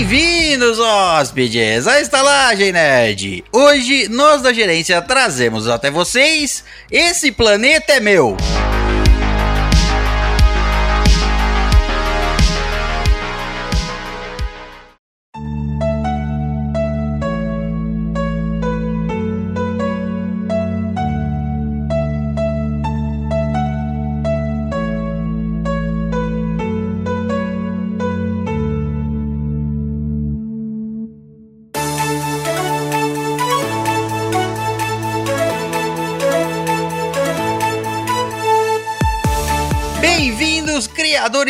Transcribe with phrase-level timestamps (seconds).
[0.00, 3.44] Bem-vindos, hóspedes, à Estalagem Nerd!
[3.52, 8.34] Hoje, nós da gerência trazemos até vocês Esse Planeta é Meu!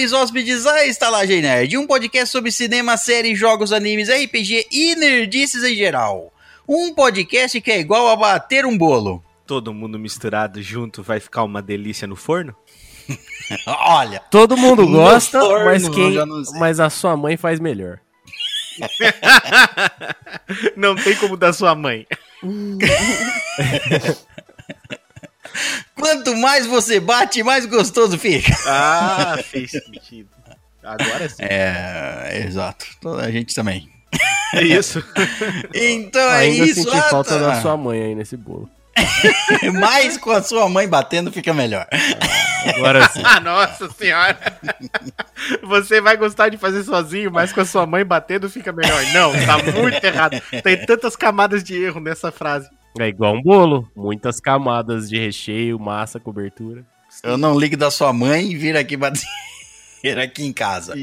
[0.01, 5.63] Criadores hóspedes à Estalagem Nerd, um podcast sobre cinema, séries, jogos, animes, RPG e nerdices
[5.63, 6.33] em geral.
[6.67, 9.23] Um podcast que é igual a bater um bolo.
[9.47, 12.55] Todo mundo misturado junto vai ficar uma delícia no forno?
[13.67, 16.15] Olha, Todo mundo gosta, forno, mas quem,
[16.59, 17.99] mas a sua mãe faz melhor.
[20.77, 22.07] Não tem como da sua mãe.
[25.95, 28.57] quanto mais você bate, mais gostoso fica.
[28.67, 30.29] Ah, fez sentido.
[30.83, 31.43] Agora sim.
[31.43, 32.87] É, exato.
[33.01, 33.89] Toda a gente também.
[34.55, 35.03] É isso.
[35.75, 36.83] Então é Ainda isso.
[36.83, 37.47] senti ah, falta tá.
[37.47, 38.69] da sua mãe aí nesse bolo.
[39.79, 41.87] Mais com a sua mãe batendo fica melhor.
[42.75, 43.23] Agora sim.
[43.25, 44.39] Ah, nossa senhora.
[45.63, 49.03] Você vai gostar de fazer sozinho, mas com a sua mãe batendo fica melhor.
[49.13, 50.41] Não, tá muito errado.
[50.63, 52.69] Tem tantas camadas de erro nessa frase.
[52.99, 53.89] É igual um bolo.
[53.97, 56.85] Muitas camadas de recheio, massa, cobertura.
[57.23, 59.21] Eu não ligo da sua mãe e vira aqui bater
[60.23, 60.95] aqui em casa.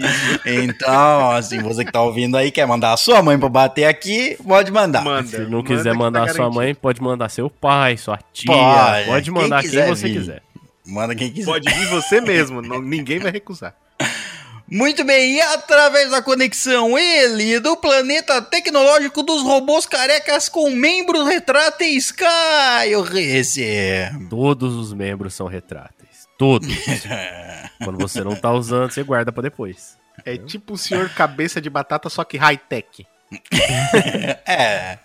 [0.45, 4.37] Então, assim, você que tá ouvindo aí, quer mandar a sua mãe pra bater aqui,
[4.45, 5.03] pode mandar.
[5.03, 5.27] Manda.
[5.27, 6.79] Se não manda quiser que mandar tá sua mãe, garantido.
[6.81, 8.47] pode mandar seu pai, sua tia.
[8.53, 10.13] Pode, Pode, quem mandar quem, quiser você vir.
[10.19, 10.41] quiser.
[10.85, 11.45] Manda quem quiser.
[11.51, 13.75] Pode vir você mesmo, não- ninguém vai recusar.
[14.69, 21.25] Muito bem, e através da conexão ele, do planeta tecnológico dos robôs carecas com membros
[21.27, 24.11] retráteis, Caio Rece.
[24.29, 26.27] Todos os membros são retráteis.
[26.37, 26.67] Todos.
[27.83, 29.97] Quando você não tá usando, você guarda pra depois.
[30.25, 33.05] É tipo o senhor cabeça de batata, só que high-tech.
[34.45, 34.97] É.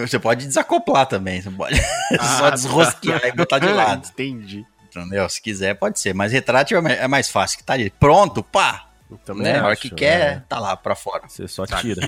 [0.00, 1.76] Você pode desacoplar também, você pode
[2.38, 4.08] só Ah, desrosquear e botar de lado.
[4.08, 4.64] Entendi.
[5.02, 5.28] Entendeu?
[5.28, 6.14] Se quiser, pode ser.
[6.14, 8.86] Mas retrátil é mais- é mais fácil, que tá ali pronto, pá.
[9.24, 9.58] Também Né?
[9.58, 10.42] A hora acho, que quer, é.
[10.48, 11.22] tá lá pra fora.
[11.28, 12.02] Você só tira.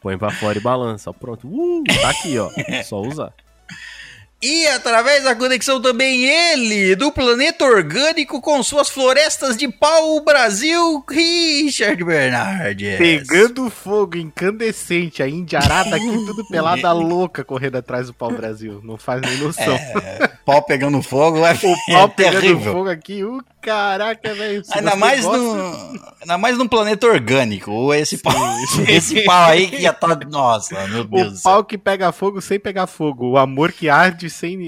[0.00, 1.12] Põe pra fora e balança.
[1.12, 1.48] Pronto.
[1.48, 2.50] Uh, tá aqui, ó.
[2.84, 3.32] Só usar.
[4.40, 11.04] E através da conexão também ele, do planeta orgânico com suas florestas de pau, Brasil,
[11.10, 12.98] Richard Bernardes.
[12.98, 18.80] Pegando fogo incandescente, a indiarada aqui tudo pelada louca correndo atrás do pau Brasil.
[18.84, 19.74] Não faz nem noção.
[19.74, 22.72] É, pau pegando fogo é, O pau é pegando terrível.
[22.72, 24.62] fogo aqui, o caraca, velho.
[24.72, 27.70] Ainda mais, gosta- no, ainda mais num planeta orgânico.
[27.70, 28.34] Ou esse pau,
[28.88, 30.18] esse pau aí que já tá.
[30.30, 31.42] Nossa, meu Deus do O céu.
[31.52, 33.30] pau que pega fogo sem pegar fogo.
[33.32, 34.58] O amor que arde sem.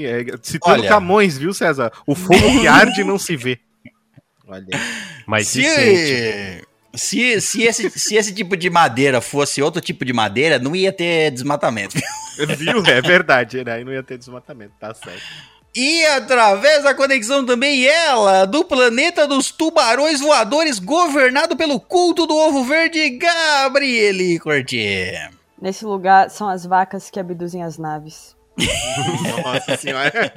[0.42, 0.88] Citando Olha.
[0.88, 1.90] Camões, viu, César?
[2.06, 3.58] O fogo que arde não se vê.
[4.46, 4.66] Olha.
[5.26, 6.64] Mas se sente.
[6.92, 10.74] Se, se, se, esse, se esse tipo de madeira fosse outro tipo de madeira, não
[10.74, 11.96] ia ter desmatamento.
[12.58, 12.84] Viu?
[12.84, 13.74] É verdade, né?
[13.74, 15.22] Aí não ia ter desmatamento, tá certo.
[15.74, 22.36] E através da conexão também ela, do planeta dos tubarões voadores, governado pelo culto do
[22.36, 25.30] ovo verde, Gabriele Cortier.
[25.60, 28.34] Nesse lugar são as vacas que abduzem as naves.
[29.44, 30.32] Nossa senhora.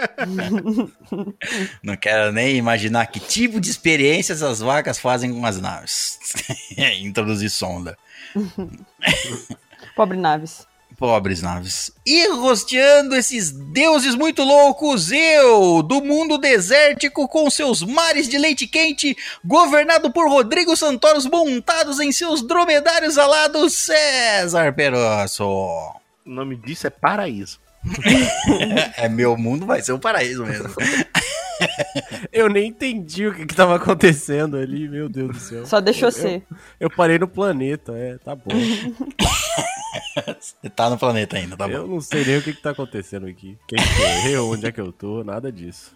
[1.81, 6.19] Não quero nem imaginar que tipo de experiência essas vacas fazem com as naves.
[7.01, 7.97] Introduzir sonda.
[9.95, 10.67] Pobre naves.
[10.97, 11.91] Pobres naves.
[12.05, 18.67] E rosteando esses deuses muito loucos, eu, do mundo desértico com seus mares de leite
[18.67, 25.43] quente, governado por Rodrigo Santoros montados em seus dromedários alados, César Perosso.
[25.45, 27.59] O nome disso é paraíso.
[28.95, 30.69] É meu mundo, vai ser um paraíso mesmo.
[32.31, 35.65] Eu nem entendi o que, que tava acontecendo ali, meu Deus do céu.
[35.65, 36.43] Só deixou eu, ser.
[36.79, 38.43] Eu parei no planeta, é, tá bom.
[40.39, 41.73] Você tá no planeta ainda, tá bom.
[41.73, 43.57] eu não sei nem o que, que tá acontecendo aqui.
[43.67, 45.95] Quem que é eu, onde é que eu tô, nada disso.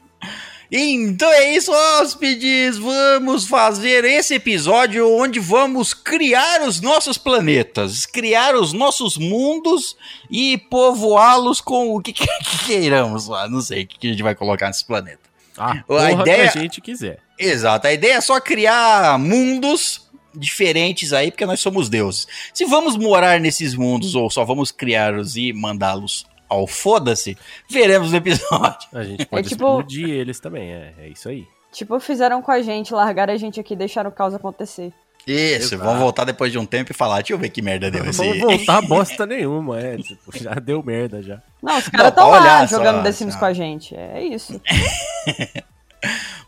[0.69, 2.77] Então é isso, hóspedes.
[2.77, 9.95] Vamos fazer esse episódio onde vamos criar os nossos planetas, criar os nossos mundos
[10.29, 12.25] e povoá-los com o que, que
[12.65, 13.47] queiramos lá.
[13.47, 15.19] Não sei o que, a gente vai colocar nesse planeta.
[15.57, 17.19] Ah, A ideia- que a gente quiser.
[17.39, 20.06] Exato, a ideia é só criar mundos
[20.37, 22.27] diferentes aí, porque nós somos deuses.
[22.53, 27.37] Se vamos morar nesses mundos ou só vamos criá-los e mandá-los ao foda-se,
[27.69, 28.87] veremos no episódio.
[28.93, 31.45] A gente pode tipo- explodir eles também, é, é isso aí.
[31.73, 34.93] Tipo, fizeram com a gente, largaram a gente aqui e deixaram o caos acontecer.
[35.27, 35.83] Isso, Exato.
[35.83, 38.09] vamos voltar depois de um tempo e falar, deixa eu ver que merda deu Não
[38.11, 38.17] esse.
[38.17, 39.97] vamos voltar bosta nenhuma, é.
[39.97, 41.41] Tipo, já deu merda já.
[41.61, 43.39] Não, os Não, caras estão lá olhar só, jogando The Sims só.
[43.39, 43.93] com a gente.
[43.93, 44.61] É isso.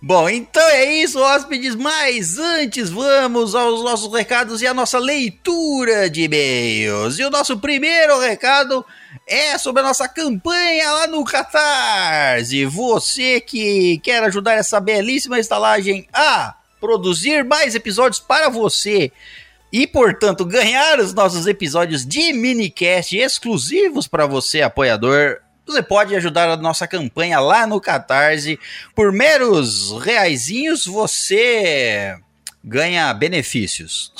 [0.01, 6.09] Bom, então é isso, hóspedes, mas antes vamos aos nossos recados e a nossa leitura
[6.09, 7.19] de e-mails.
[7.19, 8.85] E o nosso primeiro recado
[9.27, 12.63] é sobre a nossa campanha lá no Catarse.
[12.63, 19.11] Você que quer ajudar essa belíssima estalagem a produzir mais episódios para você
[19.69, 25.41] e, portanto, ganhar os nossos episódios de minicast exclusivos para você, apoiador.
[25.71, 28.59] Você pode ajudar a nossa campanha lá no Catarse.
[28.95, 32.15] Por meros reaisinhos, você
[32.63, 34.13] ganha benefícios.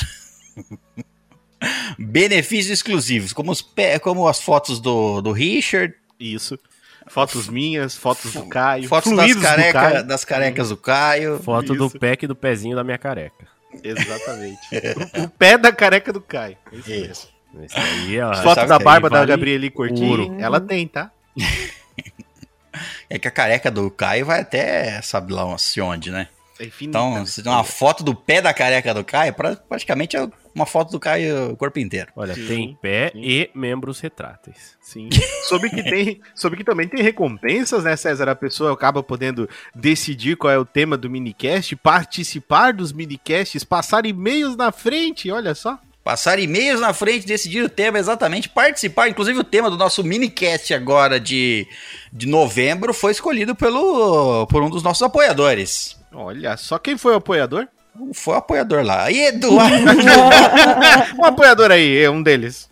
[1.97, 6.57] benefícios exclusivos, como, os pe- como as fotos do, do Richard, Isso.
[7.07, 8.87] Fotos minhas, fotos do Caio.
[8.87, 10.03] fotos das, do careca, Caio.
[10.03, 11.39] das carecas do Caio.
[11.39, 11.97] Foto do Isso.
[11.99, 13.47] pack e do pezinho da minha careca.
[13.83, 14.59] Exatamente.
[15.17, 16.55] o, o pé da careca do Caio.
[16.71, 16.91] Isso.
[16.91, 17.33] Isso.
[17.63, 18.31] Esse aí, ó.
[18.35, 20.35] Sabe da barba da vale Gabrieli Cortinho, ouro.
[20.39, 21.11] ela tem, tá?
[23.09, 26.27] É que a careca do Caio vai até, sabe lá se onde, né?
[26.59, 27.25] É infinita, Então, né?
[27.25, 30.91] se tem uma foto do pé da careca do Caio, pra- praticamente é uma foto
[30.91, 32.11] do Caio o corpo inteiro.
[32.15, 33.21] Olha, Sim, tem pé sim.
[33.23, 34.77] e membros retráteis.
[34.79, 35.09] Sim.
[35.47, 38.29] Soube que tem, soube que também tem recompensas, né, César?
[38.29, 44.05] A pessoa acaba podendo decidir qual é o tema do minicast, participar dos minicasts, passar
[44.05, 45.79] e-mails na frente, olha só.
[46.09, 49.09] Passar e-mails na frente, decidir o tema exatamente, participar.
[49.09, 51.67] Inclusive, o tema do nosso minicast agora de,
[52.11, 55.95] de novembro foi escolhido pelo, por um dos nossos apoiadores.
[56.11, 57.67] Olha só quem foi o apoiador?
[58.13, 59.11] Foi o apoiador lá.
[59.11, 59.75] E Eduardo,
[61.19, 62.69] Um apoiador aí, é um deles.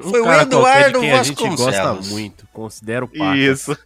[0.00, 2.08] foi o Eduardo a gente gosta Vasconcelos.
[2.10, 2.46] muito.
[2.52, 3.36] Considero paca.
[3.36, 3.76] Isso.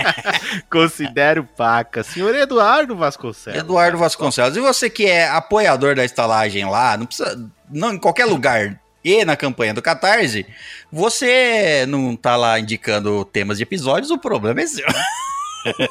[0.70, 2.02] Considero paca.
[2.02, 3.60] Senhor Eduardo Vasconcelos.
[3.60, 4.56] Eduardo Vasconcelos.
[4.56, 7.38] E você que é apoiador da estalagem lá, não precisa.
[7.70, 10.46] Não, em qualquer lugar e na campanha do Catarse,
[10.90, 14.86] você não tá lá indicando temas de episódios, o problema é seu.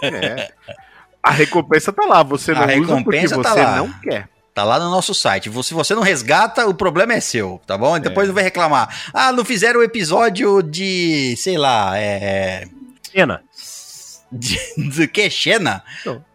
[0.02, 0.52] É.
[1.24, 2.88] A recompensa tá lá, você A não usa porque
[3.18, 3.76] recompensa você tá lá.
[3.78, 4.28] não quer.
[4.62, 5.50] Tá lá no nosso site.
[5.64, 7.98] Se você não resgata, o problema é seu, tá bom?
[7.98, 8.28] E depois É.
[8.28, 9.10] não vai reclamar.
[9.12, 12.68] Ah, não fizeram o episódio de, sei lá, é.
[13.12, 13.42] Pena.
[14.32, 15.30] De, de que?
[15.32, 15.84] Xena?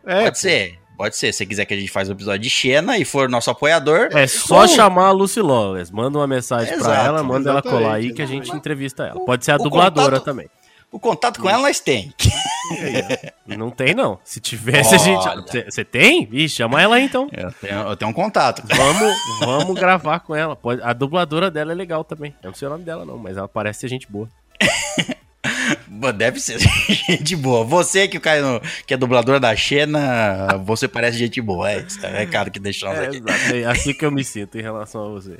[0.04, 0.78] É, Pode ser.
[0.96, 1.30] Pode ser.
[1.32, 4.08] Se você quiser que a gente faça o episódio de Xena e for nosso apoiador,
[4.12, 5.92] É só Ou- chamar a Lucy Lawless.
[5.94, 9.24] Manda uma mensagem pra Exato, ela, manda ela colar aí que a gente entrevista ela.
[9.24, 10.48] Pode ser a dubladora contato- também.
[10.90, 12.12] O contato com ela nós tem.
[13.46, 14.18] Não tem, não.
[14.24, 15.26] Se tivesse, a gente.
[15.28, 15.44] Olha.
[15.70, 16.28] Você- tem?
[16.32, 17.28] Ih, chama ela aí então.
[17.32, 18.60] Eu tenho, eu tenho um contato.
[18.66, 20.56] Vamos, vamos gravar com ela.
[20.56, 22.34] Pode, a dubladora dela é legal também.
[22.42, 24.28] Eu não sei o nome dela, não, mas ela parece ser gente boa.
[26.16, 27.64] Deve ser gente boa.
[27.64, 31.70] Você que cai no, que é dubladora da Xena, você parece gente boa.
[31.70, 33.22] É isso, é recado que deixamos É, aqui.
[33.54, 35.38] É assim que eu me sinto em relação a você.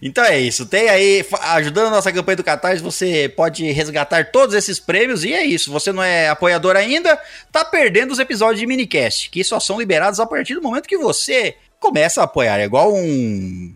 [0.00, 0.66] Então é isso.
[0.66, 5.24] Tem aí, ajudando a nossa campanha do Catarse, você pode resgatar todos esses prêmios.
[5.24, 5.72] E é isso.
[5.72, 7.18] Você não é apoiador ainda,
[7.50, 10.98] tá perdendo os episódios de minicast, que só são liberados a partir do momento que
[10.98, 12.58] você começa a apoiar.
[12.58, 13.74] É igual um,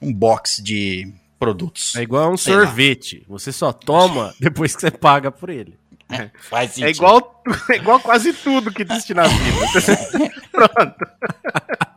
[0.00, 1.96] um box de produtos.
[1.96, 2.64] É igual um Sei lá.
[2.64, 3.24] sorvete.
[3.28, 5.76] Você só toma depois que você paga por ele.
[6.50, 10.30] Faz é igual, é igual quase tudo que existe na vida.
[10.52, 10.94] Pronto.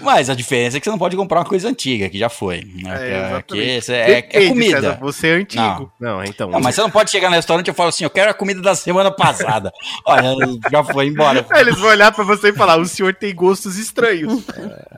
[0.00, 2.66] Mas a diferença é que você não pode comprar uma coisa antiga, que já foi.
[2.82, 2.96] né?
[2.98, 4.80] É, é, é Depende, comida.
[4.80, 5.92] César, você é antigo.
[6.00, 6.50] Não, então.
[6.50, 8.60] Não, mas você não pode chegar no restaurante e falar assim, eu quero a comida
[8.60, 9.72] da semana passada.
[10.04, 10.34] Olha,
[10.70, 11.44] já foi embora.
[11.50, 14.42] Aí Eles vão olhar pra você e falar: o senhor tem gostos estranhos.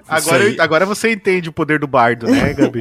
[0.08, 2.80] Agora, eu- agora você entende o poder do bardo, né, Gabi?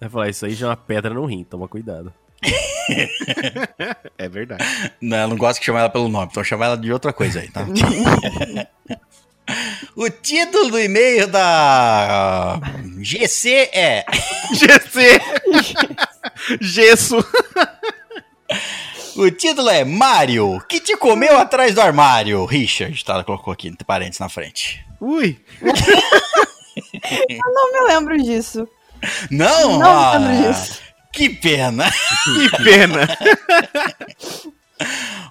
[0.00, 2.12] Vai falar, isso aí já é uma pedra no rim, toma cuidado.
[4.18, 4.64] É verdade.
[5.00, 7.40] Não, eu não gosto que chamar ela pelo nome, então chama ela de outra coisa
[7.40, 7.64] aí, tá?
[9.96, 12.60] O título do e-mail da
[13.00, 14.04] GC é
[14.52, 15.20] GC.
[16.60, 17.16] Gesso.
[19.16, 22.44] O título é Mário, que te comeu atrás do armário.
[22.44, 23.24] Richard, tá?
[23.24, 24.84] Colocou aqui entre parênteses na frente.
[25.00, 25.40] Ui.
[27.54, 28.68] Não me lembro disso.
[29.30, 29.78] Não?
[29.78, 30.80] Não Ah, me lembro disso.
[31.12, 31.90] Que pena.
[32.24, 33.08] Que pena.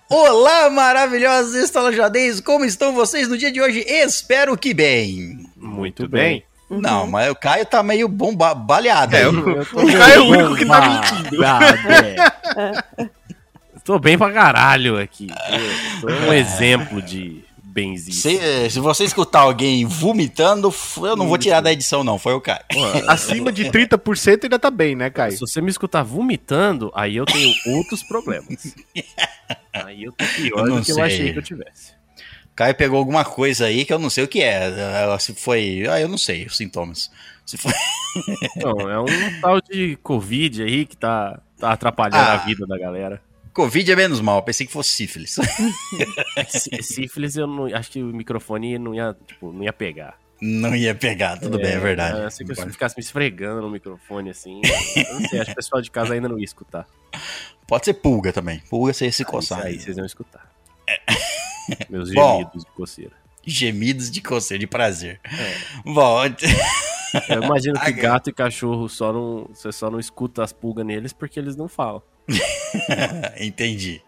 [0.10, 2.40] Olá, maravilhosos estalajadeiros.
[2.42, 3.80] Como estão vocês no dia de hoje?
[3.88, 5.46] Espero que bem.
[5.56, 6.44] Muito bem.
[6.70, 6.82] Uhum.
[6.82, 10.20] Não, mas o Caio tá meio bomba, baleado É, eu- Eu tô O Caio é
[10.20, 11.38] o único que tá mentindo.
[11.40, 13.12] mentindo.
[13.86, 15.28] Tô bem pra caralho aqui.
[16.02, 17.46] Eu Tô um exemplo de
[18.12, 22.18] Se, se você escutar alguém vomitando, eu não vou tirar da edição, não.
[22.18, 22.60] Foi o Caio.
[23.08, 25.38] Acima de 30% ainda tá bem, né, Se Caio?
[25.40, 28.74] você me escutar vomitando, aí eu tenho outros problemas.
[29.74, 31.04] Aí eu tô pior Eu não do que eu sei.
[31.04, 31.94] achei que eu tivesse.
[32.56, 34.64] Caio pegou alguma coisa aí que eu não sei o que é.
[35.20, 35.86] Se foi.
[35.88, 37.12] Ah, eu não sei os sintomas.
[37.46, 37.72] Se foi.
[38.56, 39.06] Não, é um
[39.42, 42.34] tal de Covid aí que tá, tá atrapalhando Ah.
[42.34, 43.22] a vida da galera.
[43.58, 45.36] Covid é menos mal, pensei que fosse sífilis.
[46.48, 50.16] Sí- Sífilis, eu não, acho que o microfone não ia, tipo, não ia pegar.
[50.40, 52.22] Não ia pegar, tudo bem, é verdade.
[52.22, 54.62] Eu sei que se eu ficasse me esfregando no microfone assim,
[54.96, 56.86] eu não sei, acho que o pessoal de casa ainda não ia escutar.
[57.68, 58.60] Pode ser pulga também.
[58.70, 59.66] Pulga você ia se Aí, coçar.
[59.66, 60.52] aí vocês iam escutar.
[61.90, 62.38] Meus Bom.
[62.42, 63.12] gemidos de coceira.
[63.44, 65.20] Gemidos de coceira, de prazer.
[65.26, 65.56] É.
[65.84, 66.20] Bom,
[67.30, 69.50] Eu imagino que gato e cachorro só não.
[69.54, 72.02] Você só não escuta as pulgas neles porque eles não falam.
[73.40, 74.02] entendi.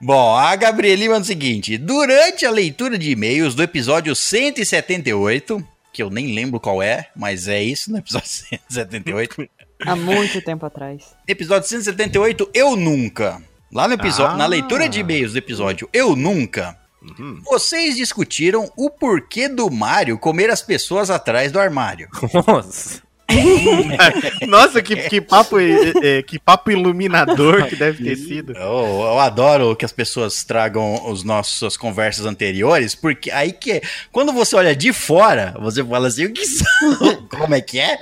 [0.00, 6.02] Bom, a Gabrieli manda o seguinte: durante a leitura de e-mails do episódio 178, que
[6.02, 8.28] eu nem lembro qual é, mas é isso, no episódio
[8.68, 9.48] 178.
[9.84, 11.14] Há muito tempo atrás.
[11.26, 13.42] episódio 178, Eu Nunca.
[13.72, 14.38] Lá no episódio, Ah.
[14.38, 16.76] na leitura de e-mails do episódio Eu Nunca,
[17.18, 17.40] Uhum.
[17.44, 22.08] vocês discutiram o porquê do Mario comer as pessoas atrás do armário.
[22.46, 23.02] Nossa.
[24.46, 28.52] Nossa, que, que, papo, é, é, que papo iluminador que deve ter sido.
[28.52, 33.82] Eu, eu adoro que as pessoas tragam os nossas conversas anteriores, porque aí que é,
[34.10, 37.26] quando você olha de fora, você fala assim, o que são?
[37.28, 37.98] Como é que é?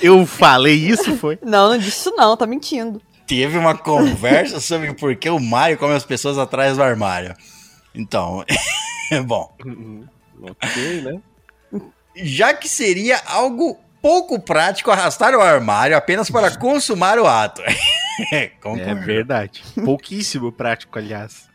[0.00, 1.38] Eu falei isso, foi?
[1.42, 3.00] Não, não disse isso não, tá mentindo.
[3.26, 7.34] Teve uma conversa sobre por que o Mario come as pessoas atrás do armário.
[7.98, 8.44] Então,
[9.26, 9.52] bom,
[10.40, 11.20] Ok, né?
[12.14, 17.62] já que seria algo pouco prático arrastar o armário apenas para consumar o ato.
[18.32, 19.62] É verdade.
[19.84, 21.48] Pouquíssimo prático, aliás.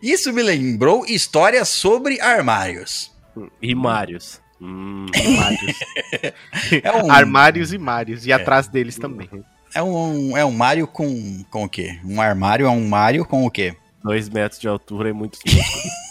[0.00, 3.12] Isso me lembrou histórias sobre armários.
[3.60, 4.40] E Marios.
[4.60, 5.78] Hum, Armários.
[6.80, 8.24] É um, Armários e Mários.
[8.24, 9.28] E atrás deles também.
[9.74, 11.98] é um, é um Mario com, com o quê?
[12.04, 13.74] Um armário é um Mario com o quê?
[14.04, 16.04] Dois metros de altura e muitos músculos.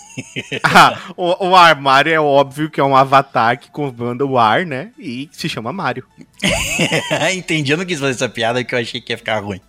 [0.64, 4.92] Ah, o, o armário é óbvio que é um avatar que comanda o ar, né?
[5.00, 6.06] E se chama Mario.
[7.34, 9.60] Entendi, eu não quis fazer essa piada porque eu achei que ia ficar ruim.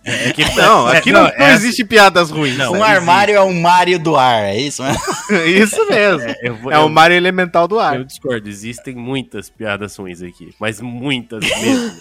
[0.55, 2.57] Não, aqui não, não, não essa- existe piadas ruins.
[2.57, 4.83] Não, um armário é um Mario do ar, é isso?
[4.83, 4.99] mesmo?
[5.47, 6.35] Isso mesmo.
[6.43, 7.95] Eu vou- É eu- o Mario elemental do ar.
[7.95, 11.91] Eu discordo, existem muitas piadas ruins aqui, mas muitas mesmo.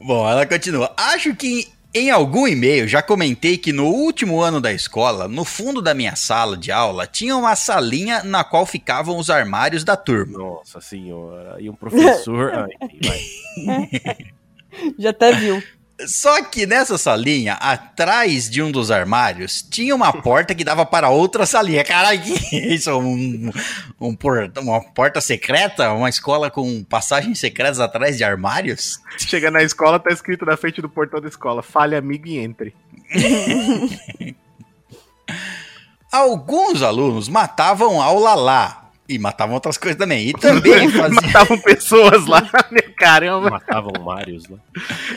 [0.00, 0.92] Bom, ela continua.
[0.98, 5.80] Acho que em algum e-mail já comentei que no último ano da escola, no fundo
[5.80, 10.36] da minha sala de aula, tinha uma salinha na qual ficavam os armários da turma.
[10.36, 12.52] Nossa senhora, e um professor.
[12.54, 12.66] Ah,
[13.66, 13.94] vai.
[14.98, 15.62] Já até viu.
[16.08, 21.08] Só que nessa salinha, atrás de um dos armários, tinha uma porta que dava para
[21.08, 21.84] outra salinha.
[21.84, 22.90] Caralho, que isso?
[22.90, 23.50] é Um,
[24.00, 25.92] um por- uma porta secreta?
[25.92, 28.98] Uma escola com passagens secretas atrás de armários?
[29.18, 32.74] Chega na escola, tá escrito na frente do portão da escola: fale amigo e entre.
[36.10, 38.83] Alguns alunos matavam ao lalá.
[39.08, 40.28] E matavam outras coisas também.
[40.28, 41.22] E também faziam.
[41.22, 42.40] Matavam pessoas lá,
[42.72, 42.80] né?
[42.96, 43.50] Caramba.
[43.50, 44.58] Matavam Marios lá.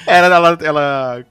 [0.06, 1.26] Era ela, ela.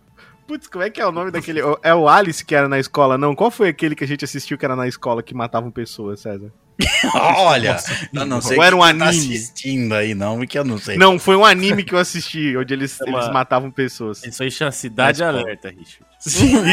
[0.46, 1.60] Putz, como é que é o nome daquele.
[1.82, 3.34] É o Alice que era na escola, não?
[3.34, 6.50] Qual foi aquele que a gente assistiu que era na escola que matavam pessoas, César?
[7.14, 7.76] Olha,
[8.14, 9.34] eu não sei Ou era um que tá anime?
[9.34, 10.96] assistindo aí, não, porque eu não sei.
[10.98, 14.22] Não, foi um anime que eu assisti, onde eles, É uma- eles matavam pessoas.
[14.25, 15.25] Isso aí chama Cidade.
[15.25, 16.04] Alerta, Richard.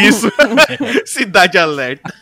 [0.07, 0.31] Isso.
[1.05, 2.13] Cidade Alerta.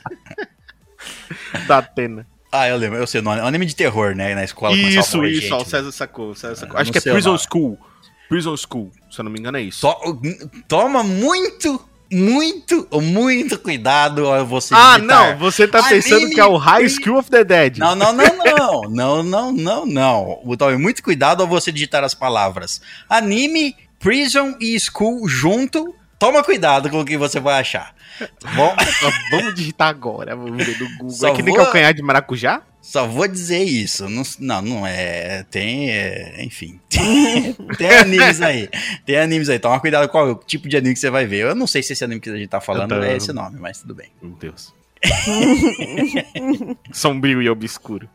[1.68, 2.28] da Atena.
[2.52, 3.40] Ah, eu lembro, eu sei o nome.
[3.40, 4.36] É um anime de terror, né?
[4.36, 5.66] Na escola Isso, isso, gente, ó, o né?
[5.66, 6.32] César sacou.
[6.32, 6.76] o César sacou.
[6.76, 7.44] Eu Acho que é o Prison nome.
[7.50, 7.80] School.
[8.28, 9.82] Prison School, se eu não me engano é isso.
[9.82, 10.22] To-
[10.68, 11.82] toma muito,
[12.12, 16.88] muito, muito cuidado ao você Ah, não, você tá pensando Anime que é o High
[16.90, 17.78] School of the Dead.
[17.78, 20.56] Não, não, não, não, não, não, não, não.
[20.58, 26.90] Tome muito cuidado ao você digitar as palavras anime, prison e school junto toma cuidado
[26.90, 27.94] com o que você vai achar.
[28.40, 28.76] Tá bom?
[29.00, 30.36] Só Vamos digitar agora.
[30.36, 31.10] Vamos ver no Google.
[31.10, 32.62] Só é que nem vou- calcanhar de maracujá?
[32.82, 34.08] Só vou dizer isso.
[34.10, 35.44] Não, não, não é.
[35.50, 35.90] Tem.
[35.92, 36.80] é, enfim.
[37.78, 38.70] tem animes aí.
[39.06, 39.58] Tem animes aí.
[39.60, 41.42] Toma cuidado com qual tipo de anime que você vai ver.
[41.42, 43.58] Eu não sei se esse anime que a gente tá falando tô- é esse nome,
[43.60, 44.10] mas tudo bem.
[44.22, 44.74] Meu Deus.
[46.92, 48.08] Sombrio e obscuro.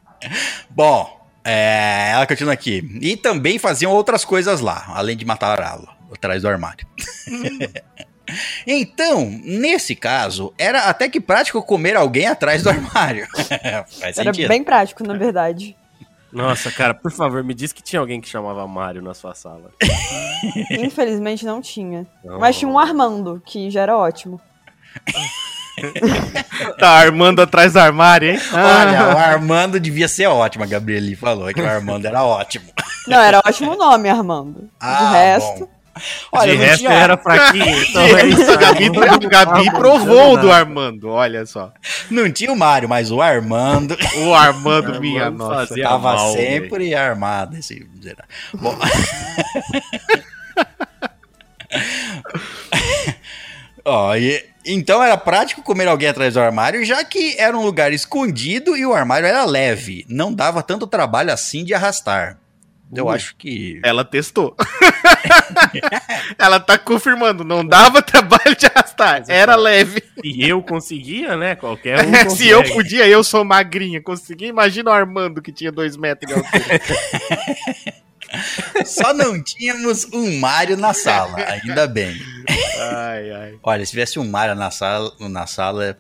[0.71, 2.89] Bom, é, ela continua aqui.
[3.01, 6.87] E também faziam outras coisas lá, além de matar a aula, atrás do armário.
[8.67, 13.27] então, nesse caso, era até que prático comer alguém atrás do armário.
[14.01, 14.49] Faz Era sentido.
[14.49, 15.77] bem prático, na verdade.
[16.33, 19.71] Nossa, cara, por favor, me diz que tinha alguém que chamava Mário na sua sala.
[20.71, 22.07] Infelizmente não tinha.
[22.25, 22.39] Não.
[22.39, 24.41] Mas tinha um Armando, que já era ótimo.
[26.79, 28.39] Tá armando atrás do armário, hein?
[28.53, 32.65] Olha, o Armando devia ser ótimo, a Gabrieli falou que o Armando era ótimo.
[33.07, 34.71] Não, era ótimo o nome, Armando.
[34.81, 35.61] Ah, De resto.
[35.61, 35.76] bom.
[36.33, 37.65] Olha, de resto tinha- era fraquinho.
[37.89, 41.73] Então é a Gabi, a Gabi provou o do Armando, olha só.
[42.11, 45.67] Não tinha o Mário, mas o Armando O Armando, Armando minha nossa.
[45.69, 47.57] fazia tava mal, sempre armado.
[47.57, 47.87] Esse...
[48.55, 48.77] Bom.
[53.85, 57.93] Ó, e- então era prático comer alguém atrás do armário, já que era um lugar
[57.93, 60.05] escondido e o armário era leve.
[60.09, 62.39] Não dava tanto trabalho assim de arrastar.
[62.95, 63.11] Eu Uh.
[63.11, 63.81] acho que.
[63.83, 64.55] Ela testou.
[66.39, 70.03] Ela tá confirmando, não dava trabalho de arrastar, era leve.
[70.23, 71.55] Se eu conseguia, né?
[71.57, 72.49] Qualquer um Se consegue.
[72.51, 74.47] eu podia, eu sou magrinha, consegui.
[74.47, 76.81] Imagina o Armando que tinha dois metros de altura.
[78.85, 82.15] Só não tínhamos um Mário na sala, ainda bem.
[82.81, 83.55] Ai, ai.
[83.63, 85.97] Olha, se tivesse um Mário na sala, na sala,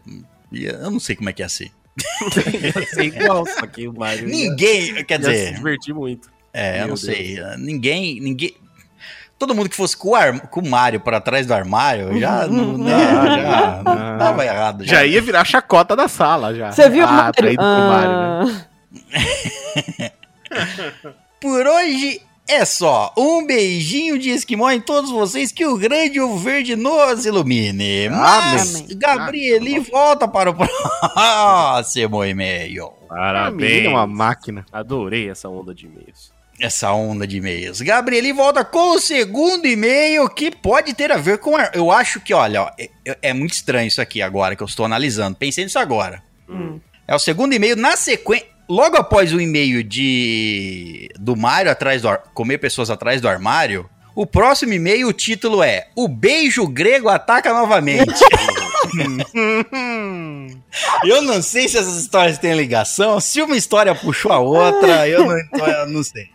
[0.53, 1.71] eu não sei como é que ia ser.
[2.63, 6.29] Ia ser igual, só que o Mário ia- Ninguém, quer ia se dizer, divertir muito.
[6.57, 7.01] É, eu Meu não Deus.
[7.03, 8.55] sei, ninguém, ninguém,
[9.39, 12.47] todo mundo que fosse com o, ar, com o Mário pra trás do armário, já,
[12.47, 14.17] não, né, já Ah.
[14.19, 14.85] tava errado.
[14.85, 16.73] Já ia virar chacota da sala, já.
[16.73, 17.35] Você viu o ah, Mário?
[17.35, 18.11] traído com o Mário,
[18.49, 18.63] né?
[20.03, 20.11] Ah,
[21.41, 23.13] Por hoje é só.
[23.17, 28.09] Um beijinho de esquimó em todos vocês, que o grande o verde nos ilumine.
[28.09, 28.87] Mas, Amém.
[28.97, 30.55] Gabrieli, volta para o
[31.13, 32.93] próximo e-mail.
[33.11, 34.17] A menina uma Parabéns.
[34.19, 34.67] máquina.
[34.73, 36.33] Adorei essa onda de e-mails.
[36.61, 37.81] Essa onda de e-mails.
[37.81, 41.57] Gabrieli volta com o segundo e-mail que pode ter a ver com.
[41.57, 42.89] a- Eu acho que, olha, ó, é,
[43.23, 45.37] é muito estranho isso aqui agora que eu estou analisando.
[45.37, 46.23] Pensei nisso agora.
[46.49, 46.81] Hum.
[47.07, 48.47] É o segundo e-mail na sequência.
[48.69, 52.19] Logo após o e-mail de do Mário atrás do ar...
[52.35, 57.53] comer pessoas atrás do armário, o próximo e-mail o título é O beijo grego ataca
[57.53, 58.13] novamente.
[61.05, 65.25] eu não sei se essas histórias têm ligação, se uma história puxou a outra, eu
[65.27, 66.29] não, eu não sei.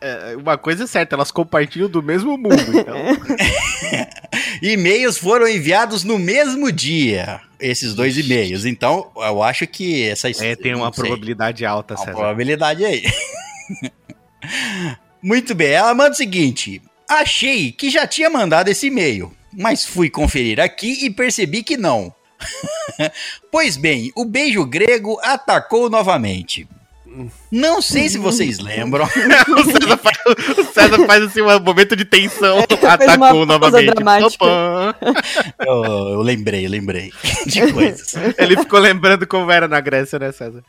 [0.00, 2.54] É, uma coisa é certa, elas compartilham do mesmo mundo.
[2.74, 2.96] Então.
[4.62, 8.64] E-mails foram enviados no mesmo dia, esses dois e-mails.
[8.66, 11.04] Então, eu acho que essa É, tem uma não sei.
[11.04, 12.16] probabilidade alta, Uma César.
[12.16, 13.02] probabilidade aí.
[15.22, 20.10] Muito bem, ela manda o seguinte: Achei que já tinha mandado esse e-mail, mas fui
[20.10, 22.14] conferir aqui e percebi que não.
[23.50, 26.66] pois bem, o beijo grego atacou novamente.
[27.50, 29.04] Não sei se vocês lembram.
[29.48, 30.16] o, César faz,
[30.58, 33.92] o César faz assim um momento de tensão, uma atacou novamente.
[35.58, 37.12] eu, eu lembrei, eu lembrei
[37.46, 38.14] de coisas.
[38.38, 40.62] Ele ficou lembrando como era na Grécia, né, César?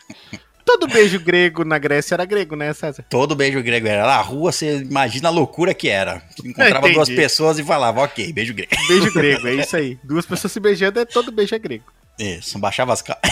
[0.65, 3.03] Todo beijo grego na Grécia era grego, né, César?
[3.09, 6.21] Todo beijo grego era na rua, você imagina a loucura que era.
[6.35, 8.71] Você encontrava duas pessoas e falava, ok, beijo grego.
[8.87, 9.99] Beijo grego, é isso aí.
[10.03, 11.85] Duas pessoas se beijando, é todo beijo é grego.
[12.19, 13.31] Isso, baixava as calças.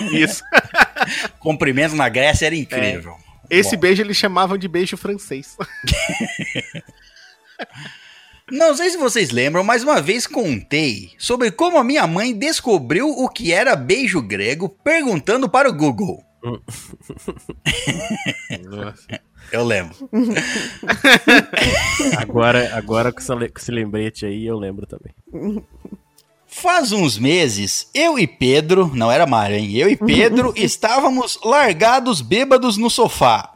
[0.12, 0.42] Isso.
[1.40, 3.16] Cumprimento na Grécia era incrível.
[3.50, 3.80] Esse Bom.
[3.80, 5.56] beijo eles chamavam de beijo francês.
[8.50, 13.08] Não sei se vocês lembram, mas uma vez contei sobre como a minha mãe descobriu
[13.08, 16.24] o que era beijo grego perguntando para o Google.
[19.52, 19.94] Eu lembro.
[22.18, 25.14] Agora, agora com esse lembrete aí, eu lembro também.
[26.46, 29.72] Faz uns meses, eu e Pedro, não era Mário, hein?
[29.74, 33.52] Eu e Pedro estávamos largados bêbados no sofá.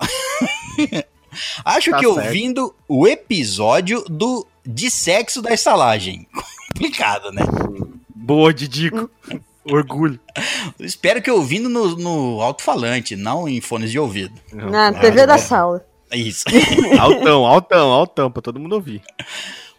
[1.64, 2.20] Acho Tá que certo.
[2.26, 6.26] ouvindo o episódio do de sexo da estalagem.
[6.72, 7.42] Complicado, né?
[8.14, 9.10] Boa, Didico.
[9.64, 10.18] Orgulho.
[10.80, 14.34] Espero que ouvindo no, no alto-falante, não em fones de ouvido.
[14.52, 15.84] Na TV da sala.
[16.12, 16.44] Isso.
[17.00, 19.00] Altão, altão, altão, pra todo mundo ouvir.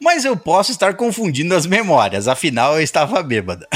[0.01, 3.67] Mas eu posso estar confundindo as memórias, afinal eu estava bêbada.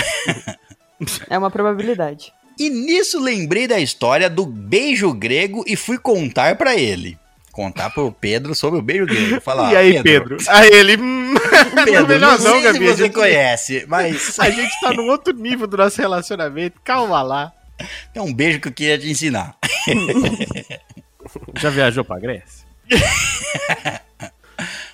[1.30, 2.34] É uma probabilidade.
[2.60, 7.18] E nisso lembrei da história do beijo grego e fui contar pra ele.
[7.58, 9.42] Contar pro Pedro sobre o beijo grego.
[9.42, 10.38] Falar, e aí, Pedro?
[10.48, 10.96] Aí ele.
[11.02, 11.34] hum,
[11.84, 15.10] Pedro, melhor não, sei Gabi, se a você gente- conhece, mas A gente tá num
[15.10, 16.80] outro nível do nosso relacionamento.
[16.84, 17.52] Calma lá.
[18.14, 19.56] é um beijo que eu queria te ensinar.
[21.60, 22.66] Já viajou pra Grécia?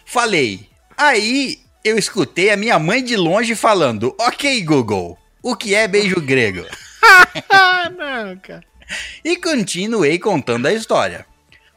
[0.05, 0.69] Falei.
[0.97, 6.21] Aí eu escutei a minha mãe de longe falando: Ok, Google, o que é beijo
[6.21, 6.65] grego?
[7.49, 8.63] Ah, não, cara.
[9.23, 11.25] E continuei contando a história.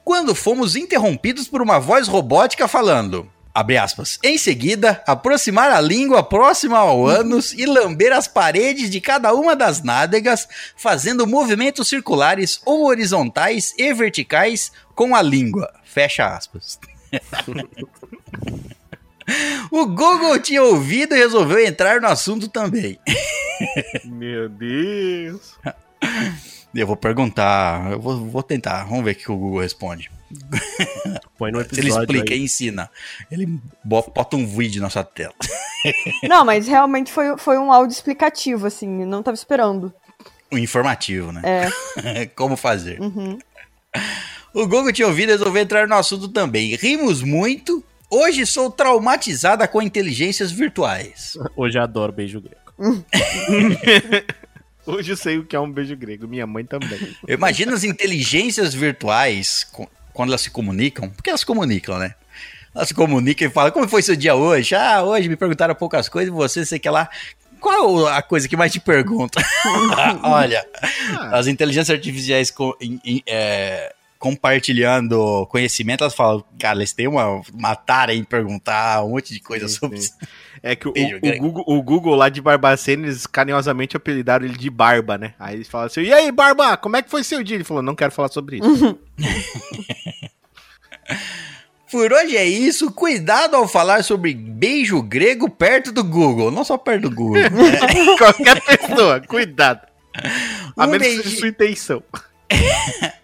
[0.07, 3.29] Quando fomos interrompidos por uma voz robótica falando.
[3.53, 4.21] Abre aspas.
[4.23, 9.57] Em seguida, aproximar a língua próxima ao ânus e lamber as paredes de cada uma
[9.57, 15.75] das nádegas, fazendo movimentos circulares ou horizontais e verticais com a língua.
[15.83, 16.79] Fecha aspas.
[19.73, 22.97] o Google tinha ouvido e resolveu entrar no assunto também.
[24.05, 25.57] Meu Deus.
[26.77, 30.11] Eu vou perguntar, eu vou, vou tentar, vamos ver o que o Google responde.
[31.39, 32.41] Põe no Se ele episódio explica aí.
[32.41, 32.91] e ensina.
[33.31, 33.47] Ele
[33.85, 35.35] bo- bota um vídeo na sua tela.
[36.29, 39.93] Não, mas realmente foi, foi um áudio explicativo, assim, não tava esperando.
[40.51, 41.43] Um informativo, né?
[41.45, 42.27] É.
[42.35, 43.01] Como fazer.
[43.01, 43.39] Uhum.
[44.53, 46.75] O Google tinha ouvido e resolveu entrar no assunto também.
[46.77, 47.85] Rimos muito.
[48.11, 51.35] Hoje sou traumatizada com inteligências virtuais.
[51.57, 53.05] Hoje adoro beijo grego.
[54.87, 56.27] Hoje eu sei o que é um beijo grego.
[56.29, 56.99] Minha mãe também.
[57.27, 59.67] Eu imagino as inteligências virtuais,
[60.13, 62.15] quando elas se comunicam, porque elas comunicam, né?
[62.75, 64.75] Elas se comunicam e falam, como foi seu dia hoje?
[64.75, 67.09] Ah, hoje me perguntaram poucas coisas, você, sei que lá.
[67.59, 69.43] Qual a coisa que mais te pergunta?
[70.23, 70.65] Olha,
[71.19, 77.09] Ah, as inteligências artificiais co- em- em- é, compartilhando conhecimento, elas falam, cara, eles têm
[77.09, 80.13] uma, uma tara em perguntar um monte de coisa Sim, sobre sim.
[80.63, 81.39] É que o, o grego.
[81.45, 85.35] Google, o Google lá de Barbacena, eles carinhosamente apelidaram ele de Barba, né?
[85.39, 87.57] Aí eles falam assim: e aí, Barba, como é que foi seu dia?
[87.57, 88.99] Ele falou: não quero falar sobre isso.
[91.91, 92.91] Por hoje é isso.
[92.91, 96.51] Cuidado ao falar sobre beijo grego perto do Google.
[96.51, 97.43] Não só perto do Google.
[97.43, 97.49] né?
[98.19, 99.87] Qualquer pessoa, cuidado.
[100.77, 101.23] A Um menos que beijinho.
[101.25, 102.03] seja sua intenção.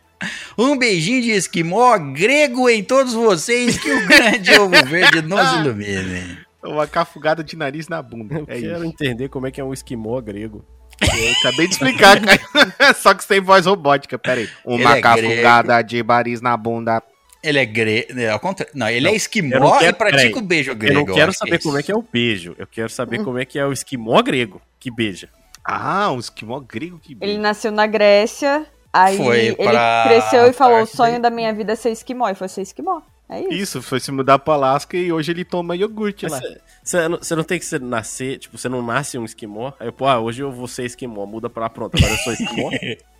[0.57, 3.77] Um beijinho de esquimó grego em todos vocês.
[3.79, 6.38] Que o grande ovo verde nos ilumine.
[6.64, 8.37] Uma cafugada de nariz na bunda.
[8.38, 8.85] Eu É quero isso.
[8.85, 10.64] entender como é que é um esquimó grego.
[11.01, 12.94] Eu acabei de explicar, cara.
[12.94, 14.16] Só que sem voz robótica.
[14.18, 14.48] Pera aí.
[14.66, 17.03] Ele Uma é cafugada de nariz na bunda.
[17.42, 18.07] Ele é grego.
[18.40, 18.72] Contrário.
[18.77, 20.35] Não, ele Não, é eu esquimó não quero- e pratica peraí.
[20.35, 21.01] o beijo grego.
[21.01, 21.64] eu não quero acho saber isso.
[21.64, 22.55] como é que é o beijo.
[22.57, 25.29] Eu quero saber como é que é o esquimó grego que beija.
[25.64, 30.53] Ah, um esquimó grego que Ele nasceu na Grécia, aí Foi ele pra cresceu e
[30.53, 32.29] falou: o sonho daí." da minha vida é ser esquimó.
[32.29, 33.01] E foi ser esquimó.
[33.33, 33.53] É isso.
[33.53, 36.40] Isso, foi se mudar pra Alasca e hoje ele toma iogurte lá.
[36.83, 39.73] Você não, não tem que nascer, tipo, você não nasce um esquimó.
[39.81, 42.33] Aí, pô, ah, hoje eu vou ser esquimó, muda pra lá, pronto, agora eu sou
[42.33, 42.71] esquimó.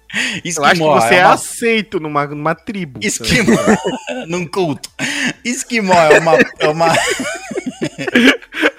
[0.45, 3.01] Esquimó, Eu acho que você é, é uma aceito numa, numa tribo.
[3.03, 3.57] Esquimó
[4.29, 4.91] num culto.
[5.43, 6.33] Esquimó é uma.
[6.59, 6.89] É uma...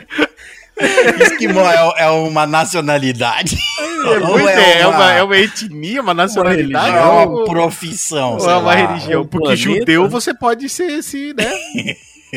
[1.22, 3.58] Esquimó é, é uma nacionalidade.
[3.80, 6.96] É, muito, é é, é uma- uma, é uma etnia, uma nacionalidade.
[6.98, 8.34] é uma profissão.
[8.34, 8.76] ou sei é uma lá.
[8.76, 9.22] religião.
[9.22, 9.62] um Porque planeta.
[9.80, 11.52] judeu você pode ser esse, né?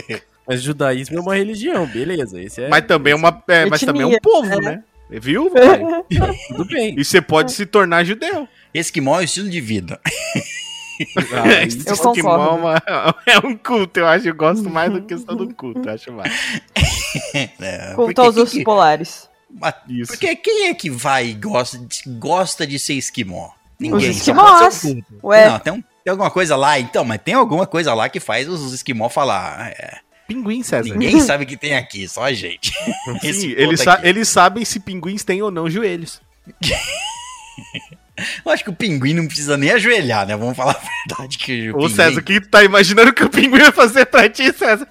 [0.46, 2.40] Mas judaísmo é uma religião, beleza.
[2.40, 2.68] Esse é.
[2.68, 3.42] mas também é uma.
[3.48, 4.80] é, mas também é um Etnia, povo, né?
[5.10, 5.50] Viu?
[5.50, 5.80] pai?
[6.48, 6.94] Tudo bem.
[6.96, 8.46] E você pode se tornar judeu.
[8.72, 9.98] Esquimó é um estilo de vida.
[11.32, 12.44] Ah, Isso Eu concordo.
[12.44, 12.82] é uma-
[13.26, 14.28] É um culto, eu acho.
[14.28, 16.32] Eu gosto mais da questão do culto, eu acho mais.
[17.34, 19.28] É, Com porque todos quem os que- polares.
[19.50, 20.12] mas- Isso.
[20.12, 23.46] Porque quem é que vai e gosta de, gosta de ser esquimó?
[23.48, 24.10] Os Ninguém.
[24.10, 24.82] esquimós.
[25.22, 28.18] Ué, Não, tem, um- tem alguma coisa lá, então, mas tem alguma coisa lá que
[28.20, 29.56] faz os esquimó falar.
[29.58, 30.92] "Ah, é, Pinguim, César.
[30.94, 32.72] ninguém sabe o que tem aqui, só a gente.
[33.20, 34.00] Sim, eles, aqui.
[34.00, 36.20] sa- eles sabem se pinguins têm ou não joelhos.
[38.44, 40.36] Eu acho que o pinguim não precisa nem ajoelhar, né?
[40.36, 41.38] Vamos falar a verdade.
[41.38, 44.06] Que o, Ô, pinguim, César, o que tu tá imaginando que o pinguim vai fazer
[44.06, 44.88] pra ti, César?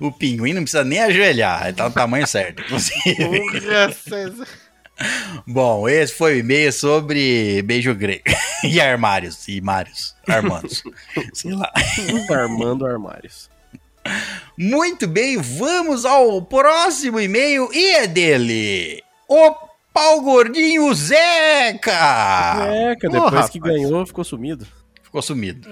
[0.00, 2.62] o pinguim não precisa nem ajoelhar, ele tá no tamanho certo.
[2.62, 3.14] inclusive.
[3.14, 4.46] Porra, César.
[5.46, 8.22] Bom, esse foi o e-mail sobre beijo grego.
[8.64, 10.84] E armários, e Mários, Armandos.
[11.34, 11.68] Sei lá.
[12.30, 13.50] Armando armários.
[14.56, 19.02] Muito bem, vamos ao próximo e-mail e é dele.
[19.28, 19.52] O
[19.92, 21.90] pau gordinho Zeca.
[22.66, 23.74] Ô, depois que rapaz.
[23.74, 24.66] ganhou, ficou sumido.
[25.02, 25.68] Ficou sumido.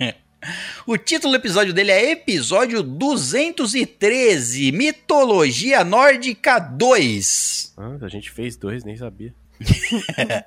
[0.86, 7.74] o título do episódio dele é Episódio 213, Mitologia Nórdica 2.
[7.76, 9.34] Ah, a gente fez dois, nem sabia.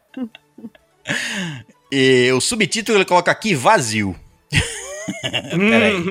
[1.91, 4.15] E o subtítulo ele coloca aqui vazio.
[5.21, 6.05] Peraí.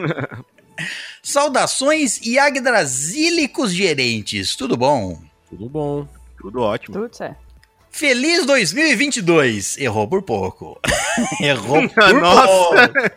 [1.22, 5.18] Saudações e agdrasílicos gerentes, tudo bom?
[5.48, 6.06] Tudo bom.
[6.40, 6.94] Tudo ótimo.
[6.94, 7.36] tudo certo.
[7.90, 9.76] Feliz 2022!
[9.78, 10.80] Errou por pouco.
[11.40, 12.88] Errou por Nossa.
[12.88, 13.10] pouco.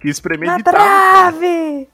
[0.00, 1.88] Quis Na trave!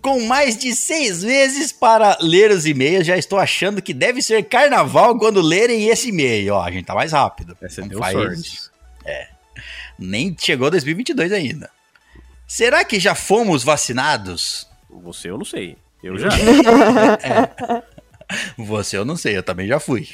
[0.00, 4.44] Com mais de seis meses para ler os e-mails, já estou achando que deve ser
[4.44, 6.54] carnaval quando lerem esse e-mail.
[6.54, 7.56] Ó, a gente tá mais rápido.
[7.60, 8.70] Essa Não deu faz- sorte.
[9.98, 11.70] Nem chegou 2022 ainda.
[12.46, 14.66] Será que já fomos vacinados?
[14.88, 15.76] Você eu não sei.
[16.02, 16.28] Eu já.
[18.56, 20.08] Você eu não sei, eu também já fui.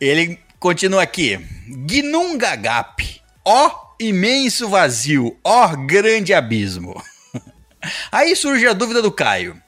[0.00, 1.38] Ele continua aqui.
[1.68, 3.20] Gnungagap.
[3.44, 5.36] Ó imenso vazio.
[5.44, 7.02] Ó grande abismo.
[8.10, 9.60] Aí surge a dúvida do Caio.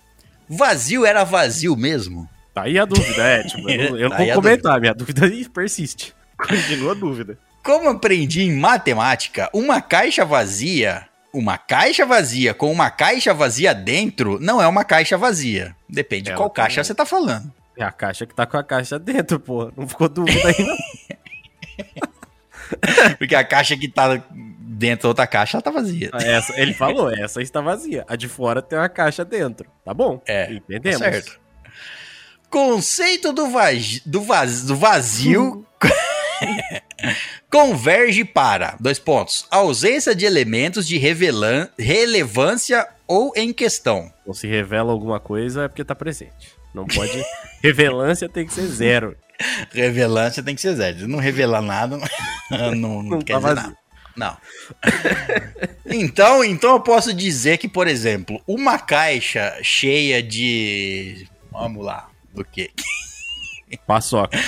[0.49, 2.29] Vazio era vazio mesmo?
[2.55, 3.43] Tá aí a dúvida, é.
[3.45, 6.15] Tipo, eu Tá vou comentar, minha dúvida persiste.
[6.37, 7.39] Continua a dúvida.
[7.63, 14.39] Como aprendi em matemática, uma caixa vazia, uma caixa vazia com uma caixa vazia dentro
[14.41, 15.75] não é uma caixa vazia.
[15.89, 17.51] Depende de Ela qual tem- caixa você tá falando.
[17.77, 19.73] É a caixa que tá com a caixa dentro, pô.
[19.77, 20.77] Não ficou dúvida aí, não.
[23.19, 26.11] Porque a caixa que tá dentro da outra caixa, ela tá vazia.
[26.15, 28.05] Essa, ele falou, essa está vazia.
[28.09, 29.69] A de fora tem uma caixa dentro.
[29.85, 30.21] Tá bom?
[30.27, 30.99] É, Entendemos.
[31.01, 31.41] Tá certo.
[32.51, 35.67] Conceito do, vaz- do, vaz- do vazio
[37.51, 44.13] converge para, dois pontos, ausência de elementos de revelan- relevância ou em questão.
[44.23, 46.53] Então, se revela alguma coisa é porque tá presente.
[46.75, 47.23] Não pode.
[47.63, 49.17] Revelância tem que ser zero.
[49.73, 51.07] Revelância tem que ser zero.
[51.09, 51.99] Não revelar nada,
[52.51, 53.71] não, não, Não quer tá dizer vazio.
[53.71, 53.83] nada.
[54.15, 54.37] Não.
[55.87, 61.27] então, então eu posso dizer que, por exemplo, uma caixa cheia de.
[61.51, 62.71] Vamos lá, do quê?
[63.87, 64.39] Paçoca.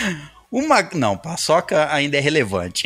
[0.55, 0.88] Uma.
[0.95, 2.85] Não, paçoca ainda é relevante.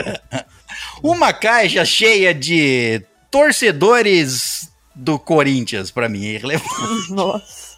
[1.04, 7.12] uma caixa cheia de torcedores do Corinthians, pra mim, é irrelevante.
[7.12, 7.76] Nossa.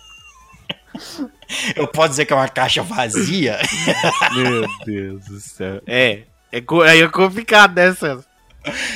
[1.75, 3.59] Eu posso dizer que é uma caixa vazia?
[4.37, 5.83] Meu Deus do céu.
[5.85, 6.23] É.
[6.53, 6.59] É,
[6.99, 8.25] é complicado dessa.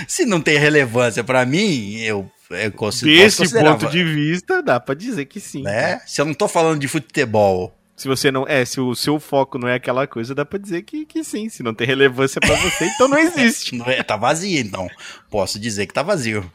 [0.07, 3.11] Se não tem relevância pra mim, eu, eu consigo.
[3.11, 5.63] Desse ponto de vista, dá pra dizer que sim.
[5.63, 6.01] Né?
[6.07, 8.47] Se eu não tô falando de futebol, Se você não.
[8.47, 11.49] É, se o seu foco não é aquela coisa, dá pra dizer que, que sim.
[11.49, 13.75] Se não tem relevância pra você, então não existe.
[13.75, 14.87] não é, tá vazio, então.
[15.31, 16.51] Posso dizer que tá vazio.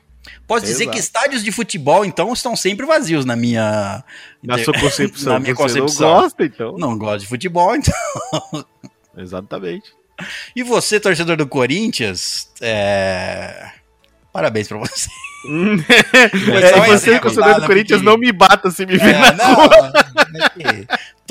[0.45, 0.91] Posso dizer Exato.
[0.95, 4.03] que estádios de futebol, então, estão sempre vazios na minha.
[4.43, 6.07] Na sua concepção, Na minha você concepção.
[6.13, 6.75] não gosta, então.
[6.77, 7.93] Não gosto de futebol, então.
[9.17, 9.91] Exatamente.
[10.55, 13.71] E você, torcedor do Corinthians, é...
[14.31, 15.09] parabéns pra você.
[16.63, 19.55] é, você, torcedor do Corinthians, Porque- não me bata se me ver É, na não,
[19.55, 19.93] rua.
[20.59, 20.85] é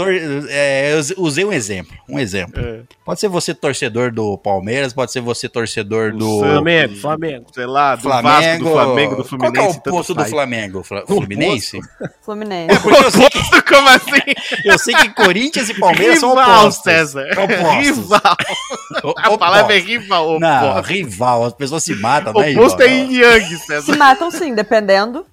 [0.04, 2.60] tor- é, eu usei um exemplo, um exemplo.
[2.60, 7.46] É, Pode ser você torcedor do Palmeiras, pode ser você torcedor O do Flamengo, Flamengo.
[7.52, 9.56] sei lá, do Flamengo, Vasco, do Flamengo, do Fluminense.
[9.58, 10.24] Qual que é o posto do.
[10.24, 10.82] Flamengo?
[10.82, 11.78] Fla- Fluminense?
[12.22, 12.78] Fluminense.
[12.80, 14.22] Porque eu sei, que, Oposto, como assim?
[14.64, 16.82] eu sei que Corinthians e Palmeiras são rival, opostos.
[16.84, 17.26] César.
[17.32, 17.74] Opostos.
[17.86, 18.20] Rival.
[19.04, 19.84] O- A palavra é opostos.
[20.02, 20.40] rival.
[20.40, 22.50] Não, rival, as pessoas se matam, né?
[22.52, 23.96] Oposto é yin yang, Se César.
[23.96, 25.24] matam sim, dependendo.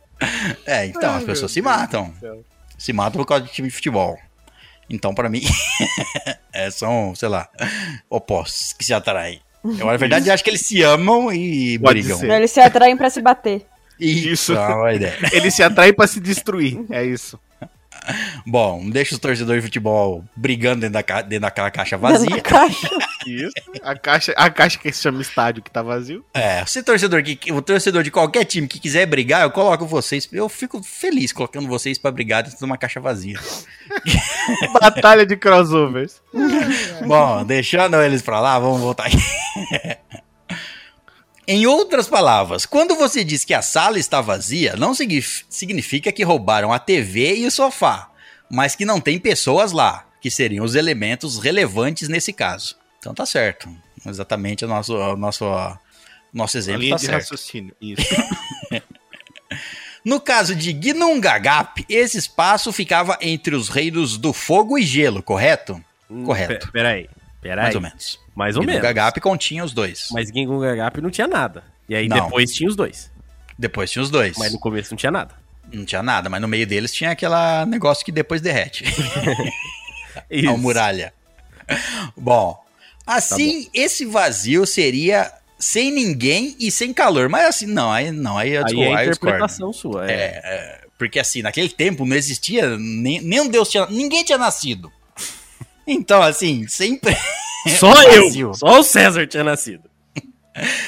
[0.65, 2.13] É, então, Ai, as pessoas se matam.
[2.77, 4.17] Se matam por causa de time de futebol.
[4.89, 5.41] Então, pra mim,
[6.53, 7.49] é, são, sei lá,
[8.09, 9.41] opostos que se atraem.
[9.63, 12.17] Eu, na verdade, acho que eles se amam e Pode brigam.
[12.17, 12.31] ser.
[12.31, 13.65] Eles se atraem pra se bater.
[13.99, 14.53] Isso.
[14.53, 14.55] Isso.
[14.55, 15.17] é ideia.
[15.33, 16.79] Ele se atrai pra se destruir.
[16.89, 17.39] É isso.
[18.45, 22.29] Bom, deixa os torcedores de futebol brigando dentro, da, ca- dentro daquela caixa Dentro vazia.
[22.35, 22.89] da caixa.
[23.27, 23.53] Isso.
[23.83, 26.23] A caixa, a caixa que se chama estádio que tá vazio.
[26.33, 30.27] É, se torcedor que o torcedor de qualquer time que quiser brigar, eu coloco vocês,
[30.31, 33.37] eu fico feliz colocando vocês pra brigar dentro de uma caixa vazia.
[34.79, 36.21] Batalha de crossovers.
[37.05, 39.17] Bom, deixando eles pra lá, vamos voltar aqui.
[41.47, 46.23] Em outras palavras, quando você diz que a sala está vazia, não signif- significa que
[46.23, 48.11] roubaram a TV e o sofá,
[48.49, 52.75] mas que não tem pessoas lá, que seriam os elementos relevantes nesse caso.
[52.99, 53.73] Então tá certo.
[54.05, 55.77] Exatamente o nosso, o nosso, o
[56.33, 57.21] nosso A exemplo linha tá de certo.
[57.21, 57.75] raciocínio.
[57.81, 58.03] Isso.
[60.03, 65.83] No caso de Gnungagap, esse espaço ficava entre os reinos do fogo e gelo, correto?
[66.25, 66.67] Correto.
[66.67, 67.09] Pe- Peraí.
[67.41, 67.63] Peraí.
[67.63, 68.19] Mais ou menos.
[68.35, 68.81] Mais ou menos.
[68.81, 70.09] Gnungagap continha os dois.
[70.11, 71.63] Mas Gingungagap não tinha nada.
[71.87, 72.25] E aí Não.
[72.25, 73.11] depois tinha os dois.
[73.57, 74.37] Depois tinha os dois.
[74.37, 75.35] Mas no começo não tinha nada.
[75.71, 78.85] Não tinha nada, mas no meio deles tinha aquela negócio que depois derrete.
[80.29, 80.49] Isso.
[80.49, 81.13] A muralha.
[82.15, 82.57] Bom,
[83.05, 87.27] assim, esse vazio seria sem ninguém e sem calor.
[87.29, 90.09] Mas assim, não, aí não, aí eu, Aí é a aí interpretação sua.
[90.09, 90.13] É.
[90.13, 94.91] É, é, porque assim, naquele tempo não existia, nem, nenhum Deus tinha, ninguém tinha nascido.
[95.87, 97.15] Então, assim, sempre.
[97.79, 98.53] Só eu.
[98.53, 99.89] Só o César tinha nascido.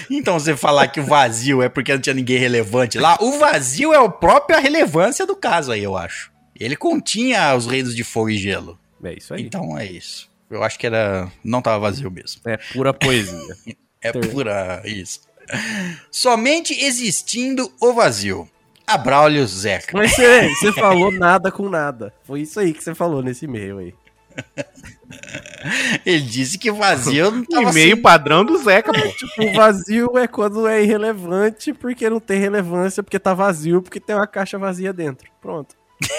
[0.10, 3.94] Então, você falar que o vazio é porque não tinha ninguém relevante lá, o vazio
[3.94, 6.32] é a própria relevância do caso aí, eu acho.
[6.60, 8.80] Ele continha os reinos de fogo e gelo.
[9.04, 9.44] É isso aí.
[9.44, 10.28] Então é isso.
[10.50, 11.32] Eu acho que era.
[11.44, 12.42] Não tava vazio mesmo.
[12.46, 13.56] É pura poesia.
[14.02, 15.20] É pura isso.
[16.10, 18.50] Somente existindo o vazio.
[18.88, 19.96] Abraulio Zeca.
[19.96, 22.14] Mas você, você falou nada com nada.
[22.24, 23.94] Foi isso aí que você falou nesse e-mail aí.
[26.06, 29.00] Ele disse que o vazio não tava E-mail sem- padrão do Zeca, pô.
[29.14, 34.00] Tipo, o vazio é quando é irrelevante, porque não tem relevância, porque tá vazio, porque
[34.00, 35.30] tem uma caixa vazia dentro.
[35.42, 35.76] Pronto.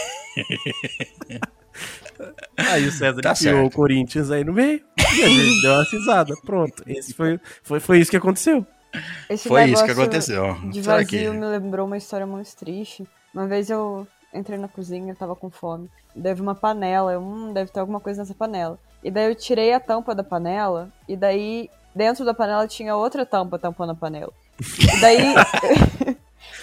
[2.57, 5.85] aí o César Tá enfiou o Corinthians aí no meio e a gente deu uma
[5.85, 6.35] risada.
[6.45, 6.83] Pronto.
[6.87, 8.67] Esse foi, foi, foi isso que aconteceu.
[9.29, 10.55] Esse Foi isso que negócio aconteceu.
[10.69, 11.31] De vazio que...
[11.31, 13.07] me lembrou uma história muito triste.
[13.33, 15.91] Uma vez eu entrei na cozinha, tava com fome.
[16.15, 18.79] Deve uma panela, eu, hum, deve ter alguma coisa nessa panela.
[19.03, 23.25] E daí eu tirei a tampa da panela, e daí dentro da panela tinha outra
[23.27, 24.33] tampa tampando a panela.
[24.61, 25.35] E daí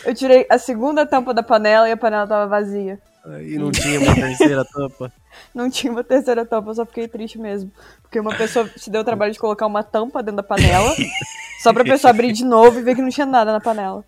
[0.05, 2.99] eu tirei a segunda tampa da panela e a panela tava vazia.
[3.25, 5.11] Aí não tinha uma terceira tampa.
[5.53, 7.71] Não tinha uma terceira tampa, eu só fiquei triste mesmo.
[8.01, 10.95] Porque uma pessoa se deu o trabalho de colocar uma tampa dentro da panela,
[11.61, 14.03] só pra pessoa abrir de novo e ver que não tinha nada na panela.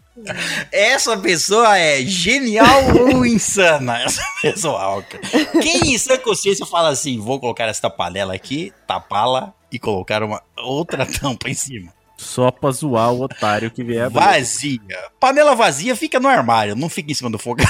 [0.72, 2.68] Essa pessoa é genial
[3.00, 4.02] ou insana?
[4.02, 5.04] Essa pessoa.
[5.04, 5.24] cara.
[5.62, 10.42] Quem em sã consciência fala assim: vou colocar esta panela aqui, tapá-la e colocar uma
[10.58, 11.94] outra tampa em cima?
[12.18, 14.10] Só pra zoar o otário que vier.
[14.10, 14.80] Vazia.
[15.20, 17.65] Panela vazia fica no armário, não fica em cima do fogão.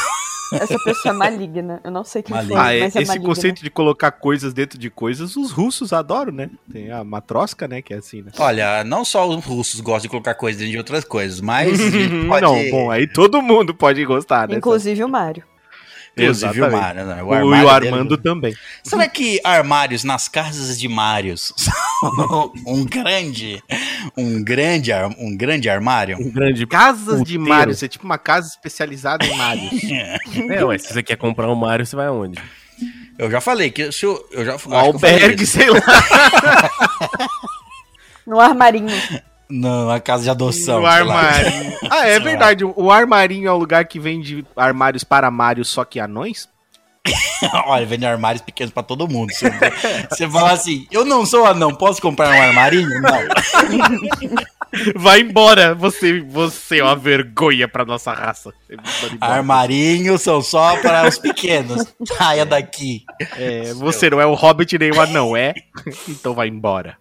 [0.53, 1.79] Essa pessoa é maligna.
[1.83, 2.55] Eu não sei quem Maligna.
[2.55, 3.27] foi, Ah, é, mas é esse maligna.
[3.27, 6.49] conceito de colocar coisas dentro de coisas, os russos adoram, né?
[6.71, 7.81] Tem a matrosca, né?
[7.81, 8.31] Que é assim, né?
[8.37, 11.79] Olha, não só os russos gostam de colocar coisas dentro de outras coisas, mas
[12.27, 12.41] pode...
[12.41, 14.55] Não, bom, aí todo mundo pode gostar, né?
[14.55, 15.43] Inclusive o Mário.
[16.23, 16.71] Inclusive o.
[16.71, 17.23] Mário, né?
[17.23, 18.55] O, e armário o dele- Armando também.
[18.83, 23.61] Será que armários nas casas de Mários são um grande,
[24.17, 26.17] um grande, ar- um grande armário?
[26.19, 26.65] Um grande.
[26.67, 27.43] Casas de Puteiro.
[27.49, 29.81] Mario, é tipo uma casa especializada em Marios.
[30.49, 32.39] É, ué, se você quer comprar um Mario, você vai aonde?
[33.17, 35.79] Eu já falei que se eu, eu já Um albergue, sei lá.
[38.25, 38.87] No armarinho.
[39.49, 40.79] Não, na casa de adoção.
[40.81, 40.95] Lá.
[40.95, 41.79] armarinho.
[41.91, 42.63] Ah, é verdade.
[42.63, 46.47] O armarinho é o lugar que vende armários para Mario, só que anões?
[47.65, 49.31] Olha, vende armários pequenos pra todo mundo.
[49.33, 49.49] Você,
[50.09, 53.01] você fala assim, eu não sou anão, posso comprar um armarinho?
[53.01, 53.19] Não.
[54.95, 58.53] Vai embora, você, você é uma vergonha pra nossa raça.
[59.19, 61.91] Armarinhos são só para os pequenos.
[62.05, 63.03] Saia daqui.
[63.35, 65.55] É, você não é o Hobbit nem o anão, é?
[66.07, 66.97] Então vai embora.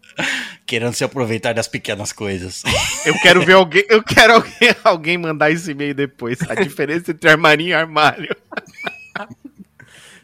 [0.69, 2.63] Querendo se aproveitar das pequenas coisas.
[3.07, 6.39] Eu quero ver alguém, eu quero alguém, alguém mandar esse e-mail depois.
[6.49, 8.37] A diferença entre armarinho e armário.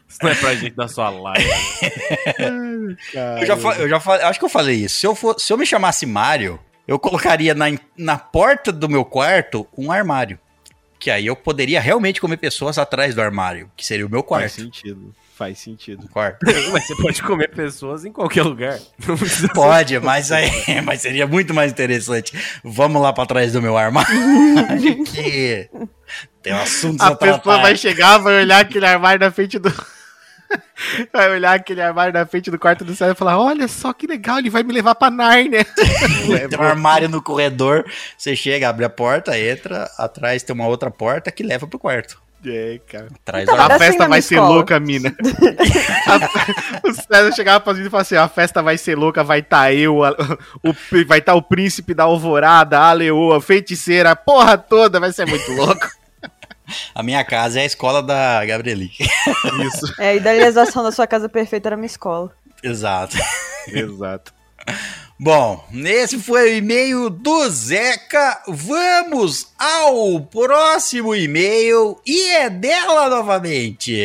[0.07, 1.49] Isso não é pra gente da sua live.
[3.39, 4.99] Eu já, fa- eu já falei, acho que eu falei isso.
[4.99, 7.65] Se eu, for, se eu me chamasse Mário, eu colocaria na,
[7.97, 10.39] na porta do meu quarto um armário.
[10.99, 14.27] Que aí eu poderia realmente comer pessoas atrás do armário, que seria o meu Faz
[14.27, 14.53] quarto.
[14.53, 15.13] sentido.
[15.35, 16.05] Faz sentido.
[16.05, 16.45] Um quarto.
[16.71, 18.79] Mas você pode comer pessoas em qualquer lugar.
[19.53, 20.49] Pode, mas, aí,
[20.85, 22.31] mas seria muito mais interessante.
[22.63, 24.09] Vamos lá pra trás do meu armário.
[25.03, 25.69] que
[26.41, 27.61] tem assuntos a, A pessoa tratar.
[27.61, 29.69] vai chegar, vai olhar aquele armário na frente do.
[31.11, 34.07] Vai olhar aquele armário na frente do quarto do céu e falar: Olha só que
[34.07, 35.65] legal, ele vai me levar pra Nárnia.
[36.49, 37.83] Tem um armário no corredor,
[38.17, 42.24] você chega, abre a porta, entra, atrás tem uma outra porta que leva pro quarto.
[42.47, 43.07] É, cara.
[43.41, 44.53] Então, A assim festa vai ser escola.
[44.53, 45.15] louca, mina.
[46.07, 49.39] A- o César chegava pra gente e falava assim: a festa vai ser louca, vai
[49.39, 50.15] estar eu, a-
[50.63, 50.73] o,
[51.07, 55.51] vai estar o príncipe da alvorada, a leoa, feiticeira, a porra toda, vai ser muito
[55.53, 55.87] louco.
[56.95, 58.89] A minha casa é a escola da Gabrieli.
[59.67, 59.93] Isso.
[60.01, 62.31] É, a idealização da sua casa perfeita era minha escola.
[62.63, 63.15] Exato.
[63.67, 64.33] Exato.
[65.17, 68.41] Bom, esse foi o e-mail do Zeca.
[68.47, 73.95] Vamos ao próximo e-mail e é dela novamente.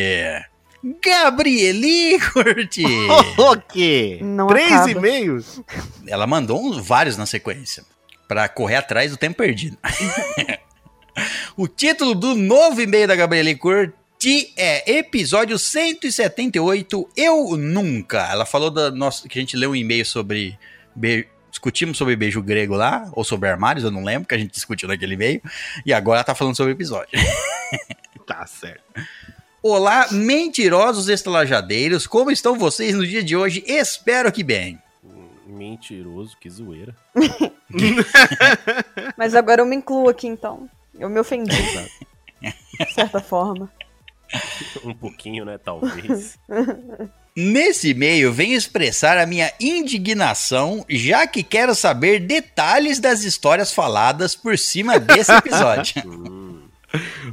[1.05, 2.85] Gabrieli Curti.
[3.37, 4.18] O quê?
[4.23, 4.90] Não Três acaba.
[4.92, 5.61] e-mails?
[6.07, 7.85] Ela mandou uns- vários na sequência
[8.29, 9.77] pra correr atrás do tempo perdido.
[11.57, 18.28] o título do novo e-mail da Gabrieli Curti é episódio 178 Eu Nunca.
[18.30, 20.57] Ela falou da nossa que a gente leu um e-mail sobre
[20.95, 24.53] be- discutimos sobre beijo grego lá ou sobre armários, eu não lembro que a gente
[24.53, 25.43] discutiu naquele e-mail
[25.84, 27.11] e agora ela tá falando sobre o episódio.
[28.26, 28.82] Tá certo.
[29.61, 33.64] Olá, mentirosos estalajadeiros, como estão vocês no dia de hoje?
[33.66, 34.80] Espero que bem.
[35.47, 36.95] Mentiroso, que zoeira.
[39.16, 40.68] Mas agora eu me incluo aqui então.
[40.97, 41.57] Eu me ofendi,
[42.41, 43.70] de certa forma.
[44.84, 45.59] Um pouquinho, né?
[45.59, 46.38] Talvez.
[47.43, 54.34] Nesse e-mail, venho expressar a minha indignação, já que quero saber detalhes das histórias faladas
[54.34, 55.95] por cima desse episódio.
[56.07, 56.62] Hum,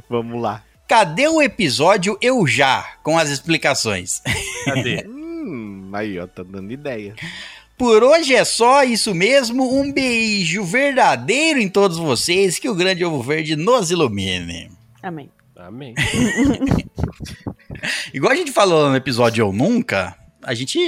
[0.08, 0.62] Vamos lá.
[0.86, 4.22] Cadê o episódio Eu Já, com as explicações?
[4.64, 5.04] cadê?
[5.50, 7.14] Hum, aí, ó, tá dando ideia.
[7.76, 9.80] Por hoje é só isso mesmo.
[9.80, 12.58] Um beijo verdadeiro em todos vocês.
[12.58, 14.70] Que o grande ovo verde nos ilumine.
[15.02, 15.30] Amém.
[15.58, 15.94] Amém.
[18.14, 20.78] Igual a gente falou no episódio Eu Nunca, a gente.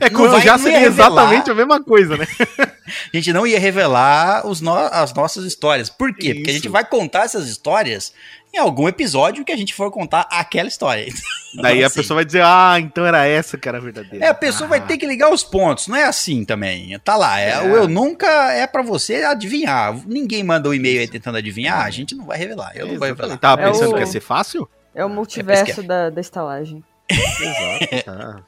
[0.00, 1.08] É, já seria revelar.
[1.08, 2.26] exatamente a mesma coisa, né?
[3.12, 5.88] A gente não ia revelar os no- as nossas histórias.
[5.88, 6.34] Por quê?
[6.34, 6.72] Porque a gente Isso.
[6.72, 8.12] vai contar essas histórias
[8.52, 11.06] em algum episódio que a gente for contar aquela história.
[11.62, 11.96] Daí a Assim.
[11.96, 14.24] pessoa vai dizer, ah, então era essa que era a verdadeira.
[14.26, 16.98] É, a pessoa vai ter que ligar os pontos, não é assim também.
[16.98, 17.60] Tá lá, é, É.
[17.62, 19.96] o eu nunca é pra você adivinhar.
[20.06, 22.72] Ninguém manda um e-mail aí tentando adivinhar, a gente não vai revelar.
[22.74, 23.38] Eu não vou revelar.
[23.38, 24.68] Tava É pensando o- que ia ser fácil?
[24.94, 25.82] É o multiverso esquece.
[25.86, 26.84] da, da estalagem.
[27.08, 28.04] Exato.
[28.04, 28.44] tá.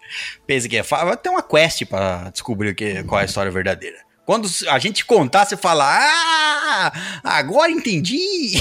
[0.47, 3.51] Pensa que é fácil, vai ter uma quest pra descobrir que, qual é a história
[3.51, 3.99] verdadeira.
[4.25, 6.93] Quando a gente contar, você fala, ah,
[7.23, 8.55] agora entendi.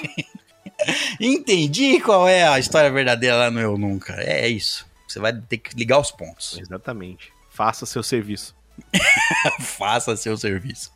[1.20, 4.14] entendi qual é a história verdadeira lá no Eu Nunca.
[4.14, 4.86] É isso.
[5.06, 6.58] Você vai ter que ligar os pontos.
[6.58, 7.30] Exatamente.
[7.50, 8.56] Faça seu serviço.
[9.60, 10.90] Faça seu serviço.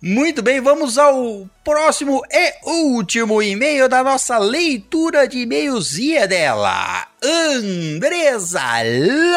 [0.00, 6.26] Muito bem, vamos ao próximo e último e-mail da nossa leitura de e-mails e é
[6.26, 8.62] dela, Andresa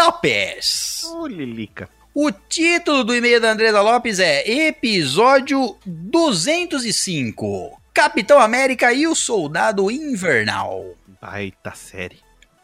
[0.06, 1.04] Lopes.
[1.06, 1.90] Ô, Lilica.
[2.14, 9.92] O título do e-mail da Andresa Lopes é Episódio 205 Capitão América e o Soldado
[9.92, 10.96] Invernal.
[11.22, 12.20] Baita série.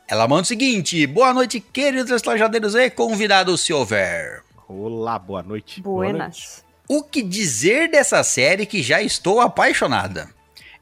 [0.07, 4.43] Ela manda o seguinte: Boa noite, queridos estalajadeiros e convidados, se houver.
[4.67, 5.81] Olá, boa noite.
[5.81, 6.64] Buenas.
[6.87, 10.29] O que dizer dessa série que já estou apaixonada?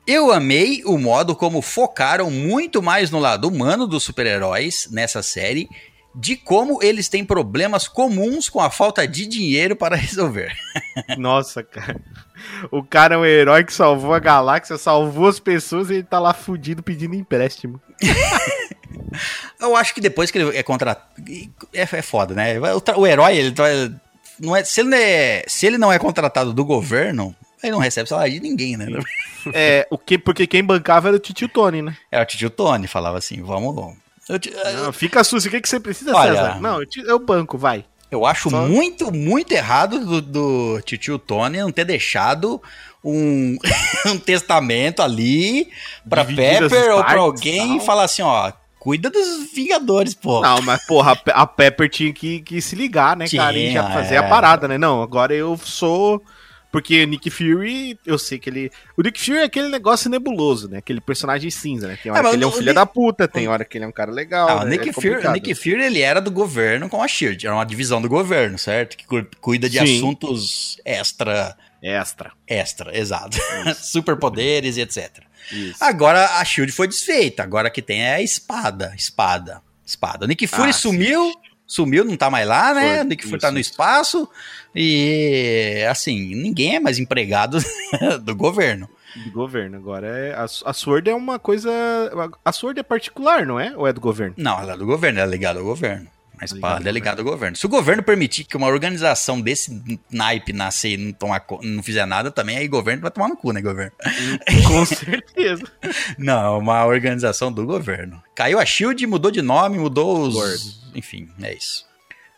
[0.05, 5.69] Eu amei o modo como focaram muito mais no lado humano dos super-heróis nessa série,
[6.13, 10.53] de como eles têm problemas comuns com a falta de dinheiro para resolver.
[11.17, 12.01] Nossa, cara.
[12.69, 16.19] O cara é um herói que salvou a galáxia, salvou as pessoas e ele tá
[16.19, 17.81] lá fudido pedindo empréstimo.
[19.59, 21.07] Eu acho que depois que ele é contratado.
[21.73, 22.55] É, é foda, né?
[22.59, 23.63] O, o herói, ele tá-
[24.39, 27.79] não é, se, ele não é, se ele não é contratado do governo, ele não
[27.79, 28.87] recebe salário de ninguém, né?
[29.53, 31.95] É, o que, porque quem bancava era o Titio Tony, né?
[32.11, 33.95] Era o tio Tony, falava assim: vamos.
[34.29, 36.59] Eu, te- Não, fica susto, o que, que você precisa, Olha- César?
[36.61, 37.83] Não, eu, eu banco, vai.
[38.09, 42.61] Eu acho Só- muito, muito errado do, do tio Tony não ter deixado
[43.03, 43.57] um,
[44.07, 45.69] um testamento ali
[46.09, 48.51] as Pepper ou pra partes, alguém e falar assim, ó,
[48.83, 50.41] cuida dos Vingadores, pô.
[50.41, 53.57] Não, mas porra, a Pe- a Pepper tinha que, que se ligar, né, cara?
[53.57, 54.17] E já Tinha, fazer é.
[54.17, 54.77] a parada, né?
[54.77, 56.21] Não, agora eu sou.
[56.73, 58.71] Porque Nick Fury, eu sei que ele.
[58.97, 60.79] O Nick Fury é aquele negócio nebuloso, né?
[60.79, 61.99] Aquele personagem cinza, né?
[62.01, 63.85] Tem hora mas que ele é um filho Nick- da puta, tem hora que ele
[63.85, 64.49] é um cara legal.
[64.49, 64.71] Ah, o né?
[64.71, 65.31] Nick, É Fury, o.
[65.31, 68.97] Nick Fury, ele era do governo com a SHIELD, era uma divisão do governo, certo?
[68.97, 69.97] Que cu- cuida de Sim.
[69.97, 72.31] assuntos extra, Extra.
[72.47, 73.37] extra, exato.
[73.79, 75.19] Superpoderes e etc.
[75.51, 75.83] Isso.
[75.83, 80.25] Agora a SHIELD foi desfeita, agora que tem é a espada, espada, espada.
[80.25, 80.97] O Nick Fury Ah, sim.
[81.65, 82.97] Sumiu, não tá mais lá, né?
[82.97, 84.29] Foi, Nick Fury tá no espaço
[84.75, 87.57] e, assim, ninguém é mais empregado
[88.23, 88.89] do governo.
[89.25, 89.77] Do governo.
[89.77, 90.33] Agora é.
[90.33, 91.71] A, a Sword é uma coisa.
[92.43, 93.75] A Sword é particular, não é?
[93.77, 94.33] Ou é do governo?
[94.37, 96.07] Não, ela é do governo, ela é ligada ao governo.
[96.39, 97.55] A espada é ligada ao governo.
[97.55, 102.05] Se o governo permitir que uma organização desse naipe nascer e não, tomar, não fizer
[102.05, 103.93] nada, também aí o governo vai tomar no cu, né, governo?
[104.67, 105.63] Com certeza.
[106.17, 108.21] Não, é uma organização do governo.
[108.35, 110.82] Caiu a Shield, mudou de nome, mudou os.
[110.95, 111.85] Enfim, é isso.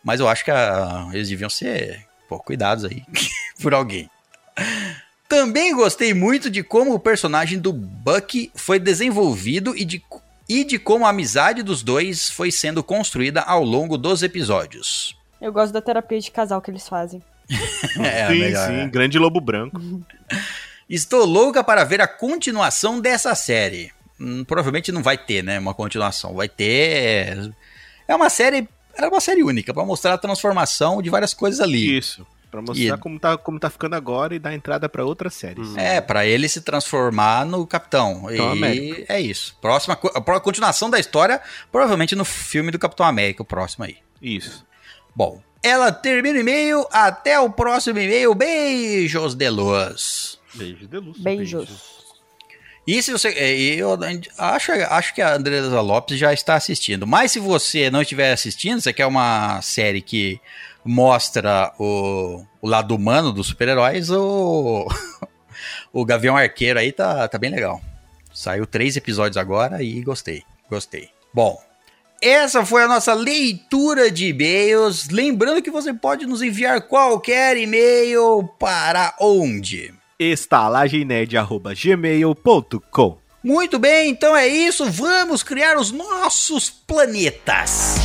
[0.02, 3.02] Mas eu acho que ah, eles deviam ser pô, cuidados aí
[3.60, 4.08] por alguém.
[5.28, 10.02] Também gostei muito de como o personagem do Bucky foi desenvolvido e de,
[10.48, 15.16] e de como a amizade dos dois foi sendo construída ao longo dos episódios.
[15.40, 17.22] Eu gosto da terapia de casal que eles fazem.
[17.98, 18.72] É, sim, melhor, sim.
[18.72, 18.88] né?
[18.88, 19.80] Grande lobo branco.
[20.88, 23.92] Estou louca para ver a continuação dessa série.
[24.20, 25.58] Hum, provavelmente não vai ter, né?
[25.58, 26.34] Uma continuação.
[26.34, 27.52] Vai ter.
[28.08, 28.68] É uma série.
[28.96, 31.98] Era uma série única para mostrar a transformação de várias coisas ali.
[31.98, 32.26] Isso.
[32.50, 35.68] Pra mostrar E- como, tá, como tá ficando agora e dar entrada pra outras séries.
[35.68, 35.78] Hum.
[35.78, 38.22] É, para ele se transformar no Capitão.
[38.22, 39.12] Capitão e América.
[39.12, 39.56] é isso.
[39.60, 43.98] Próxima a continuação da história, provavelmente no filme do Capitão América, o próximo aí.
[44.22, 44.64] Isso.
[45.14, 46.86] Bom, ela termina o e-mail.
[46.90, 48.34] Até o próximo e-mail.
[48.34, 50.38] Beijos de luz.
[50.54, 51.18] Beijo de luz.
[51.18, 51.95] Beijos.
[52.86, 53.28] E se você.
[53.28, 53.98] é, Eu
[54.38, 57.06] acho, acho que a Andresa Lopes já está assistindo.
[57.06, 60.40] Mas se você não estiver assistindo, você quer uma série que
[60.84, 64.86] mostra o, o lado humano dos super-heróis, o,
[65.92, 67.80] o Gavião Arqueiro aí tá, tá bem legal.
[68.32, 70.44] Saiu três episódios agora e gostei.
[70.70, 71.08] Gostei.
[71.34, 71.60] Bom.
[72.22, 75.08] Essa foi a nossa leitura de e-mails.
[75.08, 79.92] Lembrando que você pode nos enviar qualquer e-mail para onde?
[80.18, 84.90] estalagemnerd.gmail.com Muito bem, então é isso.
[84.90, 87.96] Vamos criar os nossos planetas.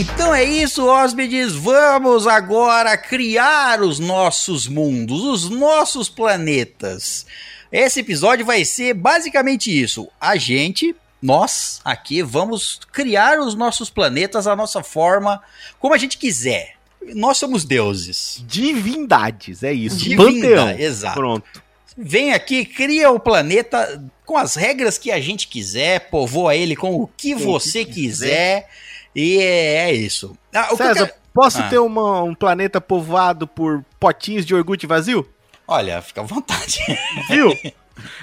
[0.00, 1.54] Então é isso, hóspedes.
[1.54, 7.26] Vamos agora criar os nossos mundos, os nossos planetas.
[7.70, 10.08] Esse episódio vai ser basicamente isso.
[10.20, 15.40] A gente, nós aqui, vamos criar os nossos planetas à nossa forma,
[15.78, 16.74] como a gente quiser.
[17.14, 18.42] Nós somos deuses.
[18.46, 19.96] Divindades, é isso.
[19.96, 20.70] Divindade, Panteão.
[20.78, 21.14] exato.
[21.18, 21.62] Pronto.
[21.96, 26.94] Vem aqui, cria o planeta com as regras que a gente quiser, povoa ele com
[26.94, 28.68] o que o você que quiser.
[29.14, 30.36] E é, isso.
[30.54, 31.68] Ah, que César, quero- posso Ah.
[31.68, 35.28] ter uma- um planeta povoado por potinhos de iogurte vazio?
[35.68, 36.78] Olha, fica à vontade.
[37.28, 37.54] Viu?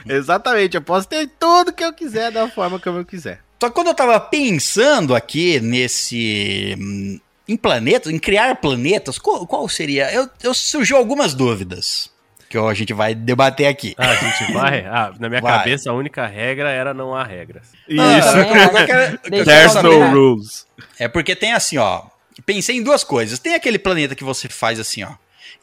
[0.08, 3.40] Exatamente, eu posso ter tudo que eu quiser da forma como eu quiser.
[3.62, 6.76] Só que quando eu tava pensando aqui nesse.
[6.80, 10.12] hum, em planetas, em criar planetas, qual, qual seria?
[10.12, 12.10] Eu, eu surgiu algumas dúvidas
[12.50, 13.94] que a gente vai debater aqui.
[13.98, 14.86] Ah, a gente vai?
[14.86, 15.58] Ah, na minha Vai.
[15.60, 17.68] cabeça a única regra era não há regras.
[18.00, 19.20] Ah, Isso.
[19.22, 20.66] que que There's no rules.
[20.98, 22.04] É porque tem assim, ó.
[22.46, 23.40] Pensei em duas coisas.
[23.40, 25.14] Tem aquele planeta que você faz assim, ó.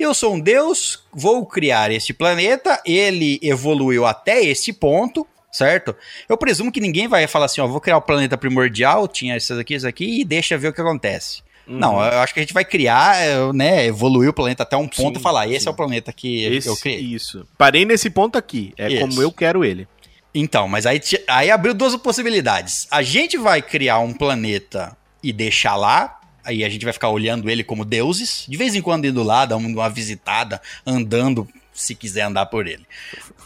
[0.02, 5.94] Eu sou um deus, vou criar este planeta, ele evoluiu até este ponto, certo?
[6.28, 9.56] Eu presumo que ninguém vai falar assim, ó, vou criar o planeta primordial, tinha esses
[9.56, 11.40] aqui, esses aqui, e deixa ver o que acontece.
[11.68, 11.78] Uhum.
[11.78, 14.88] Não, eu acho que a gente vai criar, é, né, evoluir o planeta até um
[14.88, 15.68] ponto Sim, e falar, esse sim.
[15.68, 17.00] é o planeta que Esse, eu criei.
[17.00, 17.46] Isso.
[17.56, 18.74] Parei nesse ponto aqui.
[18.76, 19.86] É como eu quero ele.
[20.34, 22.88] Então, mas aí, aí abriu duas possibilidades.
[22.90, 27.48] A gente vai criar um planeta e deixar lá, aí a gente vai ficar olhando
[27.50, 32.22] ele como deuses, de vez em quando indo lá, dando uma visitada, andando, se quiser
[32.22, 32.84] andar por ele.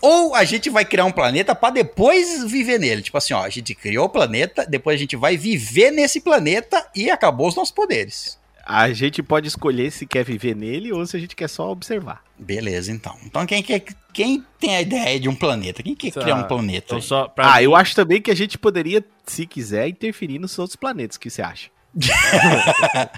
[0.01, 3.03] Ou a gente vai criar um planeta para depois viver nele.
[3.03, 6.87] Tipo assim, ó, a gente criou o planeta, depois a gente vai viver nesse planeta
[6.95, 8.39] e acabou os nossos poderes.
[8.69, 12.21] A gente pode escolher se quer viver nele ou se a gente quer só observar.
[12.37, 13.17] Beleza, então.
[13.25, 13.81] Então quem, quer,
[14.13, 15.85] quem tem a ideia de um planeta?
[15.85, 16.21] Quem quer Tá.
[16.21, 16.87] criar um planeta?
[16.89, 20.59] Então só Ah, mim- eu acho também que a gente poderia, se quiser, interferir nos
[20.59, 21.17] outros planetas.
[21.17, 21.71] O que você acha?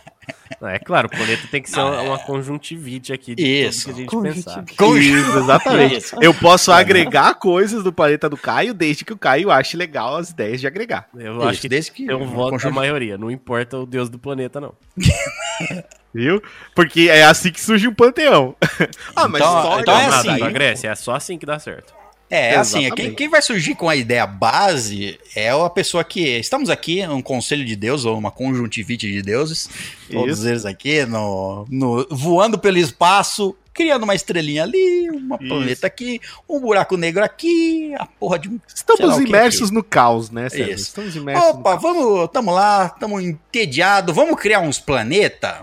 [0.60, 3.42] Não, É claro, o planeta tem que ser Não, uma, é- uma conjuntivite aqui de
[3.44, 3.84] Isso.
[3.84, 4.08] tudo que a gente
[4.44, 4.74] Conjuntivite.
[4.76, 4.98] pensar.
[4.98, 5.96] Isso, exatamente.
[5.98, 6.16] Isso.
[6.20, 10.30] Eu posso agregar coisas do planeta do Caio, desde que o Caio ache legal as
[10.30, 11.08] ideias de agregar.
[11.14, 14.08] Eu Isso, acho que desde que um voto da conjunto- maioria, não importa o deus
[14.08, 14.74] do planeta, não.
[16.12, 16.42] Viu?
[16.74, 18.56] Porque é assim que surge o panteão.
[19.14, 21.94] ah, mas Então- história, então é assim, Da Grécia, é só assim que dá certo.
[22.30, 22.94] É, assim, Exatamente.
[23.08, 26.20] quem, quem vai surgir com a ideia base é a pessoa que.
[26.38, 29.68] Estamos aqui num conselho de Deus, ou uma conjuntivite de deuses,
[30.12, 30.48] todos Isso.
[30.48, 35.48] eles aqui, no, no- voando pelo espaço, criando uma estrelinha ali, uma Isso.
[35.48, 38.60] planeta aqui, um buraco negro aqui, a porra de um.
[38.74, 40.70] Estamos imersos no caos, né, César?
[40.70, 40.82] Isso.
[40.84, 45.62] Estamos imersos Opa, vamos, tamo lá, tamo entediado, vamos criar uns planeta?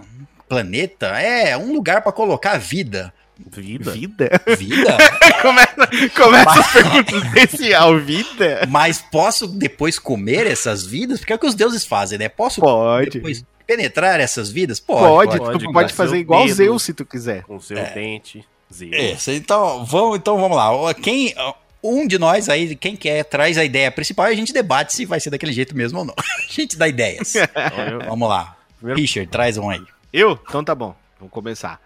[0.49, 3.13] Planeta é um lugar pra colocar vida.
[3.37, 3.91] Vida.
[3.91, 4.41] Vida?
[4.57, 4.97] Vida?
[5.41, 7.99] começa começa as perguntas essencial.
[7.99, 8.65] Vida?
[8.69, 11.19] Mas posso depois comer essas vidas?
[11.19, 12.29] Porque é o que os deuses fazem, né?
[12.29, 13.09] Posso Pode.
[13.09, 14.79] depois penetrar essas vidas?
[14.79, 16.55] Pode, pode, tu com pode fazer igual dedo.
[16.55, 17.43] Zeus se tu quiser.
[17.43, 17.91] Com seu É.
[17.93, 18.45] dente.
[18.73, 18.95] Zero.
[18.95, 20.93] Isso, então vamos, então vamos lá.
[20.93, 21.33] Quem,
[21.83, 25.05] um de nós aí, quem quer, traz a ideia principal e a gente debate se
[25.05, 26.15] vai ser daquele jeito mesmo ou não.
[26.17, 27.35] A gente dá ideias.
[27.35, 28.55] Então, eu- vamos lá.
[28.77, 29.81] Primeiro- Richard, traz um aí.
[30.11, 30.39] Eu?
[30.47, 30.95] Então tá bom.
[31.19, 31.79] Vamos começar.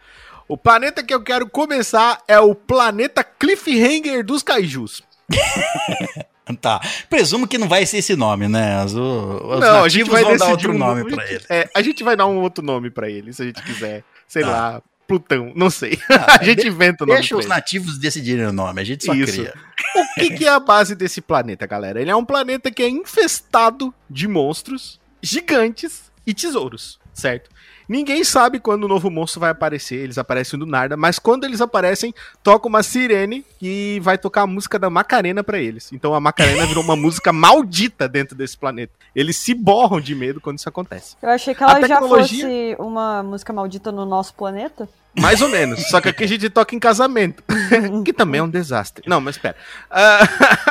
[0.50, 5.02] O planeta que eu quero começar é o planeta Cliffhanger dos Kaijus.
[6.60, 6.82] Tá.
[7.08, 8.84] Presumo que não vai ser esse nome, né?
[8.84, 11.14] Os, os Não, a gente vai vão dar outro um nome nome.
[11.16, 11.46] pra ele.
[11.48, 14.04] É, a gente vai dar um outro nome pra ele, se a gente quiser.
[14.28, 14.50] Sei Tá.
[14.50, 16.00] lá, Plutão, não sei.
[16.10, 17.50] Ah, a gente inventa o nome Deixa os ele.
[17.54, 19.32] nativos decidirem o nome, a gente só Isso.
[19.34, 19.54] cria.
[19.96, 22.02] O que, que é a base desse planeta, galera?
[22.02, 27.52] Ele é um planeta que é infestado de monstros gigantes e tesouros, certo?
[27.90, 31.60] Ninguém sabe quando o novo monstro vai aparecer, eles aparecem do nada, mas quando eles
[31.60, 32.14] aparecem,
[32.44, 35.92] toca uma sirene e vai tocar a música da Macarena pra eles.
[35.92, 38.94] Então a Macarena virou uma música maldita dentro desse planeta.
[39.16, 41.16] Eles se borram de medo quando isso acontece.
[41.20, 44.88] Eu achei que ela A já tecnologia- fosse uma música maldita no nosso planeta.
[45.16, 45.88] Mais ou menos.
[45.88, 47.44] Só que aqui a gente toca em casamento.
[48.06, 49.04] que também é um desastre.
[49.08, 49.56] Não, mas espera.
[49.90, 50.20] Ah,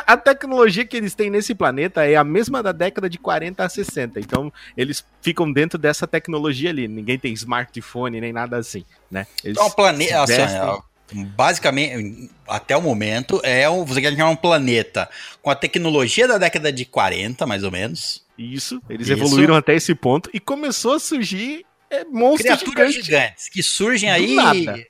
[0.06, 3.68] a tecnologia que eles têm nesse planeta é a mesma da década de 40 a
[3.68, 4.20] 60.
[4.20, 6.86] Então, eles ficam dentro dessa tecnologia ali.
[6.86, 9.26] Ninguém tem smartphone nem nada assim, né?
[9.42, 10.22] Eles Então, o planeta.
[10.22, 15.08] Assim, basicamente, até o momento, é um, você quer criar um planeta
[15.42, 18.24] com a tecnologia da década de 40, mais ou menos.
[18.38, 19.18] Isso, eles Isso.
[19.18, 23.06] evoluíram até esse ponto e começou a surgir é, monstros Criaturas gigantes.
[23.06, 24.36] gigantes que surgem aí.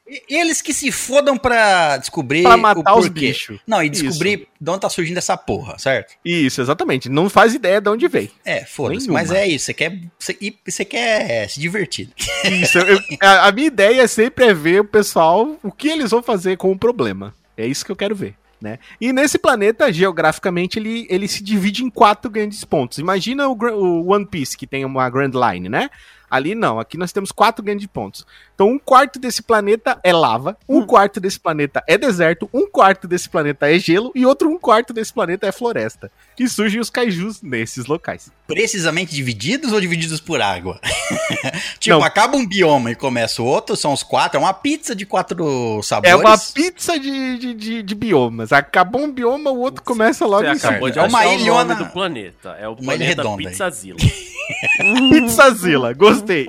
[0.07, 2.43] e- Eles que se fodam pra descobrir.
[2.43, 3.59] Pra matar o os bichos.
[3.67, 6.15] Não, e descobrir de onde tá surgindo essa porra, certo?
[6.25, 7.09] Isso, exatamente.
[7.09, 8.31] Não faz ideia de onde veio.
[8.45, 9.09] É, foda-se.
[9.11, 9.67] Mas é isso.
[9.67, 10.37] Você quer, você,
[10.67, 12.09] você quer se divertir.
[12.45, 16.23] Isso, eu- a, a minha ideia sempre é ver o pessoal, o que eles vão
[16.23, 17.35] fazer com o problema.
[17.57, 18.35] É isso que eu quero ver.
[18.61, 18.81] Né?
[19.01, 22.99] E nesse planeta, geograficamente, ele, ele se divide em quatro grandes pontos.
[22.99, 25.89] Imagina o, o One Piece, que tem uma Grand Line, né?
[26.31, 28.27] Ali não, aqui nós temos quatro grandes pontos.
[28.55, 33.07] Então, um quarto desse planeta é lava, um quarto desse planeta é deserto, um quarto
[33.07, 36.11] desse planeta é gelo e outro um quarto desse planeta é floresta.
[36.39, 38.31] E surgem os kaijus nesses locais.
[38.47, 40.81] Precisamente divididos ou divididos por água?
[41.79, 42.05] tipo, Não.
[42.05, 45.81] acaba um bioma e começa o outro, são os quatro, é uma pizza de quatro
[45.83, 46.13] sabores.
[46.13, 48.53] É uma pizza de, de, de, de biomas.
[48.53, 50.89] Acabou um bioma, o outro começa logo Você em cima.
[50.91, 52.57] É uma ilhona- do planeta.
[52.61, 53.23] É o Uma planeta.
[53.37, 53.99] Pizzazilla.
[55.11, 56.49] Pizzazilla, gostei.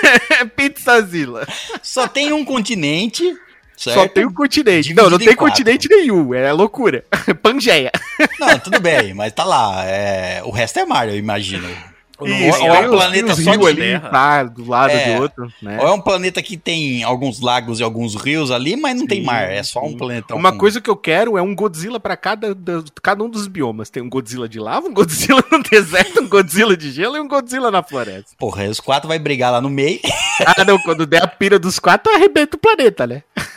[0.56, 1.46] Pizzazilla.
[1.82, 3.24] Só tem um continente,
[3.76, 3.96] certo?
[3.98, 4.82] Só tem um continente.
[4.88, 5.52] Dividido não, não em tem quatro.
[5.52, 6.32] continente nenhum.
[6.34, 7.04] É loucura.
[7.42, 7.90] Pangeia.
[8.38, 9.84] Não, tudo bem, mas tá lá.
[9.84, 11.68] é, O resto é mar, eu imagino.
[12.20, 14.08] Ou Isso, ou é tem um os- planeta tem os só de ali, terra.
[14.10, 15.14] tá, do lado É.
[15.16, 15.78] do outro, né?
[15.80, 19.20] Ou é um planeta que tem alguns lagos e alguns rios ali, mas não tem
[19.20, 19.50] Sim, mar.
[19.50, 19.96] É só um sim.
[19.96, 20.34] planeta.
[20.34, 23.90] Uma coisa que eu quero é um Godzilla pra cada, da- cada um dos biomas.
[23.90, 27.28] Tem um Godzilla de lava, um Godzilla no deserto, um Godzilla de gelo e um
[27.28, 28.30] Godzilla na floresta.
[28.38, 29.98] Porra, os quatro vai brigar lá no meio.
[30.46, 33.22] Ah, não, quando der a pira dos quatro, arrebenta o planeta, né?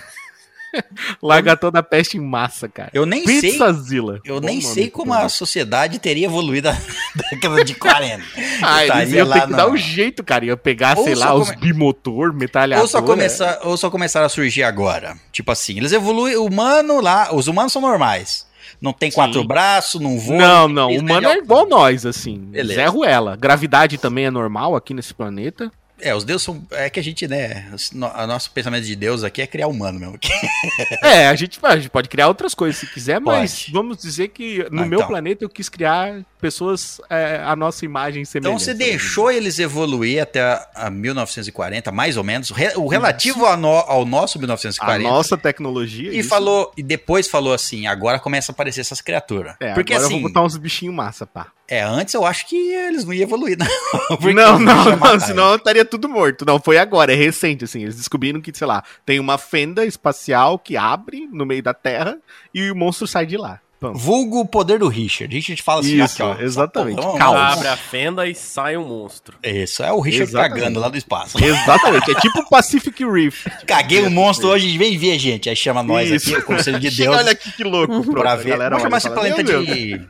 [1.21, 2.89] Larga toda a peste em massa, cara.
[2.93, 3.41] Eu nem sei.
[3.51, 4.19] Pizzazilla.
[4.25, 5.29] Eu Bom nem nome sei como a planeta.
[5.29, 6.77] sociedade teria evoluído na
[7.31, 8.23] década de 40.
[8.65, 10.45] Ah, eles iam lá ter que dar um jeito, cara.
[10.45, 12.81] Ia pegar, Ou sei lá, os come- bimotor, metralhadora.
[12.83, 15.15] Ou só, começar, ou só começaram a surgir agora.
[15.31, 16.35] Tipo assim, eles evoluem.
[16.37, 17.33] O humano lá.
[17.33, 18.45] Os humanos são normais.
[18.81, 19.47] Não tem quatro Sim.
[19.47, 20.37] braços, não voa.
[20.37, 22.37] Não, não, o humano é igual nós, assim.
[22.37, 22.81] Beleza.
[22.81, 23.35] Zé Ruela.
[23.35, 25.71] Gravidade também é normal aqui nesse planeta.
[26.03, 26.61] É, os deuses são.
[26.71, 27.71] É que a gente, né?
[28.01, 30.19] O nosso pensamento de Deus aqui é criar humano mesmo.
[31.01, 33.71] É, a gente, a gente pode criar outras coisas se quiser, mas Pode.
[33.71, 35.07] vamos dizer que no Ah, meu então.
[35.07, 38.63] planeta eu quis criar pessoas é, a nossa imagem Então semelhante.
[38.63, 42.49] você deixou eles evoluir até a, a 1940, mais ou menos.
[42.51, 45.03] Re- o relativo ao, no- ao nosso a 1940.
[45.09, 46.11] nossa tecnologia.
[46.11, 46.29] E isso.
[46.29, 49.55] falou, e depois falou assim, agora começa a aparecer essas criaturas.
[49.59, 51.47] É, Porque agora assim, eu vou botar uns bichinhos massa, pá.
[51.77, 54.33] É, antes eu acho que eles não iam evoluir, não.
[54.33, 56.45] Não, não, não, senão estaria tudo morto.
[56.45, 57.81] Não, foi agora, é recente, assim.
[57.83, 62.17] Eles descobriram que, sei lá, tem uma fenda espacial que abre no meio da Terra
[62.53, 63.59] e o monstro sai de lá.
[63.95, 65.35] Vulgo o poder do Richard.
[65.35, 67.01] Richard fala assim, Isso, aqui, ó, exatamente.
[67.01, 67.47] vamos- Calma.
[67.51, 69.37] Abre a fenda e sai um monstro.
[69.43, 70.59] Isso, é o Richard Exatamente.
[70.61, 71.43] cagando lá do espaço.
[71.43, 73.43] Exatamente, é tipo o Pacific Rift.
[73.67, 75.49] Caguei o monstro hoje, vem ver, gente.
[75.49, 76.29] Aí chama nós Isso.
[76.29, 78.51] aqui, o Conselho de Chega, Deus, Olha aqui que louco, pronto, pra ver.
[78.51, 80.01] galera Vamos chamar esse planeta de...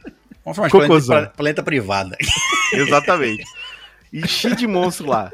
[0.45, 0.77] Vamos chamar esse
[1.07, 2.15] planeta, de planeta privado.
[2.73, 3.43] Exatamente.
[4.11, 5.31] Enchi de monstro lá.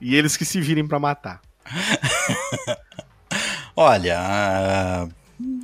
[0.00, 1.40] E eles que se virem pra matar.
[3.74, 5.08] Olha, ah,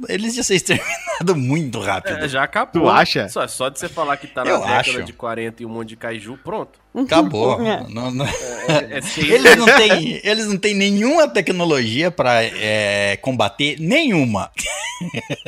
[0.09, 2.25] eles iam ser exterminados muito rápido.
[2.25, 2.83] É, já acabou.
[2.85, 3.29] Tu acha?
[3.29, 5.03] Só, só de você falar que tá na Eu década acho.
[5.05, 6.79] de 40 e um monte de kaiju, pronto.
[6.99, 7.01] É.
[7.03, 7.59] Acabou.
[7.89, 13.77] Não- não- É, é Eles não têm, eles não têm nenhuma tecnologia pra é, combater
[13.79, 14.51] nenhuma.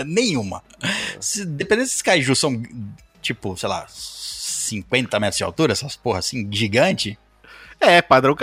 [0.06, 0.62] nenhuma.
[1.18, 2.62] Se, dependendo desses kaiju são,
[3.20, 7.18] tipo, sei lá, 50 metros de altura, essas porra assim, gigante.
[7.82, 8.36] É, padrão.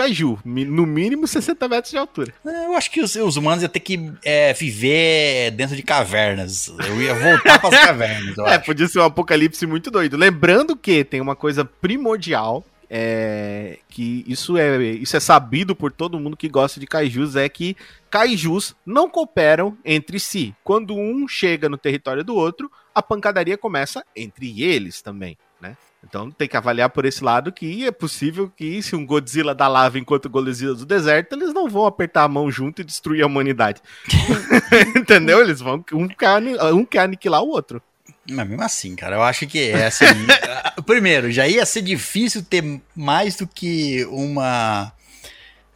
[0.44, 2.34] Mi- No mínimo 60 metros de altura.
[2.44, 6.66] é, Eu acho que os, os humanos iam ter que é, viver dentro de cavernas.
[6.88, 8.64] Eu ia voltar pras cavernas, eu É, acho.
[8.66, 10.16] podia ser um apocalipse muito doido.
[10.16, 12.64] Lembrando que tem uma coisa primordial.
[12.90, 17.46] É, que isso é, isso é sabido por todo mundo que gosta de kaijus, é
[17.46, 17.76] que
[18.10, 20.54] kaijus não cooperam entre si.
[20.64, 25.76] Quando um chega no território do outro, a pancadaria começa entre eles também, né?
[26.02, 29.66] Então tem que avaliar por esse lado que é possível que se um Godzilla da
[29.66, 33.22] lava enquanto o Godzilla do deserto, eles não vão apertar a mão junto e destruir
[33.22, 33.82] a humanidade.
[34.96, 35.40] Entendeu?
[35.40, 36.38] Eles vão um quer,
[36.72, 37.82] um quer aniquilar o outro.
[38.30, 40.04] Mas mesmo assim, cara, eu acho que é assim.
[40.84, 44.92] primeiro, já ia ser difícil ter mais do que uma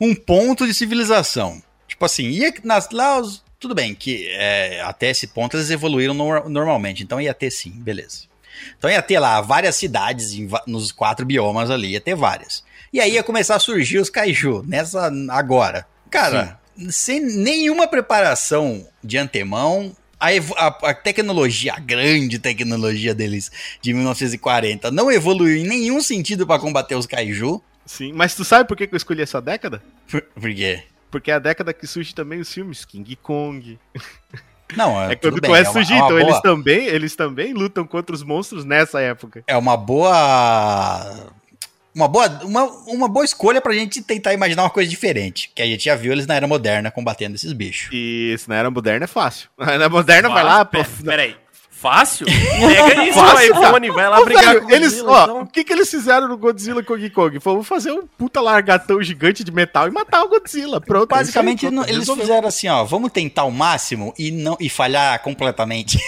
[0.00, 1.62] um ponto de civilização.
[1.86, 6.12] Tipo assim, ia nas, lá os, tudo bem que é, até esse ponto eles evoluíram
[6.12, 8.24] nor- normalmente, então ia ter sim, beleza.
[8.76, 12.62] Então ia ter lá várias cidades em nos quatro biomas ali, ia ter várias.
[12.92, 15.86] E aí ia começar a surgir os kaiju nessa agora.
[16.10, 16.60] Cara,
[16.90, 23.50] sem nenhuma preparação de antemão, a, a- a tecnologia, a grande tecnologia deles
[23.80, 27.62] de 1940, não evoluiu em nenhum sentido para combater os kaiju.
[27.86, 29.82] Sim, mas tu sabe por que que eu escolhi essa década?
[30.10, 30.82] Por, por quê?
[31.12, 33.78] Porque é a década que surge também os filmes King Kong.
[34.74, 36.86] Não, É tudo quando bem, começa a uma- surgir, é uma então boa- eles também,
[36.86, 39.44] eles também lutam contra os monstros nessa época.
[39.46, 41.30] É uma boa.
[41.94, 45.50] Uma boa, uma, uma boa escolha pra gente tentar imaginar uma coisa diferente.
[45.54, 47.90] Que a gente já viu eles na era moderna combatendo esses bichos.
[47.92, 49.50] E isso na era moderna é fácil.
[49.58, 51.36] Na era moderna vai lá, pô, Pera- Peraí.
[51.82, 52.26] Fácil?
[52.30, 55.24] Pega isso, Fácil, o iPhone, vai lá Ô, brigar velho, com o eles, Godzilla, ó,
[55.24, 55.40] então.
[55.42, 57.40] o que que eles fizeram no Godzilla e Kong Kong?
[57.40, 60.80] Foi, Vamos fazer um puta largatão gigante de metal e matar o Godzilla.
[60.80, 61.12] Pronto.
[61.12, 62.24] é Basicamente, aí, pronto, eles resolveu.
[62.24, 65.98] fizeram assim, ó, vamos tentar o máximo e não e falhar completamente.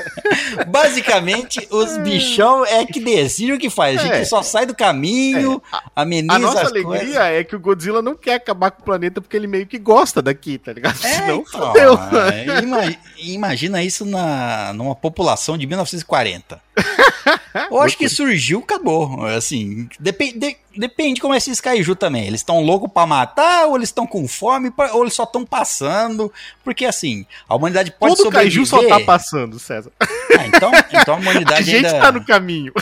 [0.68, 3.98] Basicamente, os bichão é que decide o que faz.
[3.98, 4.24] A gente É.
[4.24, 5.62] só sai do caminho,
[5.94, 7.16] ameniza A nossa as alegria coisas.
[7.16, 10.20] é que o Godzilla não quer acabar com o planeta porque ele meio que gosta
[10.22, 10.96] daqui, tá ligado?
[11.04, 11.98] É, Senão, então, fodeu.
[12.32, 16.60] é, ima- imagina isso na, numa população de 1940.
[17.70, 19.26] Eu acho que surgiu, acabou.
[19.26, 22.26] Assim, depende, de- depende como é esses kaiju também.
[22.26, 26.32] Eles estão loucos pra matar, ou eles estão com fome, ou eles só estão passando.
[26.64, 28.52] Porque assim, a humanidade pode Todo sobreviver.
[28.54, 29.90] kaiju só tá passando, César.
[30.00, 32.00] Ah, então, então a A humanidade gente ainda.
[32.00, 32.72] tá no caminho.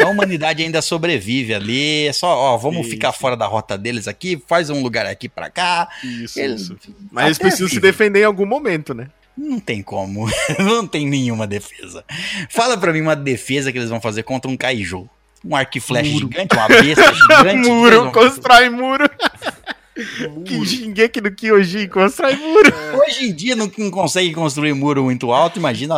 [0.00, 2.06] A humanidade ainda sobrevive ali.
[2.06, 2.90] É só, ó, vamos Isso.
[2.90, 5.88] ficar fora da rota deles aqui, faz um lugar aqui pra cá.
[6.04, 6.76] Isso, Ele- isso.
[7.10, 7.86] Mas eles precisam se vive.
[7.86, 9.08] defender em algum momento, né?
[9.38, 10.28] Não tem como.
[10.58, 12.04] Não tem nenhuma defesa.
[12.50, 15.08] Fala pra mim uma defesa que eles vão fazer contra um kaiju.
[15.44, 16.26] Um arco flecha Muro.
[16.26, 17.68] gigante, uma besta gigante.
[17.68, 19.08] muro, constrói muro.
[20.44, 22.72] que Shingeki no Kyojin, constrói muro.
[23.00, 25.94] Hoje em dia não, consegue construir muro muito alto, imagina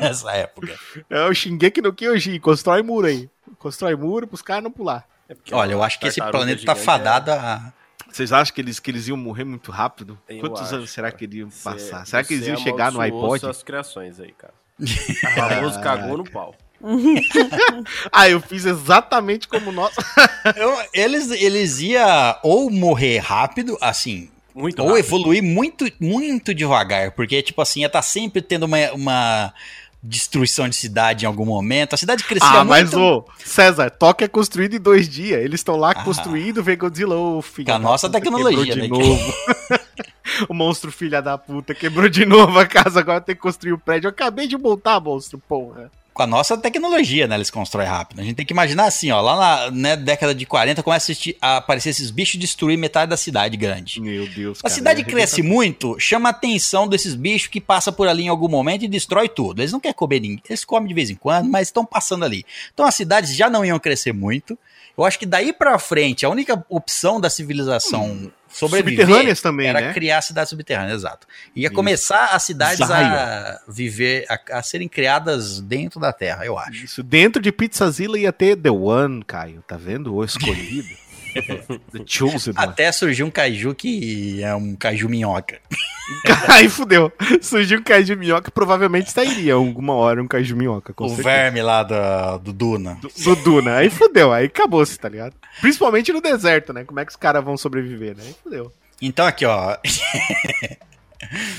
[0.00, 0.74] nessa época.
[1.10, 3.28] É o Shingeki no Kyojin, constrói muro aí.
[3.58, 5.06] Constrói muro pros caras não pular.
[5.28, 7.72] É Olha, eu acho que esse planeta tá gigante fadado a.
[8.12, 10.18] Vocês acham que eles, que eles iam morrer muito rápido?
[10.28, 11.18] Eu Quantos acho, anos será cara.
[11.18, 12.06] que eles iam Você- passar?
[12.06, 13.40] será que eles você iam chegar no iPod?
[13.40, 14.54] suas criações aí, cara.
[14.80, 16.54] O famoso cagou no pau.
[18.12, 19.94] Ah, eu fiz exatamente como nós.
[20.56, 25.04] Eu- eles, eles iam ou morrer rápido, assim, Muito ou rápido.
[25.04, 29.54] evoluir muito, muito devagar, porque, tipo assim, ia estar sempre tendo uma, uma
[30.02, 31.94] destruição de cidade em algum momento.
[31.94, 32.98] A cidade crescia Ah, mas muito.
[32.98, 35.42] ô, César, Toque é construído em dois dias.
[35.42, 36.02] Eles estão lá Ah.
[36.04, 37.66] construindo, vem Godzilla, ô filho.
[37.66, 39.08] Com a nossa puta, tecnologia, quebrou de né?
[39.10, 39.34] novo.
[40.48, 43.78] o monstro filha da puta quebrou de novo a casa, agora tem que construir o
[43.78, 44.06] prédio.
[44.06, 45.90] Eu acabei de montar, monstro, porra.
[46.12, 47.36] Com a nossa tecnologia, né?
[47.36, 48.20] Eles constroem rápido.
[48.20, 49.20] A gente tem que imaginar assim, ó.
[49.20, 53.56] Lá na né, década de 40 começa a, aparecer esses bichos destruir metade da cidade
[53.56, 54.00] grande.
[54.00, 58.08] Meu Deus, A cara, cidade cresce muito, chama a atenção desses bichos que passam por
[58.08, 59.60] ali em algum momento e destrói tudo.
[59.60, 62.44] Eles não querem comer ninguém, eles comem de vez em quando, mas estão passando ali.
[62.74, 64.58] Então as cidades já não iam crescer muito.
[64.96, 69.80] Eu acho que daí pra frente, a única opção da civilização sobreviver Subterrâneas também, era
[69.80, 69.92] né?
[69.92, 71.26] criar cidades subterrâneas, exato.
[71.54, 71.74] Ia Isso.
[71.74, 76.84] começar as cidades a viver, a, a serem criadas dentro da Terra, eu acho.
[76.84, 80.14] Isso, dentro de Pizzazilla ia ter The One, Caio, tá vendo?
[80.14, 80.88] O escolhido.
[81.92, 82.64] The Chosen One.
[82.68, 85.58] Até surgiu um kaiju que é um kaiju minhoca.
[86.48, 87.12] Aí fudeu.
[87.40, 91.28] Surgiu um Kaiju Minhoca, provavelmente sairia alguma hora um Kaiju Minhoca, com o certeza.
[91.28, 92.98] verme lá da- do Duna.
[93.00, 93.76] Do, do Duna.
[93.76, 95.34] Aí fudeu, aí acabou-se, tá ligado?
[95.60, 96.82] Principalmente no deserto, né?
[96.82, 98.24] Como é que os caras vão sobreviver, né?
[98.26, 98.72] Aí fudeu.
[99.00, 99.76] Então aqui, ó,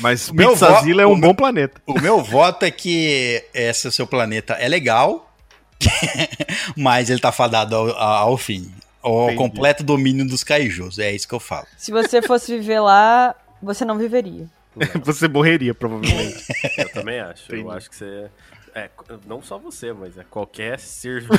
[0.01, 1.81] Mas meu Pizzazilla é um meu- bom planeta.
[1.85, 5.31] O meu voto é que esse seu planeta é legal,
[6.75, 8.69] mas ele tá fadado ao, ao fim.
[9.03, 9.37] Ao Entendi.
[9.37, 10.99] completo domínio dos kaijus.
[10.99, 11.65] É isso que eu falo.
[11.77, 14.47] Se você fosse viver lá, você não viveria.
[15.03, 16.45] Você morreria, provavelmente.
[16.77, 17.43] Eu também acho.
[17.45, 17.61] Entendi.
[17.61, 18.29] Eu acho que você.
[18.73, 18.89] É,
[19.27, 21.33] não só você, mas é qualquer ser vivo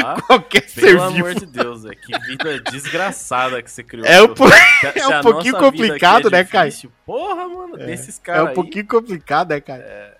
[0.00, 0.20] lá.
[0.22, 1.26] Qualquer ser Pelo vivo.
[1.26, 4.06] amor de Deus, é que vida desgraçada que você criou.
[4.06, 4.46] É um, po-
[4.92, 6.72] Se é um pouquinho vida complicado, é né, Caio?
[7.04, 10.16] Porra, mano, desses é caras um pouquinho complicado, né, cara?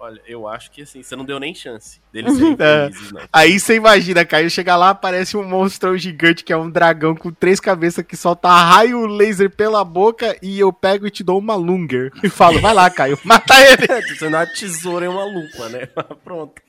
[0.00, 2.84] Olha, eu acho que assim, você não deu nem chance deles serem É.
[2.90, 3.20] felizes, não.
[3.32, 7.32] Aí você imagina, Caio, chega lá, aparece um monstrão gigante que é um dragão com
[7.32, 11.56] três cabeças que solta raio laser pela boca e eu pego e te dou uma
[11.56, 12.12] lunger.
[12.22, 13.86] E falo, vai lá, Caio, mata ele.
[14.16, 15.86] Você dá uma tesoura e uma lupa, né?
[16.22, 16.62] Pronto.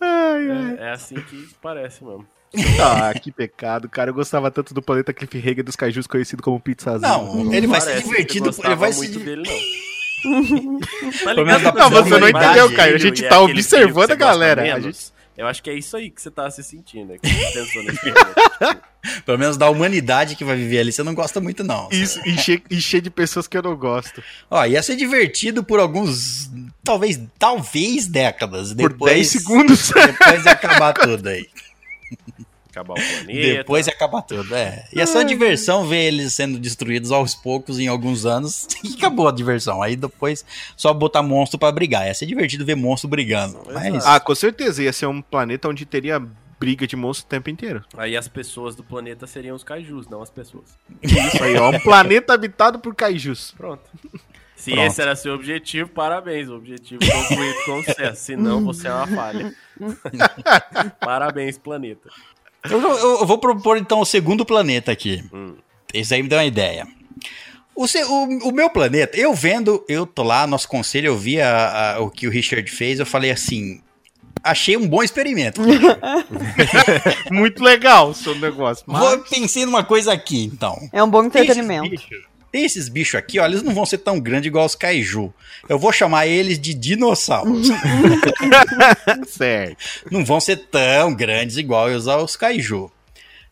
[0.00, 0.76] Ai, ai.
[0.78, 2.26] É, é assim que parece mesmo.
[2.80, 4.10] Ah, que pecado, cara.
[4.10, 7.00] Eu gostava tanto do planeta Cliffhanger dos Kaijus conhecido como Pizzazinho.
[7.00, 8.50] Não, ele vai ser Parece divertido.
[8.64, 9.42] Ele vai se dele.
[10.22, 12.94] Tá pra Não, você não entendeu, Caio.
[12.94, 14.62] A gente E tá observando a galera.
[14.62, 17.12] A menos, Eu acho que é isso aí que você tá se sentindo.
[17.12, 18.82] É que você pensou nesse momento.
[19.24, 21.88] Pelo menos da humanidade que vai viver ali, você não gosta muito, não.
[21.90, 24.22] Isso, encher, encher de pessoas que eu não gosto.
[24.50, 26.50] Ó, ia ser divertido por alguns.
[26.82, 28.74] Talvez, talvez décadas.
[28.74, 29.90] Por Depois, 10 segundos.
[29.90, 31.48] Depois ia acabar tudo aí.
[32.78, 33.56] Acabar o planeta.
[33.58, 34.84] Depois ia acabar tudo, é.
[34.92, 38.66] Ia ser uma diversão ver eles sendo destruídos aos poucos em alguns anos.
[38.88, 39.82] E acabou a diversão.
[39.82, 40.44] Aí depois
[40.76, 42.06] só botar monstro pra brigar.
[42.06, 43.60] Ia ser divertido ver monstro brigando.
[43.72, 44.06] Mas.
[44.06, 44.82] Ah, com certeza.
[44.82, 46.22] Ia ser um planeta onde teria
[46.58, 47.84] briga de monstro o tempo inteiro.
[47.96, 50.76] Aí as pessoas do planeta seriam os kaijus, não as pessoas.
[51.02, 51.70] Isso aí, ó.
[51.70, 53.52] Um planeta habitado por kaijus.
[53.56, 53.82] Pronto.
[54.58, 54.86] Se Pronto.
[54.86, 56.48] esse era seu objetivo, parabéns.
[56.48, 58.24] O objetivo concluído com sucesso.
[58.24, 59.54] Se não, você é uma falha.
[60.98, 62.10] parabéns, planeta.
[62.64, 65.24] Eu, eu- eu vou propor então o segundo planeta aqui.
[65.32, 65.54] Hum.
[65.92, 66.86] Esse aí me deu uma ideia.
[67.74, 71.40] O, seu- o- o meu planeta, eu vendo, eu tô lá, nosso conselho, eu vi
[71.40, 73.80] a- a- o que o Richard fez, eu falei assim.
[74.42, 75.60] Achei um bom experimento.
[77.30, 78.84] Muito legal o seu negócio.
[78.86, 79.00] Mas...
[79.00, 80.76] Vou, pensei numa coisa aqui, então.
[80.92, 81.88] É um bom entretenimento.
[81.90, 85.32] bichos- Tem esses bichos aqui, ó, eles não vão ser tão grandes igual os kaiju.
[85.68, 87.68] Eu vou chamar eles de dinossauros.
[89.28, 89.76] certo.
[90.10, 92.90] não vão ser tão grandes igual os, kaiju.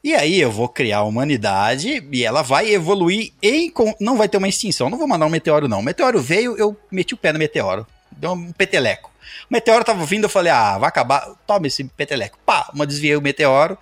[0.03, 3.73] E aí eu vou criar a humanidade e ela vai evoluir em.
[4.01, 4.89] Não vai ter uma extinção.
[4.89, 5.81] Não vou mandar um meteoro, não.
[5.81, 7.87] O meteoro veio, eu meti o pé no meteoro.
[8.13, 9.11] Deu um peteleco.
[9.51, 11.35] O meteoro tava vindo, eu falei, ah, vai acabar.
[11.47, 12.39] Toma esse peteleco.
[12.47, 13.77] Pá, uma desviei o meteoro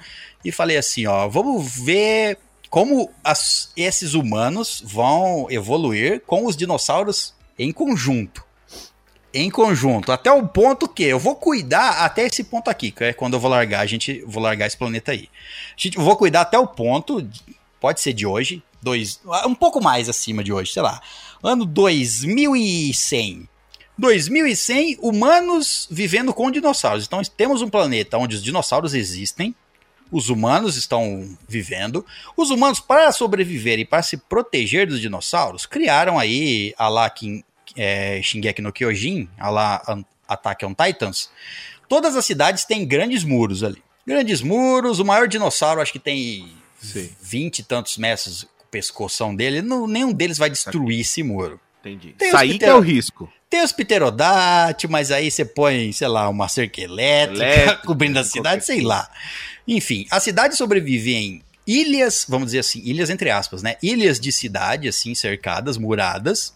[0.44, 2.38] e falei assim, ó, vamos ver
[2.74, 8.42] como as- esses humanos vão evoluir com os dinossauros em conjunto
[9.36, 13.12] em conjunto, até o ponto que eu vou cuidar até esse ponto aqui, que é
[13.12, 15.28] quando eu vou largar, a gente vou largar esse planeta aí.
[15.70, 17.42] A gente, eu vou cuidar até o ponto, de-
[17.80, 21.00] pode ser de hoje, dois, um pouco mais acima de hoje, sei lá,
[21.42, 23.48] ano 2100.
[23.98, 27.04] 2100 humanos vivendo com dinossauros.
[27.04, 29.52] Então temos um planeta onde os dinossauros existem,
[30.10, 32.04] os humanos estão vivendo.
[32.36, 37.12] Os humanos, para sobreviver e para se proteger dos dinossauros, criaram aí a lá
[37.76, 39.82] é, Shingeki no Kyojin, a lá
[40.28, 41.28] Attack on Titans.
[41.88, 43.82] Todas as cidades têm grandes muros ali.
[44.06, 46.48] Grandes muros, o maior dinossauro acho que tem
[46.80, 47.10] Sim.
[47.22, 49.62] 20 e tantos metros o pescoção dele.
[49.62, 51.60] Não, nenhum deles vai destruir esse muro.
[51.80, 52.14] Entendi.
[52.18, 53.32] Tem que pitero- é o risco.
[53.50, 58.22] Tem os pterodátios, mas aí você põe, sei lá, uma cerca elétrica Elétrica, cobrindo a
[58.22, 58.88] qualquer cidade, sei coisa.
[58.88, 59.10] lá.
[59.66, 63.76] Enfim, a cidade sobrevive em ilhas, vamos dizer assim, ilhas entre aspas, né?
[63.82, 66.54] Ilhas de cidade, assim, cercadas, muradas.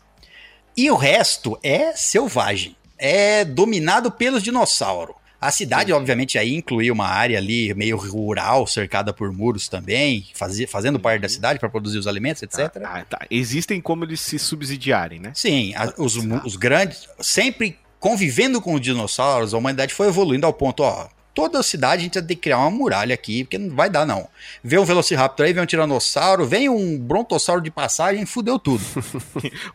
[0.76, 2.76] E o resto é selvagem.
[2.98, 5.14] É dominado pelos dinossauros.
[5.40, 10.26] A cidade, obviamente, aí inclui uma área ali meio rural, cercada por muros também,
[10.68, 12.58] fazendo parte da cidade para produzir os alimentos, etc.
[12.84, 13.20] Ah, tá.
[13.30, 15.30] Existem como eles se subsidiarem, né?
[15.34, 20.44] Sim, a- os, mu- os grandes, sempre convivendo com os dinossauros, a humanidade foi evoluindo
[20.44, 23.56] ao ponto, ó, toda cidade a gente vai ter que criar uma muralha aqui, porque
[23.56, 24.26] não vai dar não.
[24.60, 28.82] Vê um Velociraptor aí, vem um Tiranossauro, vem um Brontossauro de passagem, fudeu tudo.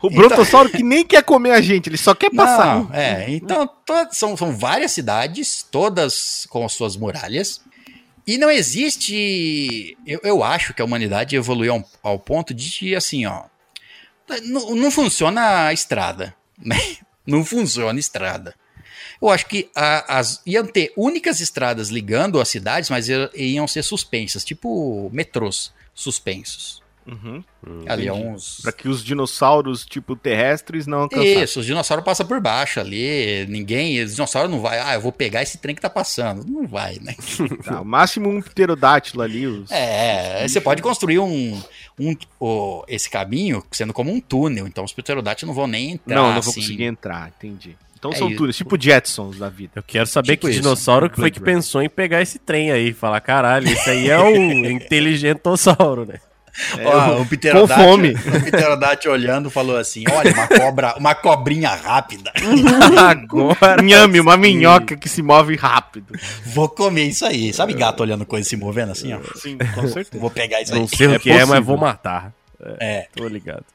[0.01, 2.80] O brontossauro que nem quer comer a gente, ele só quer passar.
[2.80, 3.70] Não, é, então
[4.11, 7.61] são, são várias cidades, todas com as suas muralhas,
[8.28, 13.26] e não existe, eu, eu acho que a humanidade evoluiu ao, ao ponto de, assim,
[13.26, 13.43] ó,
[14.43, 16.78] não, não funciona a estrada, né?
[17.26, 18.53] Não funciona a estrada.
[19.24, 23.67] Eu acho que a- as, iam ter únicas estradas ligando as cidades, mas ia- iam
[23.67, 26.82] ser suspensas, tipo metrôs suspensos.
[27.05, 27.43] Uhum.
[27.86, 28.59] Ali é uns.
[28.61, 31.43] Pra que os dinossauros, tipo, terrestres não alcançassem.
[31.43, 35.11] Isso, os dinossauros passam por baixo ali, ninguém, os dinossauros não vai, ah, eu vou
[35.11, 36.45] pegar esse trem que tá passando.
[36.49, 37.13] Não vai, né?
[37.65, 39.45] Tá, o máximo um pterodátilo ali.
[39.45, 39.69] Os...
[39.69, 41.61] É, você pode construir um,
[41.99, 46.15] um o- esse caminho sendo como um túnel, então os pterodátios não vão nem entrar.
[46.15, 46.61] não, não vou assim.
[46.61, 47.76] conseguir entrar, entendi.
[48.04, 48.38] Então É são isso.
[48.38, 49.72] túneis, tipo Jetsons da vida.
[49.78, 50.62] Eu quero saber Tipo que isso.
[50.62, 52.91] dinossauro que foi que pensou em pegar esse trem aí.
[52.91, 54.36] Falar, caralho, esse aí é o
[54.70, 56.16] inteligentossauro, né?
[56.86, 58.10] Ó, o com fome.
[58.14, 62.32] o pterodátil olhando falou assim: olha, uma cobra, uma cobrinha rápida.
[63.10, 63.82] Agora.
[63.82, 66.14] Nhame, uma minhoca que se move rápido.
[66.45, 67.54] Vou comer isso aí.
[67.54, 69.20] Sabe gato olhando coisa se movendo assim, ó?
[69.36, 70.20] Sim, com certeza.
[70.22, 70.80] Vou pegar isso aí.
[70.80, 72.34] Não sei o É que é, mas vou matar.
[72.80, 73.08] É.
[73.16, 73.66] Tô ligado.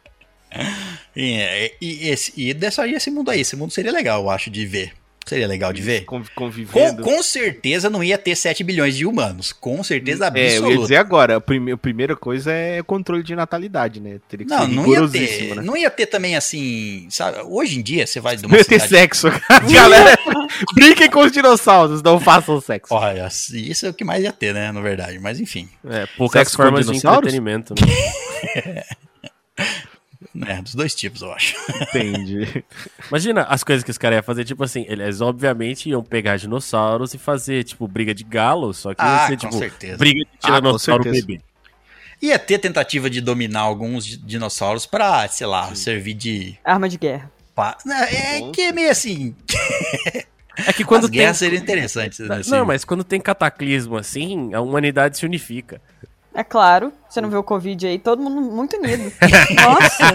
[1.17, 4.31] E, é, e, esse, e dessa aí, esse mundo aí, esse mundo seria legal, eu
[4.31, 4.93] acho, de ver.
[5.27, 6.05] Seria legal de ver.
[6.05, 7.03] Conv- Com, Convivendo.
[7.03, 9.53] com certeza não ia ter 7 bilhões de humanos.
[9.53, 10.79] Com certeza É, eu ia absoluta.
[10.83, 14.21] dizer agora, a, prime- a primeira coisa é controle de natalidade, né?
[14.29, 15.55] Teria que não, ser não ia ter.
[15.57, 15.63] né?
[15.63, 17.09] Não ia ter também assim.
[17.11, 19.27] Sabe, hoje em dia você vai de Não ia ter sexo.
[19.71, 20.17] Galera,
[20.73, 22.95] brinquem com os dinossauros, não façam sexo.
[22.95, 24.71] Olha, isso é o que mais ia ter, né?
[24.71, 25.19] Na verdade.
[25.19, 25.69] Mas enfim.
[25.91, 28.83] É, poucas Sexo formas de entretenimento, né?
[30.47, 31.55] É, dos dois tipos, eu acho.
[31.83, 32.65] Entendi.
[33.09, 37.15] Imagina as coisas que os caras iam fazer, tipo assim, eles obviamente iam pegar dinossauros
[37.15, 39.97] e fazer, tipo, briga de galo, só que ia Ah, ser, com tipo, certeza.
[39.99, 41.27] briga de Ah, tiranossauro certeza.
[41.27, 41.41] bebê.
[42.21, 46.59] Ia ter tentativa de dominar alguns di- dinossauros pra, sei lá, servir de.
[46.65, 47.31] Arma de guerra.
[47.55, 47.77] pá.
[48.11, 48.53] É Bom.
[48.53, 49.35] que é meio assim.
[50.67, 51.35] É que quando As tem...
[51.35, 52.19] seriam interessantes.
[52.19, 52.51] Né, assim.
[52.51, 55.81] Não, mas quando tem cataclismo assim, a humanidade se unifica.
[56.39, 59.13] É claro, você não vê o Covid aí, todo mundo muito unido.
[59.61, 60.15] Nossa,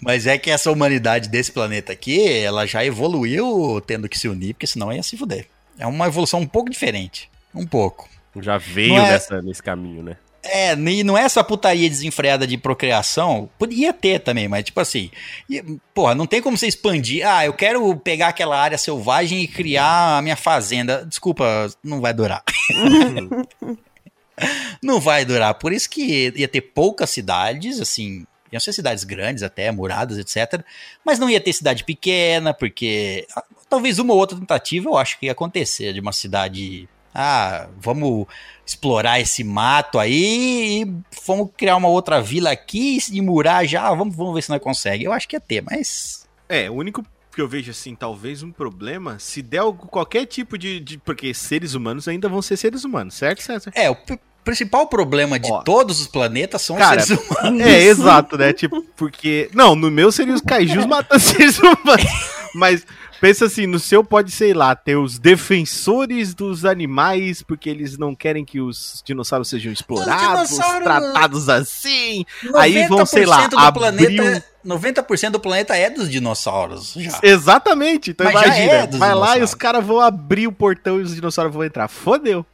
[0.00, 4.54] Mas é que essa humanidade desse planeta aqui, ela já evoluiu tendo que se unir,
[4.54, 5.48] porque senão ia se fuder.
[5.78, 7.30] É uma evolução um pouco diferente.
[7.54, 8.08] Um pouco.
[8.40, 10.16] Já veio é- dessa, nesse caminho, né?
[10.42, 13.50] É, e não é essa putaria desenfreada de procriação.
[13.58, 15.10] Podia ter também, mas tipo assim.
[15.48, 15.62] e,
[15.92, 17.24] Porra, não tem como você expandir.
[17.28, 21.04] Ah, eu quero pegar aquela área selvagem e criar a minha fazenda.
[21.04, 22.42] Desculpa, não vai durar.
[24.82, 25.54] Não vai durar.
[25.54, 28.26] Por isso que ia ter poucas cidades, assim.
[28.50, 30.62] Iam ser cidades grandes até, muradas, etc.
[31.04, 35.18] Mas não ia ter cidade pequena, porque ah, talvez uma ou outra tentativa eu acho
[35.18, 36.88] que ia acontecer de uma cidade.
[37.14, 38.26] Ah, vamos
[38.64, 43.88] explorar esse mato aí e vamos criar uma outra vila aqui e murar já.
[43.94, 45.04] Vamos, vamos ver se nós consegue.
[45.04, 46.28] Eu acho que ia ter, mas.
[46.48, 47.02] É, o único
[47.34, 51.32] que eu vejo assim, talvez um problema, se der algo- qualquer tipo de, de- Porque
[51.34, 53.72] seres humanos ainda vão ser seres humanos, certo, César?
[53.74, 53.96] É, o
[54.44, 55.62] principal problema de Ó.
[55.62, 57.60] todos os planetas são Cara, os seres humanos.
[57.62, 58.52] É, exato, né?
[58.52, 59.48] Tipo, porque.
[59.54, 62.04] Não, no meu seria os kaijus matando seres humanos.
[62.54, 62.84] Mas
[63.20, 68.14] pensa assim, no seu pode, sei lá, ter os defensores dos animais, porque eles não
[68.14, 72.24] querem que os dinossauros sejam explorados, dinossauros- tratados assim.
[72.56, 76.94] Aí vão, sei lá, 90% do abrir planeta, 90% do planeta é dos dinossauros.
[76.96, 77.18] Já.
[77.22, 80.52] Exatamente, então Mas já imagina, é dos vai lá e os caras vão abrir o
[80.52, 81.88] portão e os dinossauros vão entrar.
[81.88, 82.44] Fodeu.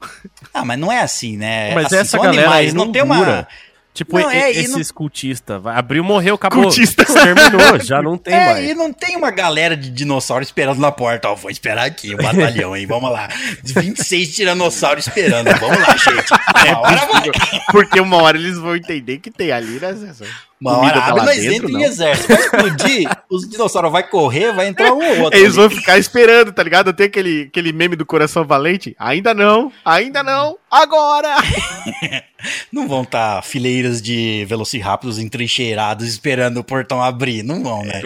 [0.53, 1.75] Ah, mas não é assim, né?
[1.75, 3.47] Mas Assim, essa galera animais, aí não tem uma.
[3.95, 5.61] Tipo, Não, é, esses cultistas.
[5.61, 6.63] vai- Abriu, morreu, acabou.
[6.63, 7.03] Cultista.
[7.13, 8.71] Terminou, já não tem É, mais.
[8.71, 11.29] e não tem uma galera de dinossauro esperando na porta.
[11.29, 12.87] Ó, vou esperar aqui, o batalhão, hein?
[12.87, 13.29] Vamos lá.
[13.65, 15.49] 26 tiranossauros esperando.
[15.59, 16.33] Vamos lá, gente.
[16.33, 17.31] Uma hora vai.
[17.73, 20.27] Porque uma hora eles vão entender que tem ali, né, César?
[20.61, 22.29] Uma hora tá abre, nós entra em exército.
[22.29, 25.39] Vai explodir, os dinossauros vai correr, vai entrar um ou outro.
[25.39, 25.69] Eles ali.
[25.69, 26.93] vão ficar esperando, tá ligado?
[26.93, 28.95] Tem aquele, aquele meme do coração valente.
[28.99, 31.37] Ainda não, ainda não, agora!
[32.71, 37.43] Não vão estar fileiras de velociraptors entrincheirados esperando o portão abrir.
[37.43, 38.01] Não vão, né?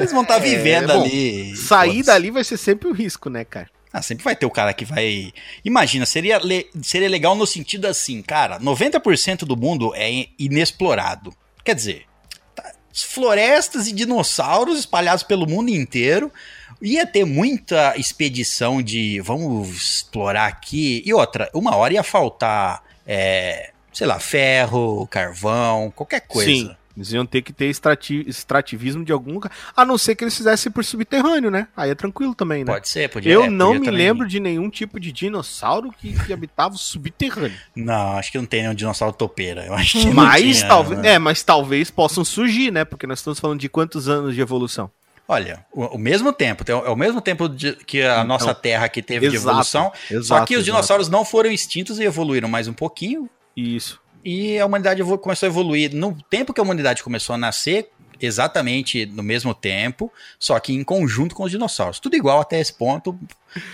[0.00, 1.56] Eles vão estar vivendo É, bom, ali.
[1.56, 3.68] Sair dali vai ser sempre um risco, né, cara?
[3.92, 5.32] Ah, sempre vai ter o cara que vai.
[5.64, 11.32] Imagina, seria, le- seria legal no sentido assim, cara, 90% do mundo é inexplorado.
[11.68, 12.06] Quer dizer,
[12.54, 16.32] tá, florestas e dinossauros espalhados pelo mundo inteiro.
[16.80, 21.02] Ia ter muita expedição de vamos explorar aqui.
[21.04, 26.50] E outra, uma hora ia faltar, é, sei lá, ferro, carvão, qualquer coisa.
[26.50, 26.76] Sim.
[26.98, 29.52] Eles iam ter que ter extrati- extrativismo de algum lugar.
[29.76, 31.68] A não ser que eles fizessem por subterrâneo, né?
[31.76, 32.72] Aí é tranquilo também, né?
[32.72, 35.92] Pode ser, podia Eu é, não podia me também- lembro de nenhum tipo de dinossauro
[35.92, 37.56] que, que habitava o subterrâneo.
[37.76, 39.64] Não, acho que não tem nenhum dinossauro topeira.
[39.64, 41.00] Eu acho que Mas tinha, talvez.
[41.00, 41.10] né?
[41.10, 42.84] É, mas talvez possam surgir, né?
[42.84, 44.90] Porque nós estamos falando de quantos anos de evolução.
[45.28, 48.54] Olha, o, o mesmo tempo, tem- é o mesmo tempo de- que a Então, nossa
[48.54, 50.64] Terra aqui teve de exato, evolução, só exato, que os exato.
[50.64, 54.00] dinossauros não foram extintos e evoluíram mais um pouquinho, Isso.
[54.30, 57.88] E a humanidade começou a evoluir no tempo que a humanidade começou a nascer,
[58.20, 61.98] exatamente no mesmo tempo, só que em conjunto com os dinossauros.
[61.98, 63.18] Tudo igual até esse ponto,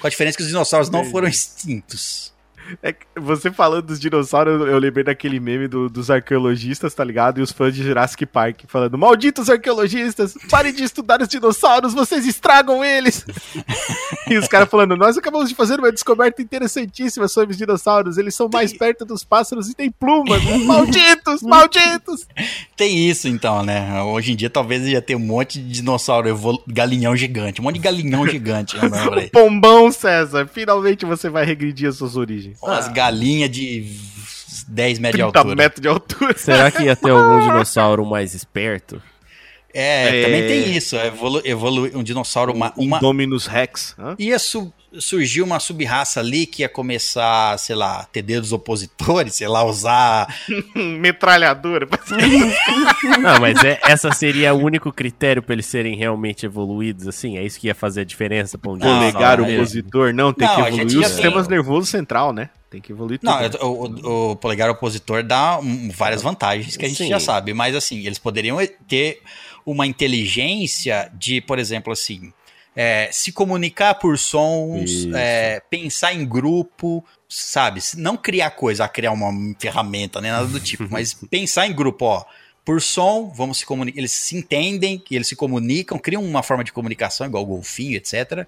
[0.01, 2.34] com a diferença que os dinossauros não foram extintos.
[2.83, 7.39] É você falando dos dinossauros, eu- eu lembrei daquele meme do- dos arqueologistas, tá ligado?
[7.39, 12.27] E os fãs de Jurassic Park falando: Malditos arqueologistas, parem de estudar os dinossauros, vocês
[12.27, 13.25] estragam eles!
[14.29, 18.35] e os caras falando: Nós acabamos de fazer uma descoberta interessantíssima sobre os dinossauros, eles
[18.35, 20.43] são mais perto dos pássaros e têm plumas!
[20.65, 22.27] Malditos, malditos!
[22.77, 24.03] Tem isso então, né?
[24.03, 27.75] Hoje em dia talvez ia ter um monte de dinossauro, evolu- galinhão gigante, um monte
[27.77, 28.77] de galinhão gigante.
[29.31, 32.54] Pombão, César, finalmente você vai regredir as suas origens.
[32.63, 33.83] Umas galinhas de
[34.69, 35.57] 10 metros de 30 altura.
[35.57, 36.35] metros de altura.
[36.39, 39.03] Será que ia ter algum dinossauro mais esperto?
[39.73, 40.25] É, É.
[40.25, 40.97] também tem isso.
[40.97, 43.95] Evolu evolu um dinossauro, uma, uma, Dominus Rex.
[43.99, 44.15] Hã?
[44.19, 49.49] ia su surgir uma sub-raça ali que ia começar, sei lá, ter dedos opositores, sei
[49.49, 50.27] lá, usar.
[50.75, 51.87] Metralhadora.
[53.21, 57.37] Não, mas é- essa seria o único critério pra eles serem realmente evoluídos, assim?
[57.39, 60.47] É isso que ia fazer a diferença pra um Não, Polegar não, opositor, não, tem
[60.47, 62.51] Não, que a gente evoluir já os tem- sistemas nervosos central, né?
[62.71, 63.31] Tem que evoluir tudo.
[63.31, 67.09] Não, o, o- o polegar opositor dá um, várias vantagens que a gente Sim.
[67.09, 69.21] já sabe, mas assim, eles poderiam ter
[69.65, 72.33] uma inteligência de, por exemplo, assim.
[72.77, 77.81] É, se comunicar por sons, é, pensar em grupo, sabe?
[77.97, 82.25] Não criar coisa, criar uma ferramenta, nem nada do tipo, mas pensar em grupo, ó.
[82.65, 83.99] Por som, vamos se comunicar.
[83.99, 88.47] Eles se entendem, eles se comunicam, criam uma forma de comunicação, igual o golfinho, etc.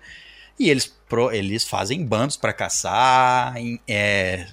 [0.58, 4.46] E eles, pro- eles fazem bandos para caçar, em- é,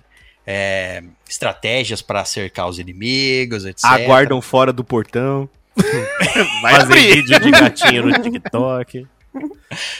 [0.46, 3.86] é, estratégias para cercar os inimigos, etc.
[3.86, 5.50] Aguardam fora do portão.
[6.62, 7.16] Vai abrir.
[7.24, 9.08] vídeo de gatinho no TikTok.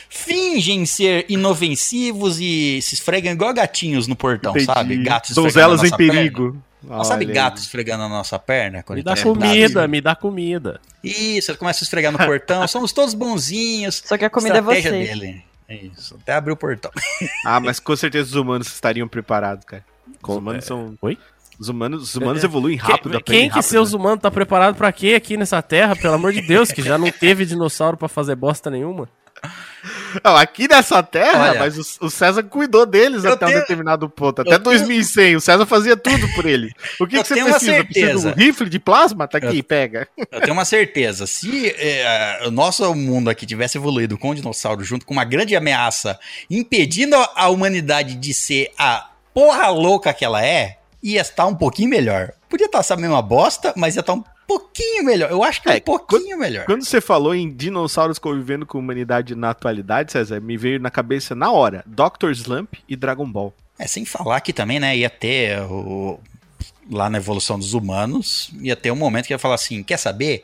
[0.10, 4.66] Fingem ser inofensivos e se esfregam igual gatinhos no portão, Entendi.
[4.66, 4.98] sabe?
[5.04, 6.14] Gatos esfregando Donzelas em perna.
[6.14, 6.64] perigo.
[7.06, 8.84] Sabe gato esfregando a nossa perna?
[8.84, 10.82] quando Me dá tá comida, me dá comida.
[11.02, 12.68] Isso, ele começa a esfregar no portão.
[12.68, 14.02] Somos todos bonzinhos.
[14.06, 14.92] Só que a comida é você.
[14.92, 15.44] dele.
[15.68, 16.92] É isso, até abrir o portão.
[17.46, 19.84] Ah, mas com certeza os humanos estariam preparados, cara.
[20.12, 20.96] Os Com- humanos é, são.
[21.02, 21.18] Oi?
[21.58, 23.12] Os humanos, os humanos É, evoluem Que- rápido.
[23.12, 23.98] Quem, aprendem que rápido, seus né?
[24.00, 25.96] humanos tá preparado pra quê aqui nessa terra?
[25.96, 29.08] Pelo amor de Deus, que já não teve dinossauro pra fazer bosta nenhuma.
[30.24, 33.62] Não, aqui nessa terra, Olha, mas o, o César cuidou deles eu até tenho- um
[33.62, 34.40] determinado ponto.
[34.40, 36.72] eu Até tenho- 2100, o César fazia tudo por ele.
[37.00, 37.84] O que, Eu que você tenho precisa?
[37.84, 38.34] Precisa de um certeza.
[38.38, 39.28] rifle de plasma?
[39.28, 40.08] Tá aqui, pega.
[40.32, 41.28] Eu tenho uma certeza.
[41.28, 45.56] Se é, o nosso mundo aqui tivesse evoluído com o dinossauro junto com uma grande
[45.56, 46.18] ameaça
[46.50, 51.56] impedindo a- a humanidade de ser a porra louca que ela é, ia estar um
[51.56, 52.32] pouquinho melhor.
[52.48, 55.32] Podia estar essa mesma bosta, mas ia estar um pouquinho melhor.
[55.32, 56.66] Eu acho que É, um pouquinho melhor.
[56.66, 60.90] Quando você falou em dinossauros convivendo com a humanidade na atualidade, César, me veio na
[60.90, 62.32] cabeça na hora Dr.
[62.32, 63.54] Slump e Dragon Ball.
[63.78, 66.20] É, sem falar que também, né, ia ter o,
[66.90, 70.44] lá na evolução dos humanos, ia ter um momento que ia falar assim, quer saber?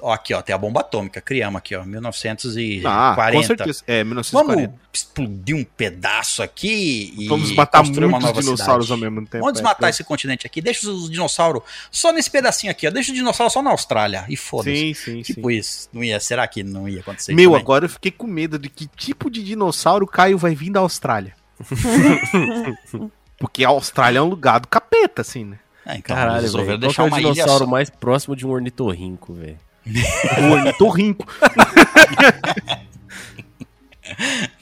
[0.00, 2.88] Ó, aqui, ó, tem a bomba atômica, criamos aqui, ó, 1940.
[2.88, 3.82] Ah, com certeza.
[3.86, 4.68] É, 1940.
[4.68, 9.04] Vamos explodir um pedaço aqui e Vamos matar construir uma muitos nova dinossauros cidade.
[9.04, 9.44] ao mesmo tempo.
[9.44, 9.62] Vamos é.
[9.62, 13.52] matar esse continente aqui, deixa os dinossauros só nesse pedacinho aqui, ó, deixa os dinossauros
[13.52, 14.76] só na Austrália e foda-se.
[14.76, 15.56] Sim, sim, Tipo sim.
[15.56, 17.62] isso, não ia, será que não ia acontecer Meu, também?
[17.62, 20.80] agora eu fiquei com medo de que tipo de dinossauro o Caio vai vir da
[20.80, 21.34] Austrália.
[23.38, 25.58] Porque a Austrália é um lugar do capeta, assim, né?
[25.86, 26.94] É, então, Caralho, velho.
[26.94, 29.58] Qual é o dinossauro mais próximo de um ornitorrinco, velho?
[29.86, 31.26] O ornitorrinco.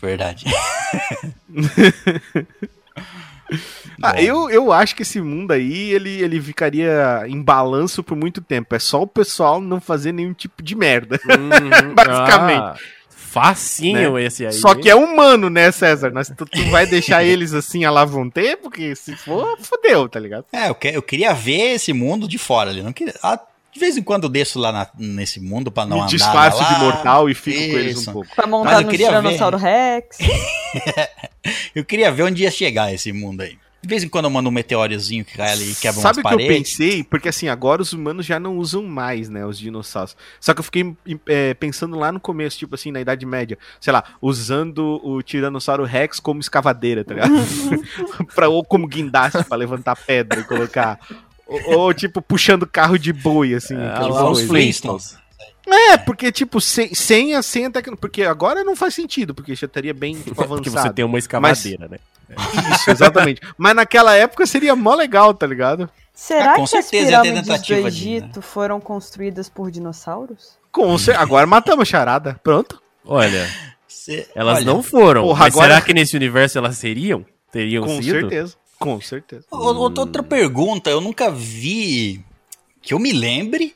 [0.01, 0.45] Verdade.
[4.03, 8.41] Ah, eu, eu acho que esse mundo aí, ele, ele ficaria em balanço por muito
[8.41, 8.75] tempo.
[8.75, 11.20] É só o pessoal não fazer nenhum tipo de merda.
[11.95, 12.61] Basicamente.
[12.62, 12.77] Ah,
[13.11, 14.53] facinho esse aí.
[14.55, 14.81] Só hein?
[14.81, 16.11] que é humano, né, César?
[16.11, 18.57] Nós, tu, tu vai deixar eles assim a lá vão ter?
[18.57, 20.47] Porque se for, fodeu, tá ligado?
[20.53, 22.83] É, eu, que- eu queria ver esse mundo de fora ali.
[22.83, 23.39] Não queria, ah,
[23.73, 26.59] de vez em quando eu desço lá na- nesse mundo pra não Me andar disfarço
[26.62, 26.73] lá.
[26.75, 28.11] de mortal e fico com eles Isso.
[28.11, 28.29] um pouco.
[28.35, 30.18] Pra Mas montar eu no queria Tiranossauro Rex.
[31.75, 33.59] Eu queria ver onde ia chegar esse mundo aí.
[33.83, 36.20] De vez em quando eu mando um meteórizinho que cai ali e quebra Sabe o
[36.20, 36.70] umas que eu paredes.
[36.77, 37.03] pensei?
[37.03, 40.16] Porque assim, agora os humanos já não usam mais, né, os dinossauros.
[40.39, 40.95] Só que eu fiquei
[41.27, 45.83] é, pensando lá no começo, tipo assim, na Idade Média, sei lá, usando o Tiranossauro
[45.83, 47.33] Rex como escavadeira, tá ligado?
[48.37, 51.01] pra, ou como guindaste pra levantar pedra e colocar.
[51.67, 53.77] Ou, ou, tipo, puxando carro de boi, assim.
[53.77, 54.43] Ah, aquela lá, os.
[54.43, 55.17] Flintstones.
[55.67, 58.01] É, porque, tipo, sem, sem a sem a tecnologia.
[58.01, 60.89] Porque agora não faz sentido, porque já estaria bem tipo, Porque avançado.
[60.89, 61.99] você tem uma escavadeira, né?
[62.75, 63.41] Isso, exatamente.
[63.57, 65.89] Mas naquela época seria mó legal, tá ligado?
[66.15, 68.17] Será Ah, com que as certeza ter pirâmides do tentativa de, né?
[68.17, 70.59] Egito foram construídas por dinossauros?
[70.71, 72.41] Com cer- Agora matamos a charada.
[72.43, 72.83] Pronto.
[73.05, 73.47] Olha,
[73.87, 75.23] Cê- elas olha, não foram.
[75.23, 77.25] Porra, mas agora- será que nesse universo elas seriam?
[77.53, 78.21] Teriam Com sido?
[78.21, 78.57] certeza.
[78.83, 79.45] Com certeza.
[79.51, 82.24] o- o- Outra pergunta, eu nunca vi
[82.80, 83.74] que eu me lembre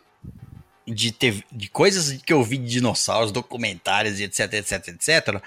[0.87, 5.43] de ter de coisas que eu vi de dinossauros, documentários e etc, etc, etc.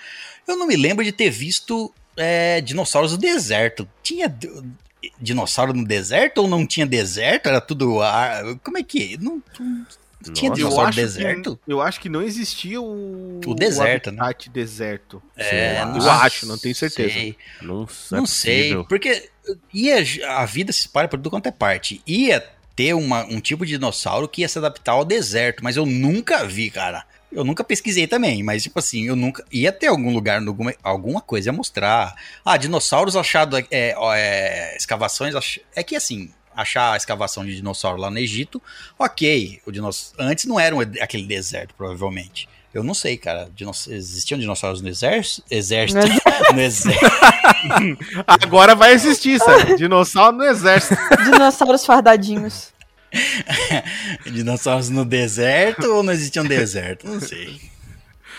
[0.47, 3.87] Eu não me lembro de ter visto é, dinossauros no deserto.
[4.03, 4.27] Tinha
[5.19, 7.47] dinossauro no deserto ou não tinha deserto?
[7.47, 8.43] Era tudo ar.
[8.63, 11.59] Como é que não, não tinha Nossa, dinossauro no deserto?
[11.65, 13.39] Que, eu acho que não existia o.
[13.45, 14.17] O deserto, né?
[14.21, 15.23] habitat deserto.
[15.37, 17.13] É, eu não acho, não tenho certeza.
[17.13, 17.37] sei.
[17.61, 19.29] Não, Não é sei, porque
[19.73, 19.95] ia,
[20.37, 22.01] a vida se espalha por tudo quanto é parte.
[22.05, 22.41] Ia
[22.75, 26.45] ter uma, um tipo de dinossauro que ia se adaptar ao deserto, mas eu nunca
[26.45, 27.05] vi, cara.
[27.31, 29.45] Eu nunca pesquisei também, mas tipo assim, eu nunca.
[29.51, 32.15] Ia ter algum lugar, alguma, alguma coisa ia mostrar.
[32.43, 33.61] Ah, dinossauros achados.
[33.69, 35.35] É, ó, é, escavações.
[35.35, 38.61] ach- É que assim, achar a escavação de dinossauro lá no Egito,
[38.97, 39.61] ok.
[39.65, 40.13] O dinoss...
[40.17, 42.49] Antes não era um- aquele deserto, provavelmente.
[42.73, 43.49] Eu não sei, cara.
[43.55, 43.87] Dinoss...
[43.87, 45.43] Existiam dinossauros no exército?
[45.49, 45.99] Exército.
[46.53, 47.05] no exército.
[48.27, 49.75] Agora vai existir, sabe?
[49.75, 50.95] Dinossauro no exército.
[51.23, 52.73] Dinossauros fardadinhos.
[54.25, 57.07] Dinossauros no deserto ou não existia um deserto?
[57.07, 57.59] Não sei.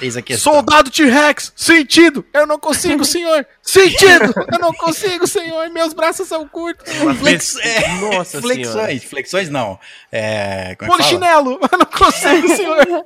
[0.01, 0.55] Eis a questão.
[0.55, 2.25] Soldado T-Rex, sentido!
[2.33, 3.47] Eu não consigo, senhor!
[3.61, 4.33] Sentido!
[4.51, 5.69] Eu não consigo, senhor!
[5.69, 6.91] Meus braços são curtos!
[7.19, 7.57] Flex...
[7.57, 8.73] é, Nossa flexões.
[8.73, 9.01] senhora.
[9.01, 9.79] Flexões não.
[10.11, 10.97] É, como é?
[10.97, 11.61] Polichinelo!
[11.71, 13.05] Eu não consigo, senhor!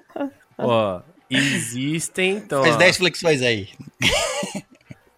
[0.57, 3.69] Ó, existem, então, Faz ó, 10 flexões aí.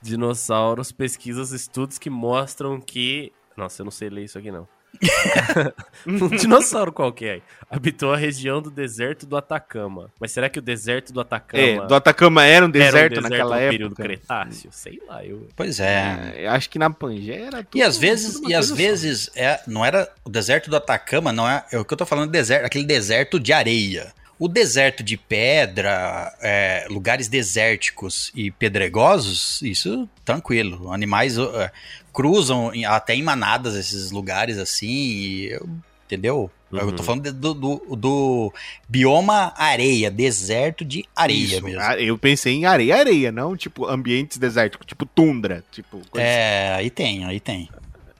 [0.00, 3.32] dinossauros, pesquisas, estudos que mostram que...
[3.56, 4.68] Nossa, eu não sei ler isso aqui, não.
[6.06, 10.10] um dinossauro qualquer habitou a região do deserto do Atacama.
[10.18, 13.20] Mas será que o deserto do Atacama É, do Atacama era um era um deserto,
[13.20, 13.70] naquela época.
[13.70, 14.70] período Cretáceo?
[14.72, 15.48] Sei lá, eu...
[15.54, 16.32] Pois é.
[16.36, 18.74] É, eu acho que na Pangeia era tudo, E às vezes, e às só.
[18.74, 22.06] vezes é, não era o deserto do Atacama, não é, é o que eu tô
[22.06, 24.14] falando deserto, aquele deserto de areia.
[24.38, 30.92] O deserto de pedra, é, lugares desérticos e pedregosos, isso tranquilo.
[30.92, 31.70] Animais é,
[32.12, 35.68] cruzam em- até em manadas esses lugares assim, e eu-
[36.04, 36.50] entendeu?
[36.72, 36.92] Eu Uhum.
[36.96, 38.52] tô falando de- do, do, do
[38.88, 41.80] bioma areia, deserto de areia Isso, mesmo.
[41.92, 47.24] Eu pensei em areia, areia, não tipo ambientes desérticos, tipo tundra, tipo É, aí tem,
[47.24, 47.68] aí tem.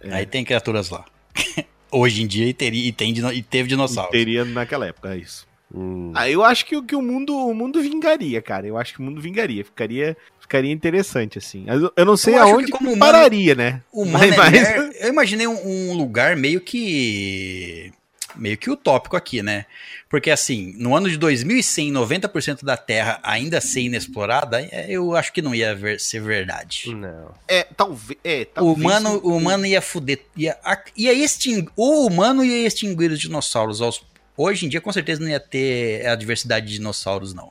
[0.00, 0.14] É.
[0.14, 1.04] Aí tem criaturas lá.
[1.90, 3.68] Hoje em dia e, teria, e, tem, e teve assim.
[3.68, 4.10] dinossauro.
[4.10, 5.45] Teria naquela época, é isso.
[5.74, 6.12] Hum.
[6.14, 8.66] Ah, eu acho que, o- que o mundo o mundo vingaria, cara.
[8.66, 9.64] Eu acho que o mundo vingaria.
[9.64, 11.64] Ficaria, ficaria interessante, assim.
[11.66, 13.82] Eu, eu não sei Eu acho aonde que que como humano- pararia, né?
[13.92, 17.92] O humano é Mas- mer- Eu imaginei um, um lugar meio que.
[18.36, 19.64] meio que utópico aqui, né?
[20.08, 25.32] Porque assim, no ano de 2100, 90% da Terra ainda ser inexplorada, é, eu acho
[25.32, 26.94] que não ia ver- ser verdade.
[26.94, 27.34] Não.
[27.48, 28.18] É, talvez.
[28.22, 30.20] É, O talvez humano, um- o humano ia fuder.
[30.36, 30.56] Ia,
[30.96, 31.70] ia extinguir.
[31.76, 33.80] O humano ia extinguir os dinossauros.
[33.82, 34.04] aos-
[34.36, 37.50] hoje em dia, com certeza, não ia ter a diversidade de dinossauros, não.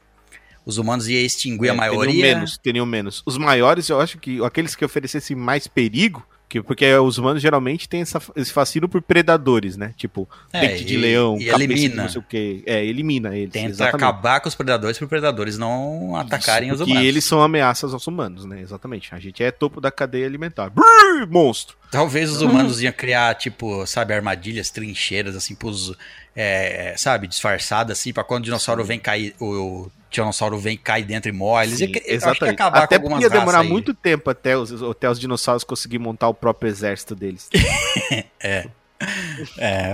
[0.65, 2.11] Os humanos iam extinguir é, a maioria.
[2.13, 3.23] Teriam menos, teriam menos.
[3.25, 6.25] Os maiores, eu acho que aqueles que oferecessem mais perigo.
[6.47, 9.93] Que, porque os humanos geralmente têm essa, esse fascínio por predadores, né?
[9.97, 12.03] Tipo, É, dente de e- leão, e cabeça de elimina.
[12.03, 12.63] não sei o que.
[12.67, 13.51] É, elimina eles.
[13.51, 13.95] Tenta exatamente.
[14.03, 17.03] acabar com os predadores para predadores não atacarem os humanos.
[17.03, 18.61] eles são ameaças aos humanos, né?
[18.61, 19.13] Exatamente.
[19.15, 20.69] A gente é topo da cadeia alimentar.
[20.69, 21.75] Brrr, monstro!
[21.89, 25.93] Talvez os humanos iam criar, tipo, sabe, armadilhas, trincheiras, assim, pros,
[26.35, 31.03] é, sabe, disfarçadas, assim, pra quando o dinossauro vem cair, o, o tiranossauro vem, cai
[31.03, 31.67] dentro e morre.
[31.67, 35.63] Eles Sim, iam, acabar Até com ia demorar muito tempo até os, até os dinossauros
[35.63, 37.49] conseguirem montar o próprio exército deles.
[38.39, 38.67] É,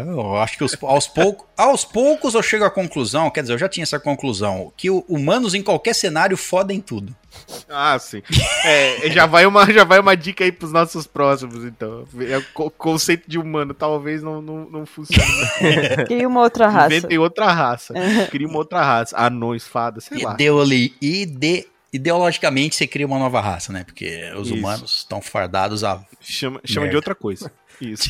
[0.06, 3.57] eu acho que os- aos, pouco, aos poucos eu chego à conclusão, quer dizer, eu
[3.57, 7.15] já tinha essa conclusão, que humanos em qualquer cenário fodem tudo.
[7.69, 8.22] ah, sim.
[8.64, 12.06] É, já, vai uma, já vai uma dica aí pros nossos próximos, então.
[12.19, 15.26] É, o co- conceito de humano talvez não, não, não funcione.
[16.07, 16.95] Queria uma outra raça.
[16.95, 17.94] Inventem outra raça.
[18.30, 19.18] Cria uma outra raça.
[19.18, 20.36] Anões, fadas, sei lá.
[21.02, 23.84] Ide, ideologicamente você cria uma nova raça, né?
[23.84, 24.56] Porque os Isso.
[24.57, 27.52] humanos estão fardados a Chama, chama de outra coisa.
[27.82, 28.10] Isso.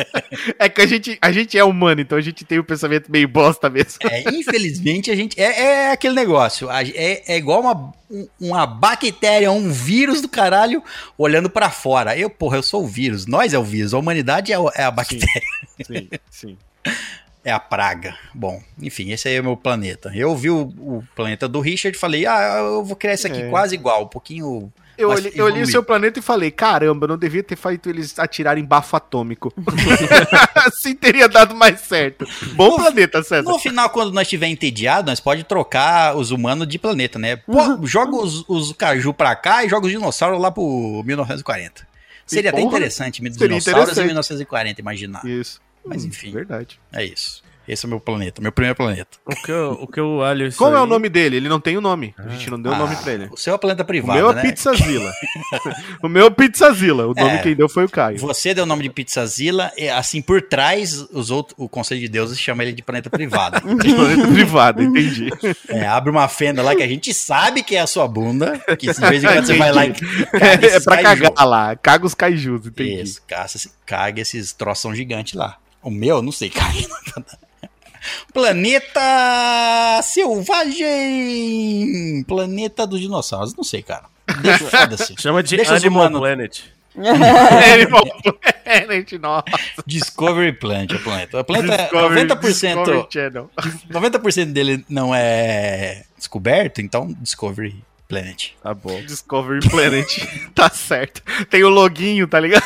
[0.58, 3.26] é que a gente, a gente é humano, então a gente tem o pensamento meio
[3.28, 3.98] bosta mesmo.
[4.08, 5.38] É, infelizmente, a gente.
[5.40, 6.70] É, é aquele negócio.
[6.70, 10.82] É, é igual uma, um- uma bactéria, um vírus do caralho
[11.18, 12.16] olhando pra fora.
[12.16, 13.26] Eu, porra, eu sou o vírus.
[13.26, 13.92] Nós é o vírus.
[13.92, 15.42] A humanidade é, é a bactéria.
[15.84, 16.56] Sim, sim.
[17.44, 18.14] É a praga.
[18.34, 20.12] Bom, enfim, esse aí é o meu planeta.
[20.14, 23.40] Eu vi o, o planeta do Richard e falei, ah, eu vou criar esse aqui
[23.40, 23.48] É.
[23.48, 24.70] quase igual, um pouquinho.
[24.98, 28.18] Eu olhei, eu olhei o seu planeta e falei, caramba, não devia ter feito eles
[28.18, 29.54] atirarem bafo atômico.
[30.66, 32.26] assim teria dado mais certo.
[32.54, 33.48] Bom planeta, César.
[33.48, 37.36] No final, quando nós estiver entediado, nós pode trocar os humanos de planeta, né?
[37.36, 41.86] Pô, Joga os, os caju pra cá e joga os dinossauros lá pro 1940.
[42.26, 44.04] Seria até porra, interessante, seria dinossauros interessante.
[44.04, 45.24] em 1940, imaginar.
[45.24, 45.60] Isso.
[45.84, 46.32] Mas Hum, enfim.
[46.32, 46.78] Verdade.
[46.92, 47.42] É isso.
[47.68, 49.18] Esse é o meu planeta, meu primeiro planeta.
[49.26, 51.36] O que eu, o que eu olho Como é o aí- nome dele?
[51.36, 52.14] Ele não tem o nome.
[52.16, 53.28] A gente não deu o nome Ah, pra ele.
[53.30, 54.40] O seu é planeta O privado, meu é né?
[54.42, 55.12] Pizzazilla.
[56.02, 57.06] o meu é Pizzazilla.
[57.06, 57.38] O nome É.
[57.42, 58.18] quem deu foi o Caio.
[58.18, 62.08] Você deu o nome de Pizzazilla, e assim, por trás, os outros, o Conselho de
[62.08, 63.60] Deuses chama ele de planeta privado.
[63.98, 65.28] Planeta privado, entendi.
[65.68, 68.90] É, abre uma fenda lá que a gente sabe que é a sua bunda, que
[68.90, 71.76] de vez em quando você vai lá e caga É, esses pra cagar lá.
[71.76, 73.02] Caga os kaijus, entendi.
[73.02, 75.58] Isso, caça, caga esses troção gigante lá.
[75.82, 76.72] O meu, não sei, caga.
[78.32, 80.00] Planeta
[81.18, 82.24] Selvagem!
[82.26, 84.04] Planeta dos dinossauros, não sei, cara.
[84.42, 85.14] Deixa, foda-se.
[85.20, 86.60] Chama de Deixa Animal humanos- Planet.
[87.74, 88.04] Animal
[88.64, 89.44] Planet, nossa.
[89.86, 91.40] Discovery Planet, é o planeta.
[91.40, 93.50] O planeta, Discovery- 90%, Discovery Channel.
[93.90, 98.50] 90% dele não é descoberto, então Discovery Planet.
[98.62, 99.00] Tá bom.
[99.02, 100.08] Discovery Planet.
[100.54, 101.22] tá certo.
[101.48, 102.64] Tem o loginho, tá ligado?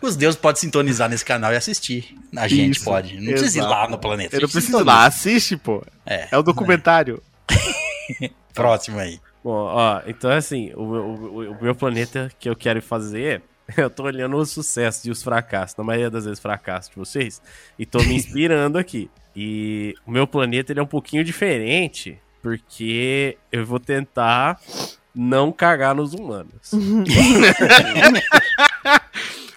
[0.00, 2.16] Os deuses podem sintonizar nesse canal e assistir.
[2.36, 3.16] A gente Isso, pode.
[3.18, 3.74] Não precisa ir exato.
[3.74, 4.36] lá no planeta.
[4.36, 4.86] Eu não preciso sintoniza.
[4.90, 5.06] lá.
[5.06, 5.82] Assiste, pô.
[6.04, 7.22] É, É o documentário.
[8.54, 9.18] próximo aí.
[9.42, 13.42] Bom, ó, então assim, o, meu- o, o meu planeta que eu quero fazer,
[13.76, 17.40] eu tô olhando os sucessos e os fracassos, na maioria das vezes fracassos de vocês,
[17.78, 19.10] e tô me inspirando aqui.
[19.36, 24.58] E o meu planeta ele é um pouquinho diferente, porque eu vou tentar
[25.14, 26.70] não cagar nos humanos.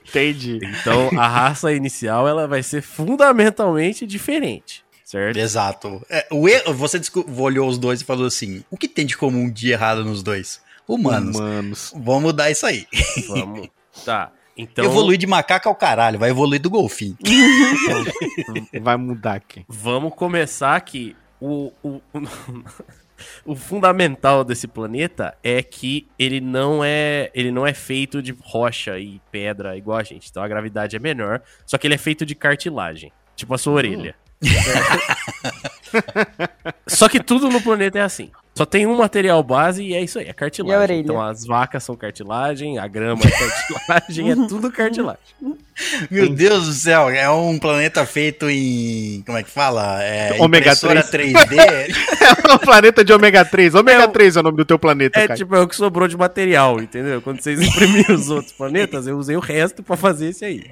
[0.09, 0.59] Entendi.
[0.63, 5.37] Então a raça inicial ela vai ser fundamentalmente diferente, certo?
[5.37, 6.01] Exato.
[6.09, 6.99] É, o e- você
[7.37, 10.61] olhou os dois e falou assim: o que tem de comum de errado nos dois?
[10.87, 11.35] Humanos.
[11.35, 11.93] Humanos.
[11.95, 12.85] Vamos mudar isso aí.
[13.27, 13.67] Vamos.
[14.05, 14.31] Tá.
[14.55, 17.17] Então Evoluir de macaco ao caralho, vai evoluir do golfinho.
[18.81, 19.65] Vai mudar aqui.
[19.67, 21.15] Vamos começar aqui.
[21.39, 22.21] O, o, o,
[23.45, 28.99] o fundamental desse planeta é que ele não é ele não é feito de rocha
[28.99, 30.29] e pedra igual a gente.
[30.29, 31.41] Então a gravidade é menor.
[31.65, 33.11] Só que ele é feito de cartilagem.
[33.35, 34.15] Tipo a sua orelha.
[36.87, 38.31] só que tudo no planeta é assim.
[38.59, 40.97] Só tem um material base e é isso aí, é cartilagem.
[40.97, 40.99] E?
[40.99, 45.21] Então as vacas são cartilagem, a grama é cartilagem, é tudo cartilagem.
[46.11, 49.23] Meu Deus do céu, é um planeta feito em.
[49.25, 50.03] Como é que fala?
[50.03, 51.31] É, Ômega impressora 3.
[51.31, 51.95] 3D.
[52.49, 53.75] É o planeta de ômega 3.
[53.75, 55.37] Ômega 3 é o nome do teu planeta, É cara.
[55.37, 57.21] tipo, é o que sobrou de material, entendeu?
[57.21, 60.71] Quando vocês imprimiram os outros planetas, eu usei o resto pra fazer esse aí.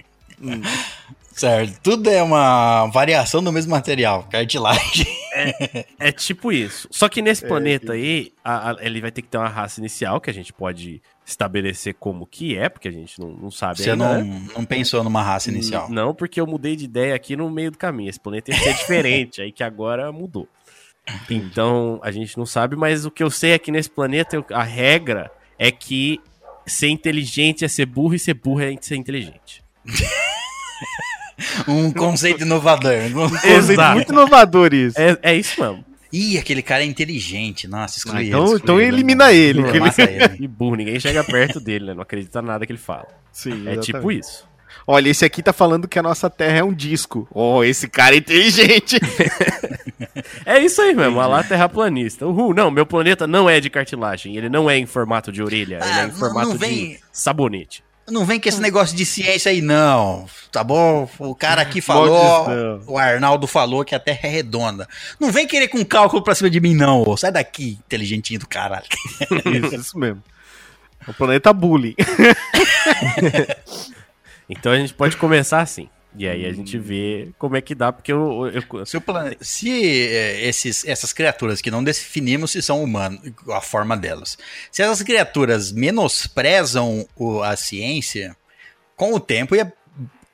[1.37, 1.79] Certo.
[1.81, 5.05] Tudo é uma variação do mesmo material, cartilagem.
[5.99, 6.87] É tipo isso.
[6.91, 9.79] Só que nesse É, planeta aí, a- a- ele vai ter que ter uma raça
[9.79, 13.81] inicial, que a gente pode estabelecer como que é, porque a gente não, não sabe
[13.83, 14.47] Você ainda, não, né?
[14.55, 15.89] não pensou numa raça inicial.
[15.91, 18.09] Não, porque eu mudei de ideia aqui no meio do caminho.
[18.09, 20.47] Esse planeta ia ser diferente, aí que agora mudou.
[21.29, 24.63] Então, a gente não sabe, mas o que eu sei é que nesse planeta a
[24.63, 26.19] regra é que
[26.65, 29.63] ser inteligente é ser burro e ser burro é ser inteligente.
[31.67, 32.93] Um conceito inovador.
[33.15, 33.95] Um Conceito Exato.
[33.95, 34.99] muito inovador isso.
[34.99, 35.85] É, é isso mesmo.
[36.11, 37.67] Ih, aquele cara é inteligente.
[37.67, 38.95] Nossa, exclui Ah, ele, então- exclui então ele.
[38.95, 39.89] elimina ele, Não, que ele-
[40.23, 40.37] ele.
[40.45, 41.93] E burro, ninguém chega perto dele, né?
[41.93, 43.07] Não acredita nada que ele fala.
[43.31, 43.85] Sim, É exatamente.
[43.85, 44.47] tipo isso.
[44.89, 47.27] Olha, esse aqui tá falando que a nossa Terra é um disco.
[47.31, 48.97] Oh, esse cara é inteligente.
[50.45, 52.25] É isso aí mesmo, a lá terraplanista.
[52.25, 55.79] Uhul, não, meu planeta não é de cartilagem, ele não é em formato de orelha,
[55.81, 57.83] Ah, ele é em não- formato não vem- de sabonete.
[58.09, 60.27] Não vem com esse negócio de ciência aí, não.
[60.51, 61.09] Tá bom?
[61.19, 62.47] O cara aqui falou,
[62.87, 64.87] o Arnaldo falou que a Terra é redonda.
[65.19, 67.03] Não vem querer com cálculo pra cima de mim, não.
[67.05, 67.17] ô.
[67.17, 68.85] Sai daqui, inteligentinho do caralho.
[69.45, 70.23] isso, isso mesmo.
[71.07, 71.95] O planeta bullying.
[74.49, 75.89] Então a gente pode começar assim.
[76.17, 78.97] E aí a gente vê como é que dá, porque eu, eu- Se,
[79.39, 83.19] se é, esses, essas criaturas que não definimos se são humanos,
[83.51, 84.37] a forma delas,
[84.71, 88.35] se essas criaturas menosprezam o- a ciência,
[88.95, 89.71] com o tempo ia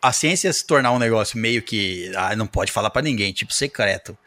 [0.02, 3.54] a ciência se tornar um negócio meio que ah, não pode falar pra ninguém, tipo
[3.54, 4.18] secreto.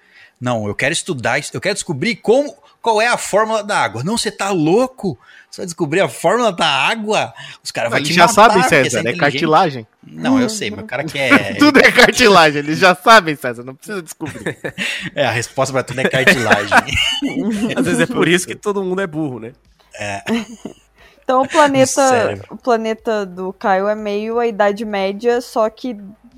[0.40, 2.54] Não, eu quero estudar, eu quero descobrir como,
[2.86, 4.04] qual é a fórmula da água.
[4.04, 5.18] Não, você tá louco?
[5.50, 7.34] Você vai descobrir a fórmula da água?
[7.60, 9.20] Os caras vão Eles te já matar, sabem, porque você César, é inteligente.
[9.20, 9.86] cartilagem.
[10.06, 11.56] Não, eu sei, meu cara quer.
[11.58, 14.56] Tudo é cartilagem, eles já sabem, César, não precisa descobrir.
[15.16, 16.78] É, a resposta pra tudo é cartilagem.
[17.76, 19.52] às vezes é por isso que todo mundo é burro, né?
[21.24, 25.96] Então o planeta, o planeta do Caio é meio a Idade Média, só que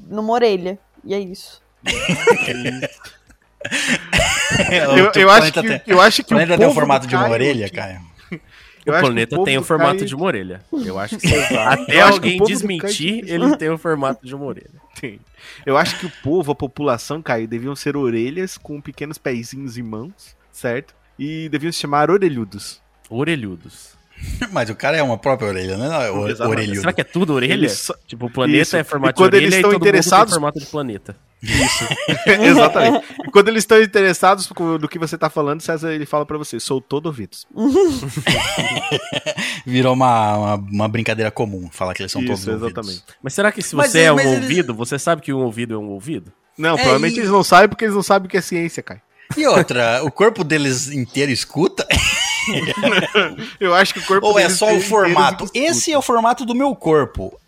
[0.08, 0.78] numa orelha.
[1.04, 1.60] E é isso.
[4.96, 7.22] Eu, eu acho que, eu acho O que o planeta tem o formato de uma
[7.22, 8.00] Caio- orelha, Caio.
[8.86, 10.60] eu o planeta povo tem o formato Caio de uma orelha.
[10.72, 14.70] Eu acho que até alguém o desmentir, Caio- ele tem o formato de uma orelha.
[15.00, 15.20] tem.
[15.66, 19.82] Eu acho que o povo, a população, Caio, deviam ser orelhas com pequenos pezinhos e
[19.82, 20.94] mãos, certo?
[21.18, 22.80] E deviam se chamar orelhudos.
[23.10, 23.96] Orelhudos.
[24.50, 26.06] Mas o cara é uma própria orelha, né?
[26.08, 26.80] É o- orelhudo.
[26.80, 27.52] Será que é tudo orelha?
[27.52, 28.76] Eles só- Tipo, o planeta Isso.
[28.76, 30.66] é formato E quando de orelha eles e estão todo mundo interessados- tem formato de
[30.66, 31.16] planeta.
[32.26, 33.04] Exatamente.
[33.26, 36.58] E quando eles estão interessados no que você tá falando, César, ele fala pra você,
[36.58, 37.46] sou todo ouvidos.
[39.66, 42.68] Virou uma, uma, uma brincadeira comum falar que eles são todos Isso, ouvidos.
[42.70, 43.02] exatamente.
[43.22, 45.74] Mas será que se Mas você é um eles- ouvido, você sabe que um ouvido
[45.74, 46.32] é um ouvido?
[46.56, 48.82] Não, É, provavelmente e- eles não sabem porque eles não sabem o que é ciência,
[48.82, 49.00] Caio.
[49.36, 51.86] E outra, o corpo deles inteiro escuta?
[53.60, 55.44] Eu acho que o corpo Ou é só o formato?
[55.54, 57.38] Esse é o formato do meu corpo.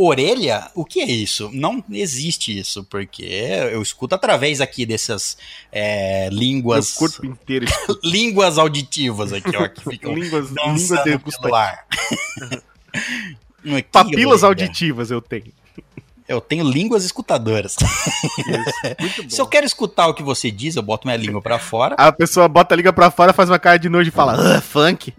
[0.00, 0.70] Orelha?
[0.76, 1.50] O que é isso?
[1.52, 5.36] Não existe isso, porque eu escuto através aqui dessas
[5.72, 6.92] é, Meu línguas.
[6.92, 7.66] corpo inteiro.
[8.04, 11.52] Línguas auditivas aqui, ó, que ficam línguas, línguas dançando pelo degustantes.
[11.52, 11.86] ar.
[13.76, 14.64] Aqui, Papilas orelha.
[14.66, 15.52] auditivas eu tenho.
[16.28, 17.74] Eu tenho línguas escutadoras.
[17.80, 19.28] Bom.
[19.28, 21.94] Se eu quero escutar o que você diz, eu boto minha língua pra fora.
[21.98, 24.60] A pessoa bota a liga pra fora, faz uma cara de nojo e fala, ah,
[24.60, 25.12] funk.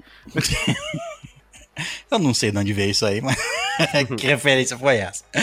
[2.09, 3.37] Eu não sei de onde veio isso aí, mas
[4.17, 5.23] que referência foi essa?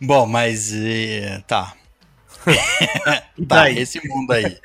[0.00, 1.74] Bom, mas eh, tá.
[2.44, 3.78] tá, daí?
[3.78, 4.58] esse mundo aí.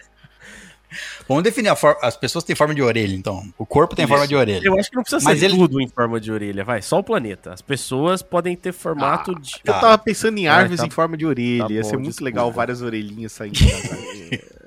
[1.27, 1.99] Vamos definir a forma.
[2.02, 3.48] As pessoas têm forma de orelha, então.
[3.57, 4.65] O corpo tem forma de orelha.
[4.65, 6.81] Eu acho que não precisa Mas ser ele- tudo em forma de orelha, vai.
[6.81, 7.53] Só o planeta.
[7.53, 9.52] As pessoas podem ter formato de.
[9.64, 9.76] tá.
[9.76, 11.68] Eu tava pensando em Ah, árvores tá- em forma de orelha.
[11.68, 12.26] tá Ia bom, ser muito desculpa.
[12.26, 13.60] legal várias orelhinhas saindo.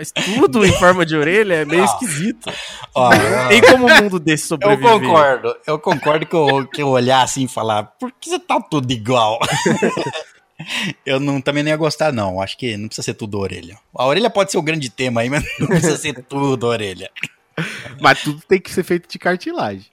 [0.00, 1.84] Mas tudo em forma de orelha é meio Ah.
[1.84, 2.50] esquisito.
[2.94, 4.90] Ó, Não tem como um mundo desse eu sobreviver.
[4.98, 5.54] concordo.
[5.66, 8.90] Eu concordo que eu, que eu olhar assim e falar, por que você tá tudo
[8.90, 9.38] igual?
[11.04, 12.40] eu não, também não ia gostar, não.
[12.40, 13.76] Acho que não precisa ser tudo orelha.
[13.94, 17.10] A orelha pode ser o grande tema aí, mas não precisa ser tudo orelha.
[18.00, 19.84] Mas tudo tem que ser feito de cartilagem.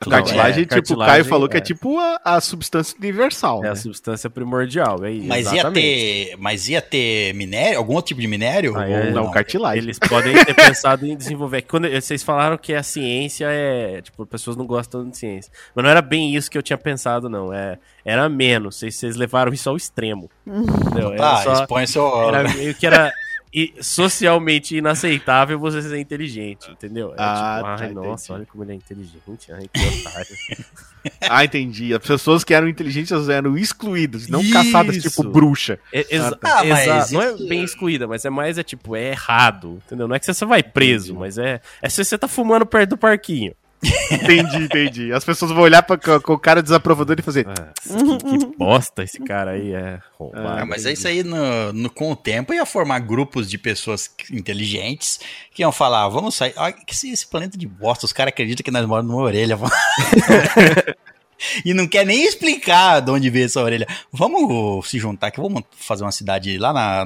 [0.00, 1.62] A Não, cartilagem, é, tipo, o cartilagem, Caio falou que é é.
[1.62, 3.62] tipo a, a substância universal.
[3.64, 3.76] É a né?
[3.76, 5.28] substância primordial, é isso.
[5.28, 6.36] Mas ia ter.
[6.38, 7.78] Mas ia ter minério?
[7.78, 8.76] Algum outro tipo de minério?
[8.76, 9.82] Ah, Ou é, Não, cartilagem.
[9.82, 11.62] Eles podem ter pensado em desenvolver.
[11.62, 14.00] Quando vocês falaram que a ciência é.
[14.00, 15.52] Tipo, pessoas não gostam de ciência.
[15.74, 17.52] Mas não era bem isso que eu tinha pensado, não.
[17.52, 18.76] É, era menos.
[18.76, 20.30] Vocês, vocês levaram isso ao extremo.
[20.46, 21.16] Entendeu?
[21.16, 22.28] Tá, só, expõe seu.
[22.28, 23.12] era meio que era
[23.52, 27.10] i- socialmente inaceitável você ser inteligente, entendeu?
[27.12, 28.32] É Ah, tipo, tá, ai, nossa, entendi.
[28.32, 29.52] olha como ele é inteligente.
[29.52, 30.36] Ai, que otário.
[31.30, 31.94] Ah, entendi.
[31.94, 35.08] As pessoas que eram inteligentes eram excluídas, não caçadas Isso.
[35.08, 35.78] tipo bruxa.
[35.90, 39.08] É, exa- Ah, mas exa- não é bem excluída, mas é mais, é tipo, é
[39.12, 40.06] errado, entendeu?
[40.06, 42.90] Não é que você só vai preso, mas é, é se você tá fumando perto
[42.90, 43.54] do parquinho.
[43.82, 45.12] Entendi, entendi.
[45.12, 47.46] As pessoas vão olhar pra, com, com o cara desaprovador e fazer.
[47.48, 50.46] Ah, que, que bosta esse cara aí é roubado.
[50.60, 54.10] Ah, mas é isso aí, no, no- com o tempo, ia formar grupos de pessoas
[54.30, 55.18] inteligentes
[55.54, 56.52] que iam falar, vamos sair.
[56.56, 59.56] Ah, que esse, esse planeta de bosta, os caras acreditam que nós moramos numa orelha.
[61.64, 63.86] e não quer nem explicar de onde veio essa orelha.
[64.12, 67.04] Vamos se juntar aqui, vamos fazer uma cidade lá na,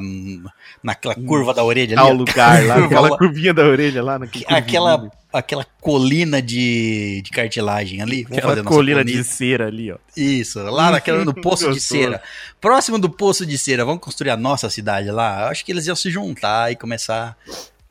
[0.82, 2.12] naquela curva da orelha ali.
[2.16, 4.18] lugar lá, aquela curvinha da orelha lá.
[4.18, 5.12] naquele aquela, curvinho.
[5.32, 8.22] aquela colina de, de cartilagem ali.
[8.24, 9.96] Vamos Aquela colina colina- de cera ali, ó.
[10.16, 12.22] Isso, lá naquela, no poço de cera.
[12.60, 15.42] Próximo do poço de cera, vamos construir a nossa cidade lá.
[15.42, 17.36] Eu acho que eles iam se juntar e começar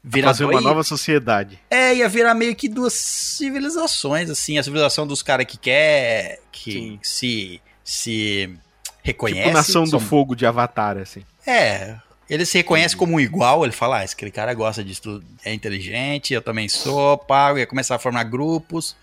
[0.03, 1.57] virar Fazer uma nova sociedade.
[1.69, 4.57] É, ia virar meio que duas civilizações, assim.
[4.57, 6.99] A civilização dos caras que quer, que Sim.
[7.01, 8.53] se, se
[9.01, 9.43] reconhece.
[9.43, 11.23] tipo Nação do são- Fogo de Avatar, assim.
[11.45, 11.95] É,
[12.29, 15.53] ele se reconhece como um igual, ele fala, ah, esse cara gosta disso, tudo, é
[15.53, 18.95] inteligente, eu também sou, pago, ia começar a formar grupos,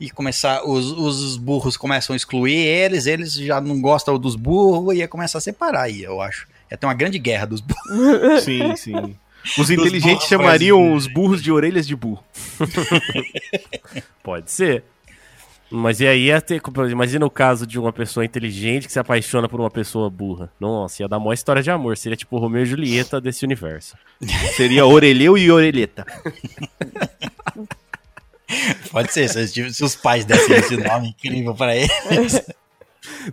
[0.00, 4.94] e começar, os, os burros começam a excluir eles, eles já não gostam dos burros,
[4.94, 6.48] e ia começar a separar aí, eu acho.
[6.70, 8.42] Ia ter uma grande guerra dos burros.
[8.42, 9.16] Sim, sim.
[9.58, 12.22] Os inteligentes chamariam os burros de orelhas de burro.
[14.22, 14.84] Pode ser.
[15.70, 16.60] Mas e aí ia ter.
[16.90, 20.52] Imagina o caso de uma pessoa inteligente que se apaixona por uma pessoa burra.
[20.60, 21.96] Nossa, ia dar uma história de amor.
[21.96, 23.96] Seria tipo Romeu e Julieta desse universo.
[24.54, 26.04] Seria orelheu e orelheta.
[28.90, 32.42] Pode ser, se, os pais dessem esse nome incrível pra eles.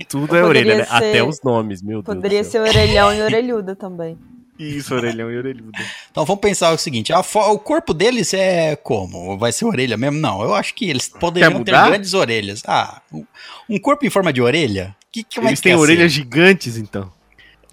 [0.08, 0.86] Tudo é Poderia orelha, né?
[0.86, 2.48] ser- Até os nomes, meu Poderia Deus.
[2.48, 2.66] do céu.
[2.66, 4.18] ser orelhão e orelhuda também.
[4.60, 5.72] Isso, orelhão e orelhudo.
[6.12, 9.38] Então vamos pensar o seguinte: o corpo deles é como?
[9.38, 10.20] Vai ser orelha mesmo?
[10.20, 12.62] Não, eu acho que eles poderiam ter grandes orelhas.
[12.68, 14.96] Ah, um- corpo em forma de orelha?
[15.12, 17.12] Que, que, Eles têm orelhas gigantes, então.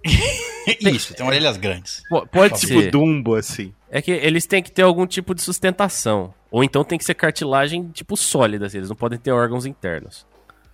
[0.80, 2.02] Isso, tem orelhas grandes.
[2.08, 2.90] Po- Pode Tipo ser.
[2.90, 3.72] Dumbo, assim.
[3.90, 6.32] É que eles têm que ter algum tipo de sustentação.
[6.50, 8.66] Ou então tem que ser cartilagem, tipo, sólida.
[8.66, 10.26] assim, Eles não podem ter órgãos internos.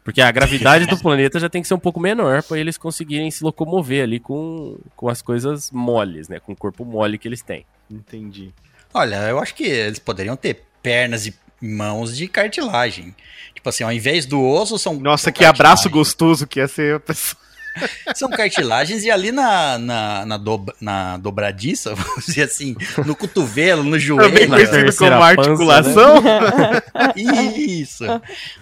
[0.05, 3.31] Porque a gravidade do planeta já tem que ser um pouco menor para eles conseguirem
[3.31, 6.41] se locomover ali com, com as coisas moles, né?
[6.41, 7.65] Com o corpo mole que eles têm.
[7.91, 8.53] Entendi.
[8.93, 13.15] Olha, eu acho que eles poderiam ter pernas e mãos de cartilagem.
[13.55, 14.95] Tipo assim, ao invés do osso, são.
[14.95, 17.41] Nossa, são que abraço gostoso que ia ser a pessoa.
[18.15, 22.77] São cartilagens e ali na, na, na, dob- na dobradiça, vamos dizer assim,
[23.07, 24.49] no cotovelo, no Também joelho.
[24.51, 26.23] na conhecido como pança, articulação.
[27.57, 28.05] Isso,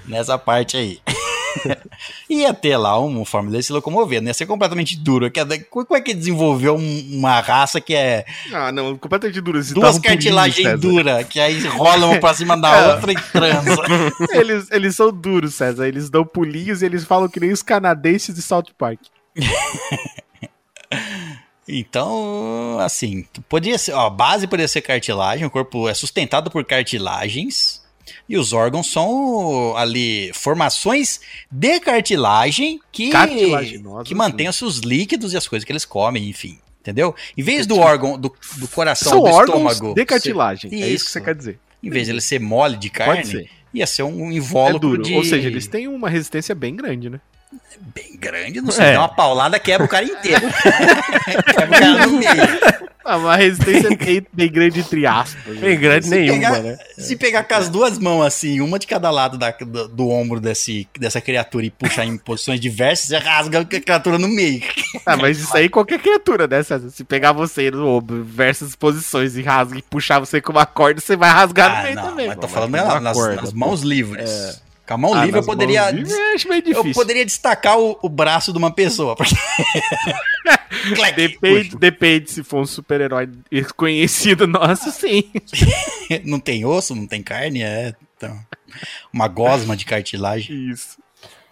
[0.07, 1.01] nessa parte aí.
[2.29, 5.27] Ia ter lá uma forma dele se locomover, não ia ser completamente duro.
[5.27, 9.59] É- Como é que desenvolveu um- uma raça que é Ah, não, completamente duro.
[9.59, 12.89] Eles duas cartilagens duras, que aí rolam uma pra cima da É.
[12.95, 13.77] outra e transa.
[14.33, 15.87] Eles, eles são duros, César.
[15.89, 19.01] Eles dão pulinhos e eles falam que nem os canadenses de South Park.
[21.69, 26.65] Então, assim, podia ser, ó, a base poderia ser cartilagem, o corpo é sustentado por
[26.65, 27.81] cartilagens
[28.29, 31.21] e os órgãos são ali formações
[31.51, 33.11] de cartilagem que
[34.05, 37.15] que mantêm os seus líquidos e as coisas que eles comem, enfim, entendeu?
[37.37, 40.71] Em vez do órgão do, do coração São do estômago, de cartilagem.
[40.71, 41.59] ser- É isso que você quer dizer.
[41.83, 43.49] Em vez de ele ser mole de carne, ser.
[43.73, 45.03] ia ser um É invólucro duro.
[45.03, 47.21] de Ou seja, eles têm uma resistência bem grande, né?
[47.95, 48.93] Bem grande, não sei, É.
[48.95, 50.43] dá uma paulada quebra o cara inteiro.
[51.47, 52.81] quebra o cara no meio.
[53.03, 55.55] Ah, uma resistência bem, bem grande entre aspas.
[55.57, 55.61] né?
[55.61, 56.79] Bem grande Se nenhuma, pegar- né?
[56.99, 60.39] Se pegar com as duas mãos assim, uma de cada lado da- do, do ombro
[60.39, 64.63] desse, dessa criatura e puxar em posições diversas, você rasga a criatura no meio.
[65.07, 66.91] Ah, mas isso aí qualquer criatura, né, César?
[66.91, 71.01] Se pegar você no ombro, diversas posições e rasga e puxar você com uma corda,
[71.01, 72.29] você vai rasgar no Ah, meio não, também.
[72.29, 73.59] mas tô falando mas nas, nas- corda, nas pô.
[73.59, 74.61] mãos livres.
[74.91, 75.83] Com a mão Ah, livre eu poderia.
[75.85, 76.95] mãos livres, eu acho meio Eu difícil.
[76.95, 79.15] poderia destacar o, o braço de uma pessoa.
[79.15, 79.37] Porque...
[81.15, 83.29] Depende, depende se for um super-herói
[83.77, 85.31] conhecido nosso, sim.
[86.25, 87.95] Não tem osso, não tem carne, é.
[88.17, 88.37] Então,
[89.13, 90.71] uma gosma de cartilagem.
[90.71, 90.99] Isso.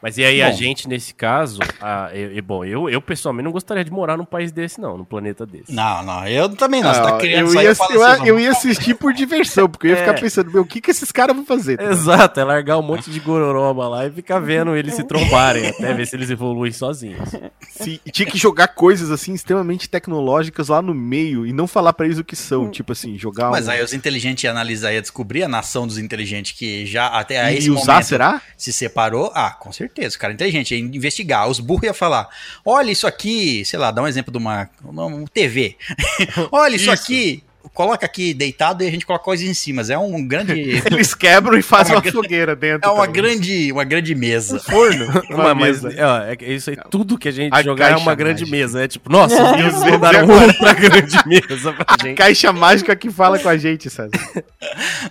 [0.00, 0.56] Mas e aí, a Bom.
[0.56, 4.24] gente, nesse caso, a, eu, eu- bom, eu, eu pessoalmente não gostaria de morar num
[4.24, 5.72] país desse, não, num planeta desse.
[5.72, 6.94] Não, não, eu também não.
[6.94, 9.90] Você tá eu, ia, eu falo eu, assim, eu ia assistir por diversão, porque eu
[9.90, 10.00] ia É.
[10.06, 11.80] ficar pensando, meu, o que, que esses caras vão fazer?
[11.80, 15.92] Exato, é largar um monte de gororoba lá e ficar vendo eles se trombarem, até
[15.92, 17.30] ver se eles evoluem sozinhos.
[17.68, 22.06] Se, tinha que jogar coisas assim extremamente tecnológicas lá no meio e não falar pra
[22.06, 22.70] eles o que são.
[22.70, 23.72] Tipo assim, jogar Mas um...
[23.72, 27.40] aí os inteligentes iam analisar e ia descobrir a nação dos inteligentes que já até
[27.40, 28.42] a e esse usar, momento será?
[28.56, 29.32] se separou.
[29.34, 29.87] Ah, com certeza.
[29.88, 31.48] O cara inteligente ia investigar.
[31.48, 32.28] Os burros iam falar:
[32.64, 35.76] olha isso aqui, sei lá, dá um exemplo de uma, uma TV.
[36.52, 37.02] olha isso, Isso.
[37.02, 37.42] aqui.
[37.74, 39.82] Coloca aqui deitado e a gente coloca coisas em cima.
[39.88, 40.52] É um grande.
[40.90, 42.88] Eles quebram e fazem É uma uma fogueira dentro.
[42.88, 43.22] É uma também.
[43.22, 44.58] grande, uma grande mesa.
[44.60, 45.06] forno.
[45.30, 45.96] Uma Mas, mesa.
[46.06, 48.56] ó, é que isso aí, tudo que a gente A jogar é uma grande mágica.
[48.56, 48.82] mesa.
[48.84, 52.16] É tipo, nossa, os deuses Deus, mandaram um pra grande mesa pra A gente.
[52.16, 54.10] caixa mágica que fala com a gente, César.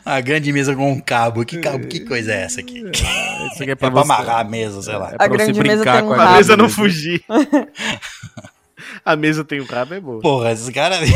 [0.06, 1.46] A grande mesa com um cabo.
[1.46, 1.88] Que cabo?
[1.88, 2.84] Que coisa é essa aqui?
[2.92, 5.12] Isso aqui é É pra, pra você- amarrar a mesa, sei lá.
[5.14, 7.24] É pra A grande você mesa brincar tem um com A mesa não fugir.
[9.10, 10.20] A mesa tem um rabo, é boa.
[10.20, 11.00] Porra, esses caras.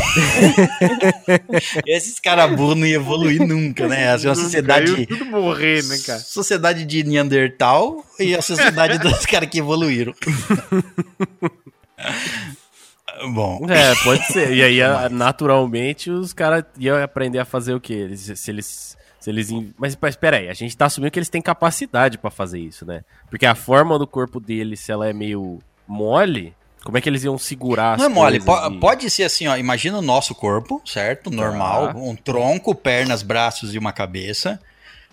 [1.86, 4.10] esses caras burros não iam evoluir nunca, né?
[4.12, 5.06] Assim, uma sociedade.
[5.06, 6.18] Tudo morrer, né, cara?
[6.18, 10.14] Sociedade de Neandertal e a sociedade dos caras que evoluíram.
[13.34, 14.52] Bom, É, pode ser.
[14.54, 17.92] E aí, a- naturalmente, os caras iam aprender a fazer o quê?
[17.92, 18.96] Eles, se eles.
[19.20, 22.18] Se eles in- mas, mas espera aí, a gente tá assumindo que eles têm capacidade
[22.18, 23.04] pra fazer isso, né?
[23.30, 26.52] Porque a forma do corpo deles, se ela é meio mole,
[26.84, 28.40] como é que eles iam segurar as não é mole.
[28.40, 29.56] po- e- Pode ser assim, ó.
[29.56, 31.30] Imagina o nosso corpo, certo?
[31.30, 31.92] Normal.
[31.96, 34.60] Um tronco, pernas, braços e uma cabeça.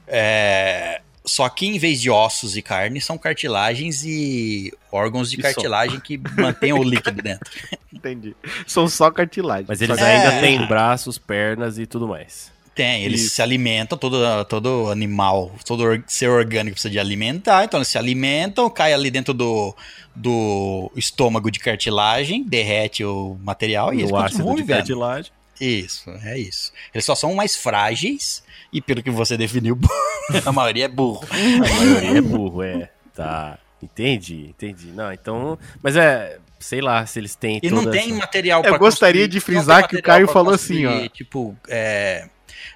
[0.07, 5.41] É, Só que em vez de ossos e carne, são cartilagens e órgãos de E
[5.41, 5.47] só.
[5.49, 7.51] cartilagem que mantêm o líquido dentro.
[7.93, 8.35] Entendi.
[8.65, 9.65] São só cartilagem.
[9.67, 10.15] Mas eles Só- É.
[10.17, 12.51] ainda têm braços, pernas e tudo mais.
[12.75, 13.35] Tem, eles Isso.
[13.35, 18.69] se alimentam, todo, todo animal, todo ser orgânico precisa de alimentar, então eles se alimentam,
[18.69, 19.75] cai ali dentro do,
[20.15, 24.77] do estômago de cartilagem, derrete o material e eles ácido continuam de vivendo.
[24.77, 25.31] cartilagem.
[25.59, 26.71] Isso, é isso.
[26.93, 28.41] Eles só são mais frágeis
[28.71, 29.77] e pelo que você definiu,
[30.45, 31.27] a maioria é burro.
[31.31, 32.89] A maioria é burro, é.
[33.13, 33.57] Tá.
[33.83, 34.87] Entendi, entendi.
[34.87, 35.57] Não, então.
[35.83, 36.37] Mas é.
[36.59, 37.59] Sei lá se eles têm.
[37.63, 40.85] E não tem essa- material Eu gostaria construir- de frisar que o Caio falou assim,
[40.85, 41.07] ó.
[41.07, 42.27] Tipo, é.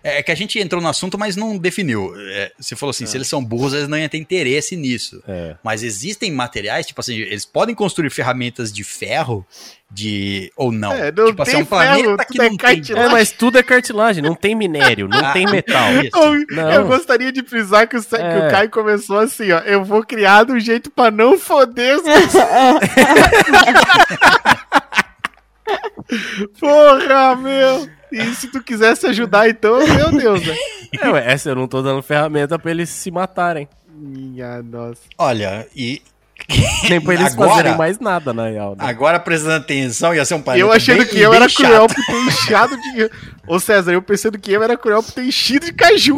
[0.04, 2.14] É que a gente entrou no assunto, mas não definiu.
[2.16, 5.22] É, você falou assim, se eles são burros, eles não iam ter interesse nisso.
[5.28, 5.56] É.
[5.64, 9.46] Mas existem materiais, tipo assim, eles podem construir ferramentas de ferro,
[9.90, 10.52] de.
[10.56, 10.92] ou não.
[10.92, 12.58] É, não tipo assim, é um planeta ferro, que tudo é não tem.
[12.58, 13.10] cartilagem.
[13.10, 15.92] É, mas tudo é cartilagem, não tem minério, não Ah, tem metal.
[16.04, 16.18] isso.
[16.18, 16.72] Eu, Não.
[16.72, 18.48] eu gostaria de frisar que o, Sa- que É.
[18.48, 19.60] o Caio começou assim, ó.
[19.60, 22.04] Eu vou criar do jeito pra não foder os
[26.60, 27.90] Porra, meu!
[28.12, 30.56] E se tu quisesse ajudar, então, meu Deus, né?
[31.02, 33.68] É, ué, essa eu não tô dando ferramenta pra eles se matarem.
[33.96, 35.02] Minha nossa.
[35.18, 36.02] Olha, e.
[36.90, 38.72] Nem pra eles Agora- fazerem mais nada, na real.
[38.76, 38.84] né?
[38.86, 41.64] Agora prestando atenção, ia ser um planeta eu achando bem- que eu era chato.
[41.64, 43.10] cruel por ter enchado de.
[43.48, 46.18] Ô César, eu pensando que eu era cruel por ter enchido de caju.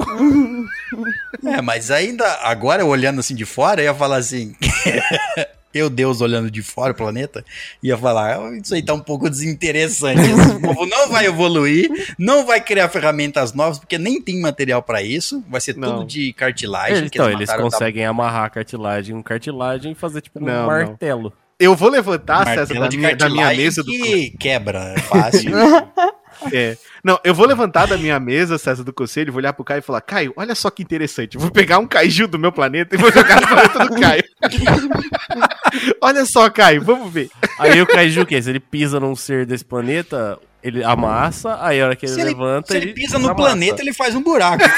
[1.46, 4.56] É, mas ainda, agora eu olhando assim de fora, eu ia falar assim.
[5.76, 7.44] eu, Deus, olhando de fora o planeta,
[7.84, 10.22] ia falar: "Ah, Isso aí tá um pouco desinteressante.
[10.22, 15.04] Esse povo não vai evoluir, não vai criar ferramentas novas, porque nem tem material pra
[15.04, 15.44] isso.
[15.50, 15.98] Vai ser Não.
[16.00, 16.98] tudo de cartilagem.
[16.98, 20.40] Eles, que então, eles mataram da- conseguem amarrar a cartilagem, um cartilagem e fazer tipo
[20.40, 20.66] um Não, não.
[20.68, 21.34] martelo.
[21.60, 23.90] Eu vou levantar, martelo César, da minha, da minha mesa do.
[23.92, 25.52] que quebra, é fácil.
[26.52, 26.78] É.
[27.04, 29.82] Não, eu vou levantar da minha mesa, César do Conselho, vou olhar pro Caio e
[29.82, 31.38] falar: Caio, olha só que interessante.
[31.38, 34.24] Vou pegar um kaiju do meu planeta e vou jogar no planeta do Caio.
[36.02, 37.30] olha só, Caio, vamos ver.
[37.60, 38.42] Aí o Kaiju, o quê?
[38.42, 42.22] Se ele pisa num ser desse planeta, ele amassa, aí a hora que ele, se
[42.22, 42.72] ele, levanta.
[42.72, 43.36] se ele pisa no amassa.
[43.36, 44.64] planeta, ele faz um buraco.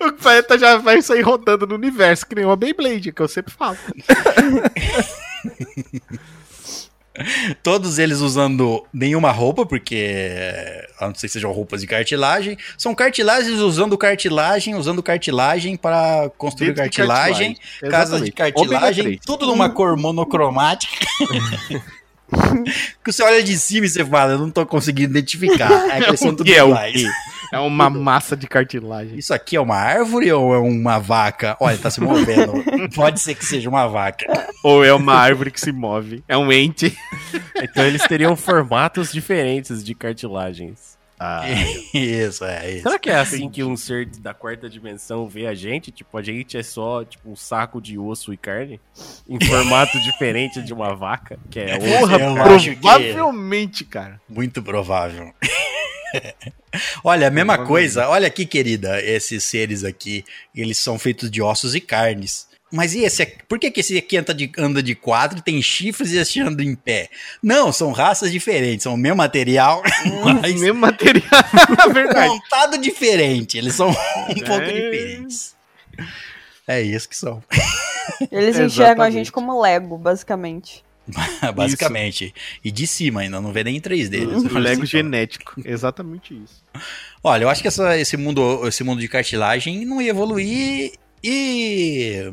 [0.00, 3.52] O planeta já vai sair rodando no universo, que nem uma Beyblade, que eu sempre
[3.52, 3.76] falo.
[7.62, 12.58] Todos eles usando nenhuma roupa, porque a não ser que sejam roupas de cartilagem.
[12.76, 17.90] São cartilagens usando cartilagem, usando cartilagem para construir Dentro cartilagem, cartilagem.
[17.90, 19.20] casas de cartilagem, 3.
[19.24, 21.06] tudo numa cor monocromática.
[23.04, 25.70] que você olha de cima e você fala, eu não tô conseguindo identificar.
[25.94, 26.74] É que eles são tudo que é o?
[27.54, 29.18] É uma massa de cartilagem.
[29.18, 31.56] Isso aqui é uma árvore ou é uma vaca?
[31.60, 32.52] Olha, tá se movendo.
[32.94, 34.26] Pode ser que seja uma vaca.
[34.62, 36.22] Ou é uma árvore que se move.
[36.28, 36.96] É um ente.
[37.62, 40.94] Então eles teriam formatos diferentes de cartilagens.
[41.18, 41.42] Ah.
[41.94, 42.82] Isso, é isso.
[42.82, 45.92] Será que é assim que um ser da quarta dimensão vê a gente?
[45.92, 48.80] Tipo, a gente é só tipo um saco de osso e carne?
[49.28, 51.38] Em formato diferente de uma vaca?
[51.48, 51.86] Que é osso.
[52.00, 54.20] Porra, acho que- provavelmente, cara.
[54.28, 55.32] Muito provável.
[57.04, 58.08] olha, a mesma coisa.
[58.08, 60.24] Olha aqui, querida, esses seres aqui,
[60.54, 62.46] eles são feitos de ossos e carnes.
[62.72, 63.38] Mas e esse aqui?
[63.48, 66.62] Por que, que esse aqui anda de, anda de quatro, tem chifres e esse anda
[66.62, 67.08] em pé?
[67.40, 69.80] Não, são raças diferentes, são o mesmo material,
[70.42, 71.24] mas Mesmo material.
[71.94, 72.28] Verdade.
[72.28, 73.56] montado diferente.
[73.56, 73.94] Eles são um
[74.44, 74.72] pouco É.
[74.72, 75.54] diferentes.
[76.66, 77.42] É isso que são,
[78.32, 80.82] Eles enxergam a gente como Lego, basicamente.
[81.54, 82.34] basicamente.
[82.64, 84.14] E de cima ainda, não vê nem em 3D.
[84.14, 85.54] eles O olham Lego genético.
[85.64, 86.62] Exatamente isso.
[87.22, 92.30] Olha, eu acho que essa- esse, mundo, esse mundo de cartilagem não ia evoluir e.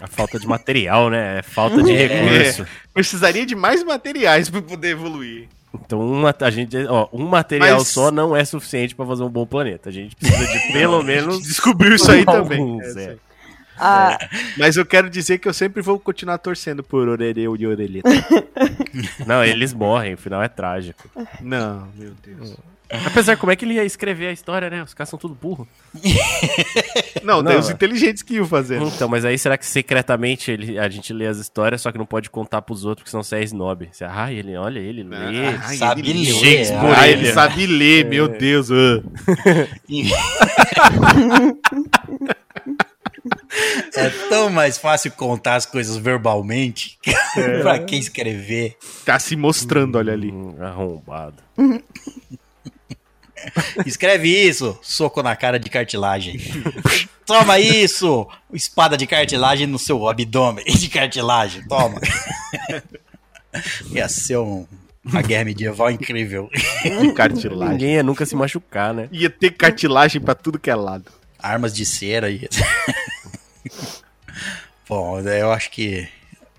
[0.00, 1.38] A falta de material, né?
[1.38, 2.66] É falta de recurso.
[2.92, 5.48] Precisaria de mais materiais pra poder evoluir.
[5.72, 9.22] Então, um, ma- a gente, ó, um material Mas- só não é suficiente pra fazer
[9.24, 9.88] um bom planeta.
[9.88, 12.58] A gente precisa de pelo menos Descobriu isso aí também.
[12.60, 13.16] alguns, É, é.
[13.78, 14.18] Ah,
[14.56, 18.08] Mas eu quero dizer que eu sempre vou continuar torcendo por Orereu e Orelheta.
[19.26, 21.10] Não, eles morrem, o final é trágico.
[21.40, 22.56] Não, meu Deus.
[23.06, 24.82] Apesar, como é que ele ia escrever a história, né?
[24.82, 25.66] Os caras são tudo burro.
[27.24, 27.72] Não, tem Não, os é.
[27.72, 28.80] inteligentes que iam fazer.
[28.80, 32.06] Então, mas aí será que secretamente ele, a gente lê as histórias, só que não
[32.06, 33.88] pode contar pros outros, porque senão você é snob?
[33.90, 35.16] Você, ah, ele, olha, ele lê.
[35.16, 36.34] Ah, ai, Sabe ele- ler.
[36.34, 36.94] Shakespeare.
[36.96, 38.68] Ah, ele sabe ler, meu Deus.
[38.70, 39.02] ah.
[43.96, 46.98] É tão mais fácil contar as coisas verbalmente
[47.62, 48.76] pra quem escrever.
[49.04, 50.30] Tá se mostrando, olha ali.
[50.30, 51.36] Hum, arrombado.
[53.84, 56.38] Escreve isso, soco na cara de cartilagem.
[57.26, 61.62] Toma isso, espada de cartilagem no seu abdômen de cartilagem.
[61.68, 62.00] Toma.
[63.92, 64.66] Ia ser um-
[65.04, 66.48] uma guerra medieval incrível.
[67.14, 67.74] Cartilagem.
[67.74, 69.08] Ninguém ia nunca se machucar, né?
[69.12, 71.10] Ia ter cartilagem pra tudo que é lado.
[71.44, 72.48] Armas de cera e.
[74.88, 76.08] Bom, eu acho que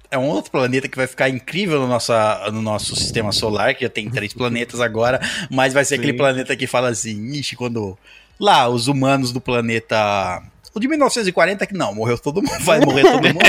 [0.09, 3.83] é um outro planeta que vai ficar incrível no, nossa, no nosso sistema solar, que
[3.83, 7.97] já tem três planetas agora, mas vai ser aquele planeta que fala assim, ixi, quando
[8.39, 10.41] lá os humanos do planeta.
[10.75, 13.39] O de 1940 que não, morreu todo mundo, vai morrer todo mundo.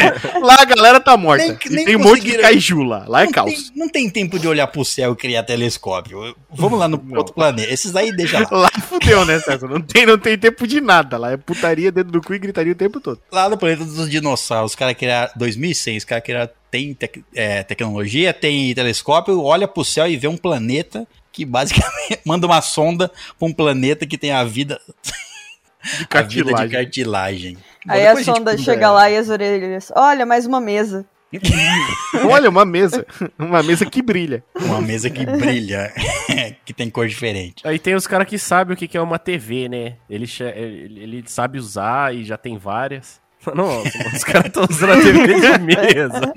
[0.46, 1.44] Lá a galera tá morta.
[1.44, 3.04] Nem- e nem tem um monte de kaiju lá.
[3.08, 3.52] Lá é não, caos.
[3.52, 6.36] tem, não tem tempo de olhar pro céu e criar telescópio.
[6.50, 7.72] Vamos lá no outro planeta.
[7.72, 8.48] Esses aí deixa lá.
[8.50, 9.66] Lá fudeu, né, César?
[9.68, 11.18] Não tem, não tem tempo de nada.
[11.18, 13.20] Lá é putaria dentro do cu e gritaria o tempo todo.
[13.32, 17.62] Lá no planeta dos dinossauros, os caras criaram 2100, os caras criaram tem tec- é,
[17.64, 23.10] tecnologia, tem telescópio, olha pro céu e vê um planeta que basicamente manda uma sonda
[23.38, 24.80] pra um planeta que tem a vida
[25.86, 26.70] De a vida de cartilagem.
[26.70, 27.58] cartilagem.
[27.86, 28.94] Bom, aí a sonda estuda chega ela.
[28.94, 29.92] lá e as orelhas.
[29.94, 31.06] Olha, mais uma mesa.
[32.30, 33.06] Olha, uma mesa.
[33.38, 34.44] Uma mesa que brilha.
[34.54, 35.92] Uma mesa que brilha,
[36.64, 37.66] que tem cor diferente.
[37.66, 39.96] Aí tem os caras que sabem o que que é uma TV, né?
[40.08, 43.20] Ele, ele sabe usar e já tem várias.
[43.54, 46.32] Nossa, mano, os caras estão usando a TV de mesa.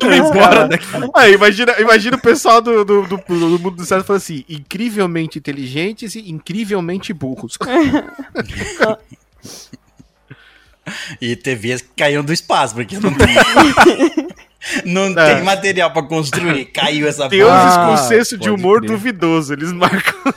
[0.00, 0.86] Vamos embora daqui.
[1.14, 5.38] Aí, imagina, imagina o pessoal do, do, do, do mundo do César falando assim: incrivelmente
[5.38, 7.58] inteligentes e incrivelmente burros.
[11.20, 13.26] E TVs que caíram do espaço, porque não tem,
[14.84, 15.34] não É.
[15.36, 16.64] tem material pra construir.
[16.72, 18.90] Caiu essa Deuses Ah, com senso de humor crer.
[18.90, 19.52] duvidoso.
[19.52, 20.14] Eles marcam.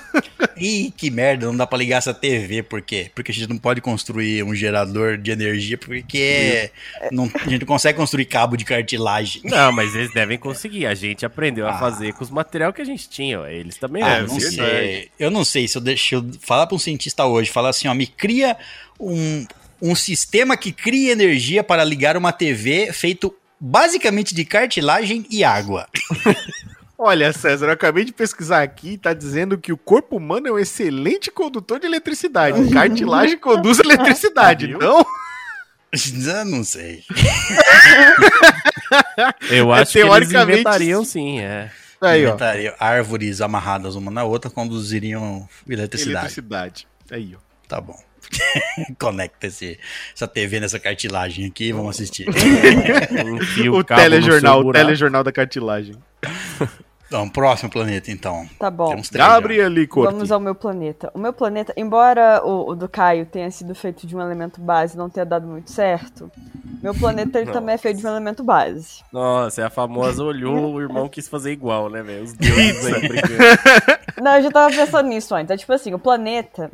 [0.59, 3.11] Ih, que merda, não dá pra ligar essa TV, por quê?
[3.13, 6.71] Porque a gente não pode construir um gerador de energia, porque
[7.11, 9.41] não, a gente não consegue construir cabo de cartilagem.
[9.45, 10.87] Não, mas eles devem conseguir.
[10.87, 11.77] A gente aprendeu a Ah.
[11.79, 13.39] fazer com os material que a gente tinha.
[13.41, 13.45] ó.
[13.47, 15.09] Eles também Ah, não sei.
[15.19, 17.93] Eu não sei se eu deixo eu falar pra um cientista hoje, falar assim, ó,
[17.93, 18.57] me cria
[18.99, 19.45] um,
[19.79, 25.87] um sistema que cria energia para ligar uma TV feito basicamente de cartilagem e água.
[26.99, 30.51] Olha, César, eu acabei de pesquisar aqui e tá dizendo que o corpo humano é
[30.51, 32.69] um excelente condutor de eletricidade.
[32.73, 35.05] Cartilagem conduz eletricidade, não?
[35.93, 37.03] Eu não sei.
[39.49, 41.71] Eu É, acho que eles teoricamente, inventariam sim, é.
[42.01, 42.29] Aí, ó.
[42.29, 46.17] Inventaria árvores amarradas uma na outra conduziriam eletricidade.
[46.17, 46.87] Eletricidade.
[47.09, 47.39] Aí, ó.
[47.67, 47.97] Tá bom.
[48.99, 49.79] Conecta esse,
[50.13, 52.27] essa TV nessa cartilagem aqui e vamos assistir.
[53.67, 55.95] O, no telejornal, o telejornal da cartilagem.
[57.07, 58.45] Então, próximo planeta, então.
[58.59, 58.89] Tá bom.
[58.89, 59.33] Temos três já.
[59.33, 60.11] Gabrieli Corti.
[60.11, 61.09] Vamos ao meu planeta.
[61.13, 64.95] O meu planeta, embora o, o do Caio tenha sido feito de um elemento base
[64.95, 66.29] e não tenha dado muito certo,
[66.83, 69.01] meu planeta ele também é feito de um elemento base.
[69.11, 72.23] Nossa, é a famosa olhou, o irmão quis fazer igual, né, velho?
[72.23, 73.43] Os deuses aí brigando.
[74.21, 75.51] Não, eu já tava pensando nisso antes.
[75.51, 76.69] É tipo assim, o planeta,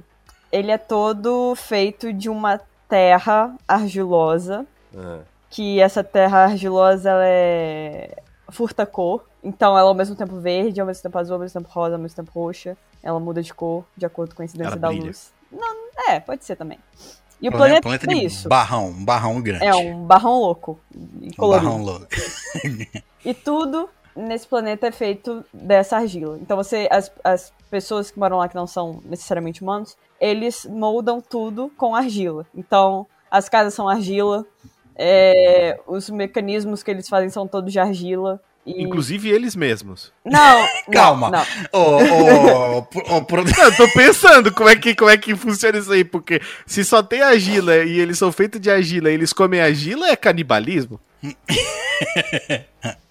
[0.53, 4.65] ele é todo feito de uma terra argilosa,
[4.95, 5.19] Ah.
[5.49, 8.15] que essa terra argilosa, ela é
[8.49, 9.25] furta cor.
[9.43, 11.99] Então ela ao mesmo tempo verde, ao mesmo tempo azul, ao mesmo tempo rosa, ao
[12.01, 12.77] mesmo tempo roxa.
[13.01, 15.05] Ela muda de cor de acordo com a incidência Ela da brilha.
[15.07, 15.33] luz.
[15.51, 15.75] Não,
[16.07, 16.79] é, pode ser também.
[17.41, 18.47] E o Planeta, planeta, planeta é isso.
[18.47, 19.65] barrão, um barrão grande.
[19.65, 20.79] É um barrão louco.
[21.19, 22.07] E Um barrão louco.
[23.25, 26.37] E tudo nesse planeta é feito dessa argila.
[26.41, 31.19] Então você, as, as pessoas que moram lá que não são necessariamente humanos, eles moldam
[31.21, 32.45] tudo com argila.
[32.55, 34.45] Então as casas são argila,
[34.95, 38.39] é, os mecanismos que eles fazem são todos de argila.
[38.65, 38.81] E...
[38.81, 40.13] Inclusive eles mesmos.
[40.23, 41.29] Não, não, Calma.
[41.29, 41.43] Não.
[43.17, 46.05] Ô, pro- Não, eu tô pensando como é, que, como é que funciona isso aí,
[46.05, 50.07] porque se só tem argila e eles são feitos de argila e eles comem argila,
[50.07, 50.97] é canibalismo?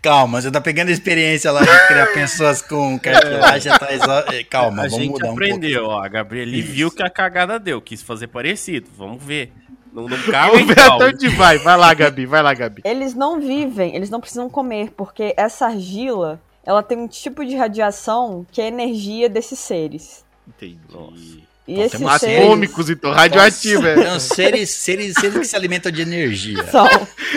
[0.00, 4.00] Calma, você tá pegando a experiência lá de criar pessoas com cartilagem atrás.
[4.02, 6.02] ó, eh, Calma, a vamos gente mudar um aprendeu, ó.
[6.02, 6.72] A Gabriele Isso.
[6.72, 8.88] viu que a cagada deu, quis fazer parecido.
[8.96, 9.52] Vamos ver.
[9.92, 11.58] Não, não caga Vamos ver até onde vai.
[11.58, 12.82] Vai lá, Gabi, vai lá, Gabi.
[12.84, 17.54] Eles não vivem, eles não precisam comer, porque essa argila, ela tem um tipo de
[17.54, 20.24] radiação que é a energia desses seres.
[20.48, 21.44] Entendi.
[21.66, 24.04] E esses seres Atômicos, então, radioativo, é.
[24.04, 26.64] São seres, seres, seres que se alimentam de energia.
[26.70, 26.86] são.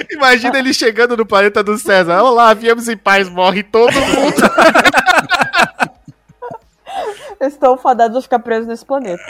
[0.09, 2.23] Imagina ele chegando no planeta do César.
[2.23, 4.35] Olá, viemos em paz, morre todo mundo.
[7.41, 9.23] estão fadados a ficar presos nesse planeta.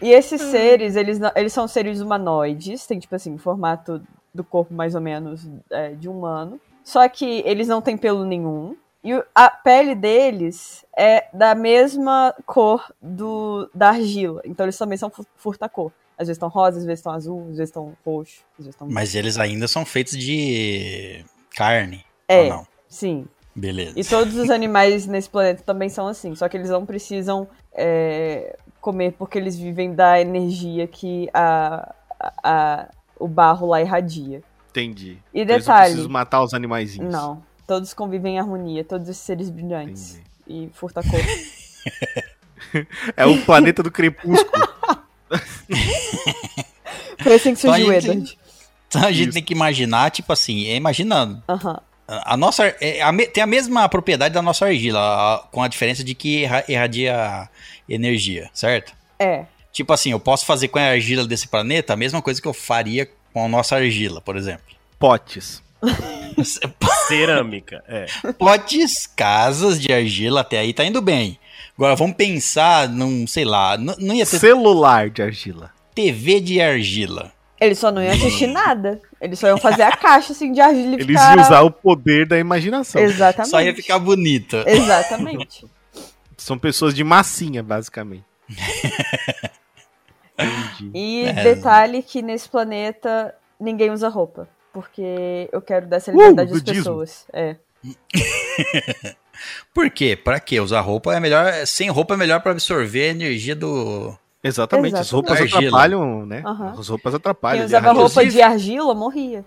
[0.00, 4.02] E esses seres, eles, não- eles são seres humanoides, tem tipo assim, formato
[4.34, 6.60] do corpo mais ou menos é, de humano.
[6.82, 8.76] Só que eles não têm pelo nenhum.
[9.04, 14.40] E a pele deles é da mesma cor do, da argila.
[14.44, 15.92] Então eles também são fu- furta-cor.
[16.16, 18.88] Às vezes estão rosa, às vezes estão azul, às vezes estão roxo, às vezes estão.
[18.88, 21.24] Mas eles ainda são feitos de
[21.54, 22.04] carne.
[22.26, 22.66] É, Ou não?
[22.88, 23.26] sim.
[23.56, 23.92] Beleza.
[23.94, 28.56] E todos os animais nesse planeta também são assim, só que eles não precisam é,
[28.80, 34.42] comer porque eles vivem da energia que a, a- a- o barro lá irradia.
[34.70, 35.18] Entendi.
[35.32, 37.12] E Eles não detalhe, precisam matar os animaizinhos.
[37.12, 40.20] não, todos convivem em harmonia, todos esses seres brilhantes.
[40.46, 40.66] Entendi.
[40.66, 41.20] E furta-cor.
[43.16, 44.68] É o planeta do crepúsculo.
[47.22, 48.38] Foi assim que a surgiu o gente- Edward.
[48.88, 49.32] Então a gente Isso.
[49.32, 51.80] tem que imaginar, tipo assim, é, imagina Aham.
[52.06, 56.04] A nossa é, a tem a mesma propriedade da nossa argila, a- com a diferença
[56.04, 57.48] de que irra- irradia
[57.88, 58.92] energia, certo?
[59.18, 62.46] É, Tipo assim, eu posso fazer com a argila desse planeta a mesma coisa que
[62.46, 64.64] eu faria com a nossa argila, por exemplo.
[65.00, 65.60] Potes.
[67.08, 68.06] Cerâmica, é.
[68.38, 71.38] Potes, casas de argila, até aí tá indo bem.
[71.76, 75.70] Agora vamos pensar num, sei lá, não ia ter Celular de argila.
[75.94, 77.32] TV de argila.
[77.60, 79.00] eles só não iam assistir nada.
[79.20, 81.36] Eles só iam fazer a caixa assim de argila e Eles ficar...
[81.36, 83.00] iam usar o poder da imaginação.
[83.00, 83.50] Exatamente.
[83.50, 84.64] Só ia ficar bonita.
[84.66, 85.64] Exatamente.
[86.36, 88.24] São pessoas de massinha, basicamente.
[90.38, 90.90] Entendi.
[90.94, 91.32] E É.
[91.44, 94.48] detalhe que nesse planeta ninguém usa roupa.
[94.74, 96.82] Porque eu quero dar essa liberdade às budismo.
[96.82, 97.26] pessoas.
[97.32, 97.56] É.
[99.72, 100.16] Por quê?
[100.16, 100.60] Pra quê?
[100.60, 105.10] Usar roupa é melhor, sem roupa é melhor pra absorver a energia do Exatamente, as
[105.10, 105.58] roupas Argila.
[105.58, 106.42] atrapalham, né?
[106.44, 106.74] Aham.
[106.78, 107.58] As roupas atrapalham.
[107.58, 109.44] Quem usava roupa de argila morria.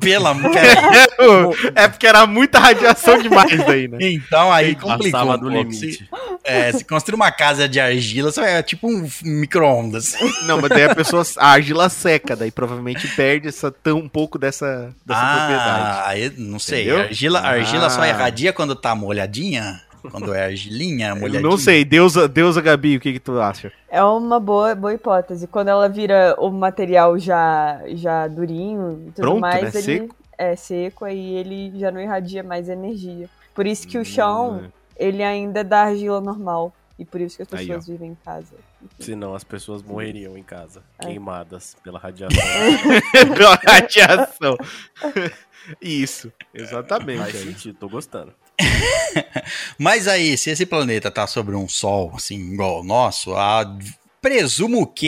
[0.00, 1.54] Pela pera- radiação.
[1.74, 3.98] É porque era muita radiação demais daí, né?
[4.00, 5.76] Então aí complicou um do limite.
[5.92, 6.08] Se,
[6.44, 10.14] é, se construir uma casa de argila, é tipo um micro-ondas.
[10.44, 14.38] Não, mas daí a pessoa, a argila seca, daí provavelmente perde essa, tão, um pouco
[14.38, 15.80] dessa, dessa propriedade.
[15.98, 16.82] Ah, aí não sei.
[16.84, 17.00] Entendeu?
[17.04, 18.08] Argila, argila só Ah.
[18.08, 19.80] irradia quando tá molhadinha?
[20.10, 21.42] Quando é argilinha, Eu molhadinha?
[21.42, 23.72] não sei, Deusa, Deusa Gabi, o que, que tu acha?
[23.88, 25.46] É uma boa, boa hipótese.
[25.46, 29.68] Quando ela vira o material já, já durinho e tudo Pronto, mais, né?
[29.80, 30.16] ele Seco.
[30.38, 33.28] é seco, aí ele já não irradia mais energia.
[33.54, 36.72] Por isso que o chão, ele ainda é da argila normal.
[36.98, 38.54] E por isso que as Aí, pessoas vivem em casa.
[38.98, 41.04] Senão as pessoas morreriam em casa, É.
[41.04, 42.38] queimadas pela radiação.
[43.36, 44.56] Pela radiação.
[45.82, 47.18] Isso, exatamente.
[47.20, 47.42] Faz aí.
[47.52, 48.32] sentido, tô gostando.
[49.78, 53.76] Mas aí, se esse planeta tá sobre um sol, assim, igual o nosso, a-
[54.20, 55.06] presumo que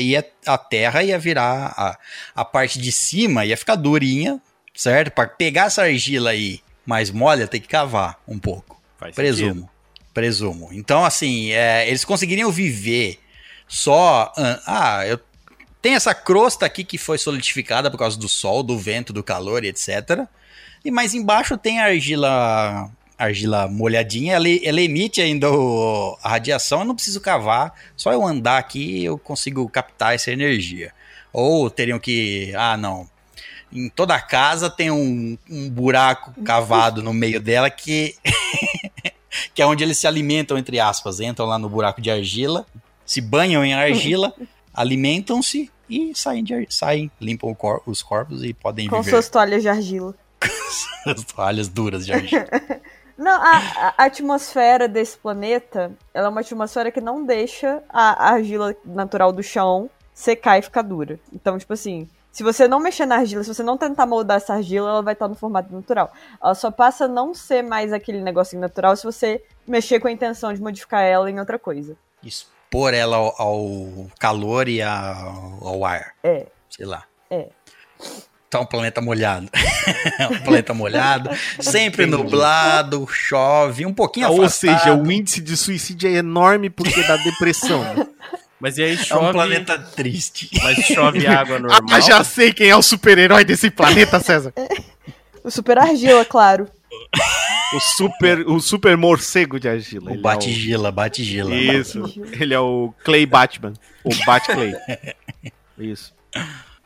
[0.00, 1.98] ia, a Terra ia virar a,
[2.34, 4.40] a parte de cima, ia ficar durinha,
[4.74, 5.10] certo?
[5.12, 8.80] Para pegar essa argila aí mais mole, tem que cavar um pouco.
[8.98, 9.36] Faz sentido.
[9.36, 9.70] Presumo.
[10.14, 10.68] Presumo.
[10.72, 13.18] Então, assim, é, eles conseguiriam viver
[13.66, 14.32] só.
[14.36, 15.18] ah, Ah, eu
[15.82, 19.64] tenho essa crosta aqui que foi solidificada por causa do sol, do vento, do calor
[19.64, 20.26] e etc.
[20.84, 22.90] E mais embaixo tem a argila.
[23.16, 28.26] Argila molhadinha, ela, ela emite ainda o- a radiação, eu não preciso cavar, só eu
[28.26, 30.92] andar aqui eu consigo captar essa energia.
[31.32, 32.52] Ou teriam que.
[32.56, 33.08] Ah, não.
[33.72, 38.14] Em toda casa tem um, um buraco cavado no meio dela que
[39.54, 41.20] que é onde eles se alimentam, entre aspas.
[41.20, 42.66] Entram lá no buraco de argila,
[43.06, 44.34] se banham em argila,
[44.74, 49.62] alimentam-se e saem, de, saem limpam cor- os corpos e podem Com viver suas toalhas
[49.62, 50.14] de argila.
[51.06, 52.46] as toalhas duras de argila.
[53.16, 58.32] Não, a, a atmosfera desse planeta, ela é uma atmosfera que não deixa a, a
[58.32, 61.20] argila natural do chão secar e ficar dura.
[61.32, 64.54] Então, tipo assim, se você não mexer na argila, se você não tentar moldar essa
[64.54, 66.12] argila, ela vai estar no formato natural.
[66.42, 70.12] Ela só passa a não ser mais aquele negocinho natural se você mexer com a
[70.12, 71.96] intenção de modificar ela em outra coisa.
[72.20, 76.14] Expor ela ao, ao calor e ao, ao ar.
[76.24, 76.46] É.
[76.68, 77.04] Sei lá.
[77.30, 77.50] É.
[78.54, 79.48] Tá um planeta molhado.
[80.30, 81.28] um planeta molhado,
[81.58, 84.78] sempre nublado, chove, um pouquinho Ou afastado.
[84.78, 87.82] seja, o índice de suicídio é enorme porque dá depressão.
[88.60, 89.26] Mas e aí É chove.
[89.26, 90.48] um planeta triste.
[90.62, 91.80] Mas chove água normal.
[91.90, 94.52] ah, já sei quem é o super-herói desse planeta, César.
[95.42, 96.66] O super argila, claro.
[97.74, 100.06] O super, o super morcego de argila.
[100.06, 101.54] O Ele é Batigila, Batigila.
[101.54, 102.02] Isso.
[102.40, 103.74] Ele é o Clay Batman.
[104.04, 104.74] O Bat Clay.
[105.76, 106.14] Isso.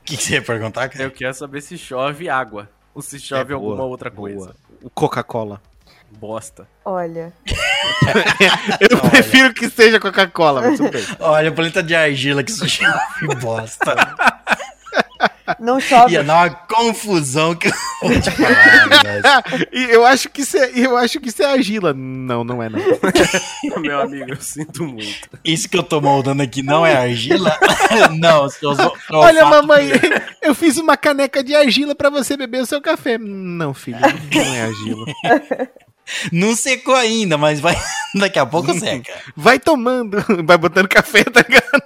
[0.09, 1.05] O que, que você ia perguntar, cara?
[1.05, 2.67] Eu quero saber se chove água.
[2.95, 4.57] Ou se chove É, alguma boa, outra coisa.
[4.95, 5.61] Coca-Cola.
[6.11, 6.67] Bosta.
[6.83, 7.31] Olha,
[8.81, 11.05] Eu prefiro que seja Coca-Cola, mas tudo bem.
[11.21, 13.95] Olha, planeta de argila que isso chove bosta.
[15.59, 16.13] não chove.
[16.15, 17.73] Ia dar uma confusão que eu
[18.03, 19.69] vou te falar, velho.
[19.73, 21.93] E eu acho que isso é, eu acho que isso é argila.
[21.95, 22.79] Não, não é não.
[23.81, 25.29] Meu amigo, eu sinto muito.
[25.45, 27.57] Isso que eu tô moldando aqui não é argila?
[28.19, 29.91] não, se eu sou- eu Olha, mamãe,
[30.43, 33.19] eu fiz uma caneca de argila pra você beber o seu café.
[33.19, 35.07] Não, filho, não é argila.
[36.33, 37.77] Não secou ainda, mas vai
[38.15, 39.13] daqui a pouco seca.
[39.37, 41.83] Vai tomando, vai botando café, tá ligado?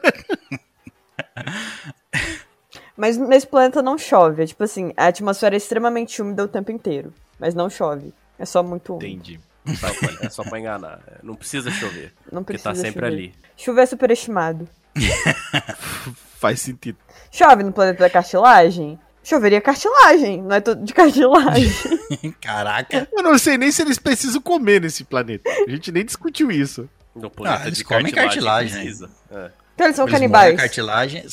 [3.03, 4.45] Mas nesse planeta não chove.
[4.45, 7.12] É tipo assim, a atmosfera é extremamente úmida o tempo inteiro.
[7.37, 8.15] Mas não chove.
[8.39, 9.07] É só muito úmido.
[9.07, 9.41] Entendi.
[9.81, 11.01] Pra- É só pra enganar.
[11.09, 12.12] É, Não precisa chover.
[12.31, 13.12] Não Porque precisa tá sempre chover.
[13.12, 13.35] ali.
[13.57, 14.69] Chuva é superestimado.
[16.39, 16.97] Faz sentido.
[17.33, 18.97] Chove no planeta da cartilagem?
[19.24, 21.73] Choveria cartilagem, não é tudo de cartilagem.
[22.41, 23.09] Caraca.
[23.12, 25.51] Eu não sei nem se eles precisam comer nesse planeta.
[25.51, 26.89] A gente nem discutiu isso.
[27.16, 29.11] No planeta Ah, eles de comem cartilagem, precisa.
[29.29, 29.51] É.
[29.74, 30.57] Então eles são Eles canibais.
[30.57, 31.24] cartilagem,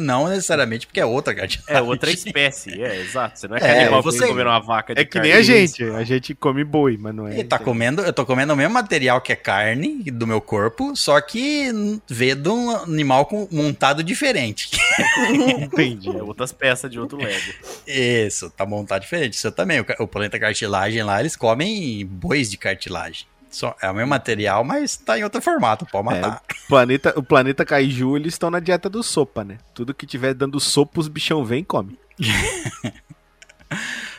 [0.00, 1.74] não necessariamente porque é outra cartilagem.
[1.76, 3.38] É outra espécie, é, exato.
[3.38, 5.42] Você não é É, canibal você- comer uma vaca de É que nem carne.
[5.42, 5.84] a gente.
[5.84, 7.34] A gente come boi, mas não é.
[7.34, 10.94] Ele tá comendo, eu tô comendo o mesmo material que é carne do meu corpo,
[10.96, 11.70] só que
[12.08, 14.70] veio de um animal com- montado diferente.
[15.58, 16.08] Entendi.
[16.10, 17.52] É outras peças de outro Lego.
[17.86, 19.34] Isso, tá montado diferente.
[19.34, 19.80] Isso também.
[19.80, 23.26] O, o planeta cartilagem lá, eles comem bois de cartilagem.
[23.50, 26.42] Só, é o mesmo material, mas tá em outro formato, pode matar.
[26.64, 29.58] O planeta, o planeta Kaiju, eles estão na dieta do sopa, né?
[29.72, 31.98] Tudo que tiver dando sopa, os bichão vem e come.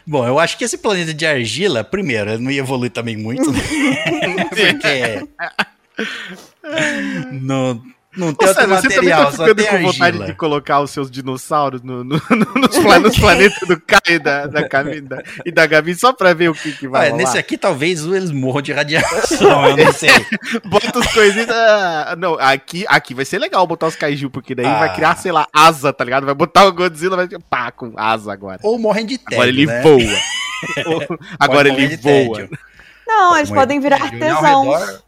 [0.05, 3.59] Bom, eu acho que esse planeta de argila, primeiro, não ia evoluir também muito, né?
[4.49, 5.27] Porque.
[7.31, 7.83] não,
[8.19, 10.25] não tem Ô, outro César, você também material, tá só ficando tem com vontade argila.
[10.25, 14.19] de colocar os seus dinossauros no, no- no- nos, pla- nos planetas do Caio e
[14.19, 17.17] da, da, Cami- da- e da Gabi só pra ver o que, que vai Olha,
[17.17, 20.09] nesse aqui talvez eles morram de radiação, eu não sei.
[20.65, 21.49] Bota os coisinhas.
[21.49, 24.79] ah, não, aqui, aqui vai ser legal botar os kaiju, porque daí Ah.
[24.79, 26.25] vai criar, sei lá, asa, tá ligado?
[26.25, 28.59] Vai botar o Godzilla, vai pá, com asa agora.
[28.63, 29.81] Ou morrem de tédio, agora ele né?
[29.81, 30.19] voa.
[30.93, 32.35] Ou- agora ele voa.
[32.37, 32.57] tédio.
[33.07, 35.03] Não, eles Morrer podem de virar artesãos.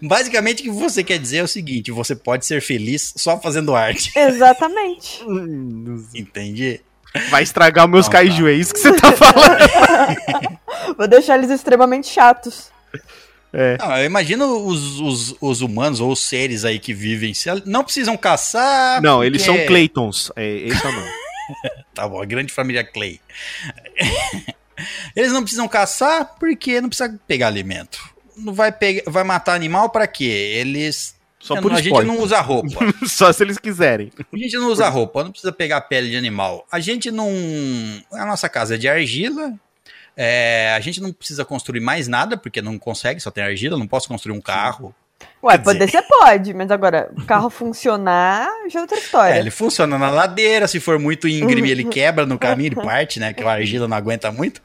[0.00, 3.74] Basicamente, o que você quer dizer é o seguinte: você pode ser feliz só fazendo
[3.74, 4.12] arte.
[4.18, 5.22] Exatamente.
[6.14, 6.80] Entendi?
[7.30, 8.50] Vai estragar os meus Não, kaiju, tá.
[8.50, 10.96] é isso que você tá falando.
[10.96, 12.70] Vou deixar eles extremamente chatos.
[13.52, 13.76] É.
[13.78, 17.34] Não, eu imagino os, os, os humanos ou os seres aí que vivem.
[17.66, 19.02] Não precisam caçar.
[19.02, 20.32] Não, eles porque- são Claytons.
[20.34, 21.10] É, esse é o nome.
[21.94, 23.20] Tá bom, a grande família Clay.
[25.14, 28.00] Eles não precisam caçar porque não precisa pegar alimento.
[28.42, 30.24] Não vai, pegar, vai matar animal pra quê?
[30.24, 31.14] Eles.
[31.38, 32.06] Só a por gente esporte.
[32.06, 32.78] não usa roupa.
[33.08, 34.12] Só se eles quiserem.
[34.32, 36.64] A gente não usa roupa, não precisa pegar pele de animal.
[36.70, 37.28] A gente não.
[38.12, 39.52] A nossa casa é de argila.
[40.16, 43.88] é, a gente não precisa construir mais nada, porque não consegue, só tem argila, não
[43.88, 44.94] posso construir um carro.
[45.42, 49.34] Ué, Quer poder você pode, mas agora, o carro funcionar já é outra história.
[49.34, 53.18] É, ele funciona na ladeira, se for muito íngreme, ele quebra no caminho, ele parte,
[53.18, 53.32] né?
[53.32, 54.60] Que a argila não aguenta muito.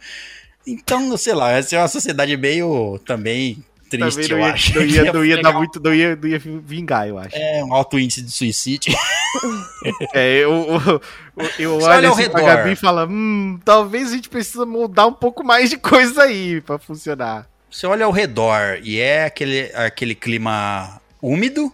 [0.68, 4.76] Então, sei lá, essa é uma sociedade meio também triste, eu acho.
[4.76, 5.54] não ia, não ia Legal.
[5.54, 7.36] dar muito, não ia, não ia vingar, eu acho.
[7.36, 8.94] É um alto índice de suicídio.
[10.14, 10.80] É, eu,
[11.60, 12.56] eu, olho olha ao assim pra redor.
[12.56, 16.62] Gabi e falo, hum, talvez a gente precisa moldar um pouco mais de coisa aí
[16.62, 17.48] pra funcionar.
[17.70, 21.72] Você olha ao redor e é aquele, aquele clima úmido,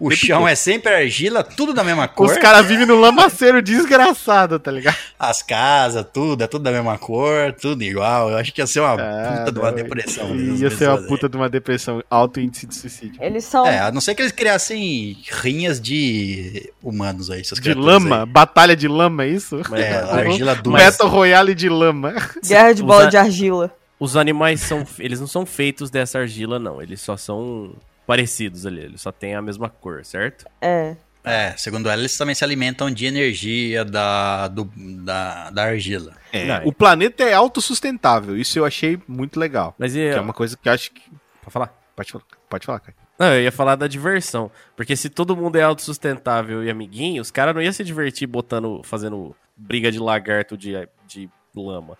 [0.00, 2.26] o Sempre chão é sempre argila, tudo da mesma cor.
[2.30, 4.96] Os caras vivem no lamaceiro desgraçado, tá ligado?
[5.18, 8.30] As casas, tudo, é tudo da mesma cor, tudo igual.
[8.30, 10.36] Eu acho que ia ser uma Ah, puta de uma depressão.
[10.36, 11.06] Ia ser uma pessoas aí.
[11.08, 13.20] puta de uma depressão, alto índice de suicídio.
[13.20, 13.66] Eles são.
[13.66, 18.76] É, a não ser que eles criassem rinhas de humanos aí, essas De lama, batalha
[18.76, 19.60] de lama, é isso?
[19.68, 19.82] Mas, Aí.
[19.82, 19.96] É,
[20.28, 20.84] argila dura.
[20.84, 22.14] Battle Royale de lama.
[22.46, 23.70] Guerra de bola de argila.
[23.98, 24.86] Os animais são.
[25.00, 26.80] Eles não são feitos dessa argila, não.
[26.80, 27.72] Eles só são
[28.08, 28.80] parecidos ali.
[28.80, 30.46] Eles só têm a mesma cor, certo?
[30.62, 30.96] É.
[31.22, 34.70] É, segundo ela, eles também se alimentam de energia da, do-
[35.04, 36.14] da, da argila.
[36.32, 39.74] Não, o planeta é autossustentável, isso eu achei muito legal.
[39.78, 40.10] Mas e.
[40.10, 41.02] Que é uma coisa que eu acho que.
[41.42, 41.74] Pode falar?
[41.94, 42.96] Pode falar, pode falar, cara.
[43.18, 44.50] Não, eu ia falar da diversão.
[44.76, 48.80] Porque se todo mundo é autossustentável e amiguinho, os caras não iam se divertir botando.
[48.84, 51.98] fazendo briga de lagarto de, de lama.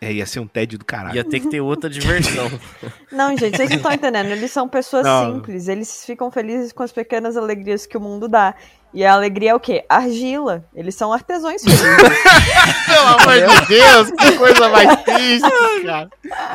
[0.00, 1.16] É, ia ser um tédio do caralho.
[1.16, 2.50] Ia ter que ter outra diversão.
[3.10, 4.26] Não, gente, vocês não estão entendendo.
[4.26, 5.34] Eles são pessoas Não.
[5.36, 5.68] simples.
[5.68, 8.54] Eles ficam felizes com as pequenas alegrias que o mundo dá.
[8.92, 9.84] E a alegria é o quê?
[9.88, 10.64] Argila.
[10.74, 11.82] Eles são artesãos felizes.
[12.86, 16.10] Pelo amor de Deus, que coisa mais triste, cara.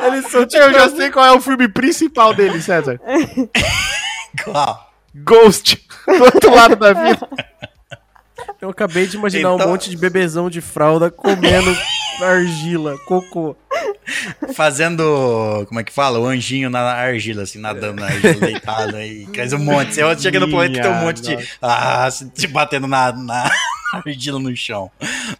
[0.06, 0.62] Eles são tipo.
[0.62, 3.00] Eu já sei qual é o filme principal dele, César.
[4.44, 4.92] Qual?
[5.14, 5.84] Ghost.
[6.06, 7.28] Do outro lado da vida.
[8.60, 11.76] Eu acabei de imaginar Então- um monte de bebezão de fralda comendo
[12.20, 13.56] Argila, cocô.
[14.54, 16.18] Fazendo, como é que fala?
[16.18, 19.26] O anjinho na argila, assim, nadando na argila, deitado aí.
[19.26, 19.94] Cresce um monte.
[19.94, 21.38] Você chega no planeta e tem um monte de.
[21.60, 23.50] Ah, se se batendo na, na
[24.04, 24.90] argila no chão.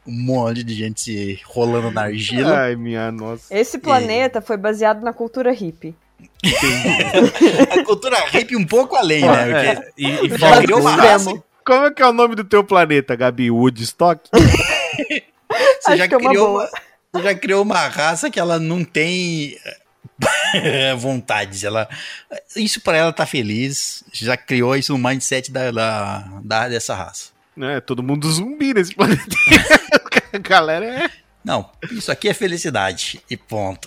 [0.07, 2.61] Um monte de gente se rolando na argila.
[2.61, 3.55] Ai, minha nossa.
[3.55, 5.95] Esse planeta foi baseado na cultura hippie.
[7.71, 9.45] A cultura hippie um pouco além, né?
[9.45, 10.29] Porque É, e, e
[10.63, 11.33] criou uma raça.
[11.65, 13.51] Como é que é o nome do teu planeta, Gabi?
[13.51, 14.29] Woodstock?
[15.81, 16.69] Você Acho já que é uma criou uma,
[17.13, 19.57] você já criou uma raça que ela não tem
[20.99, 21.65] vontades.
[21.65, 21.89] Ela,
[22.57, 24.05] isso pra ela tá feliz.
[24.13, 27.31] Já criou isso no mindset da, da, da- dessa raça.
[27.61, 29.23] É, todo mundo zumbi nesse planeta.
[30.33, 31.11] A galera é
[31.45, 33.21] Não, isso aqui é felicidade.
[33.29, 33.87] E ponto.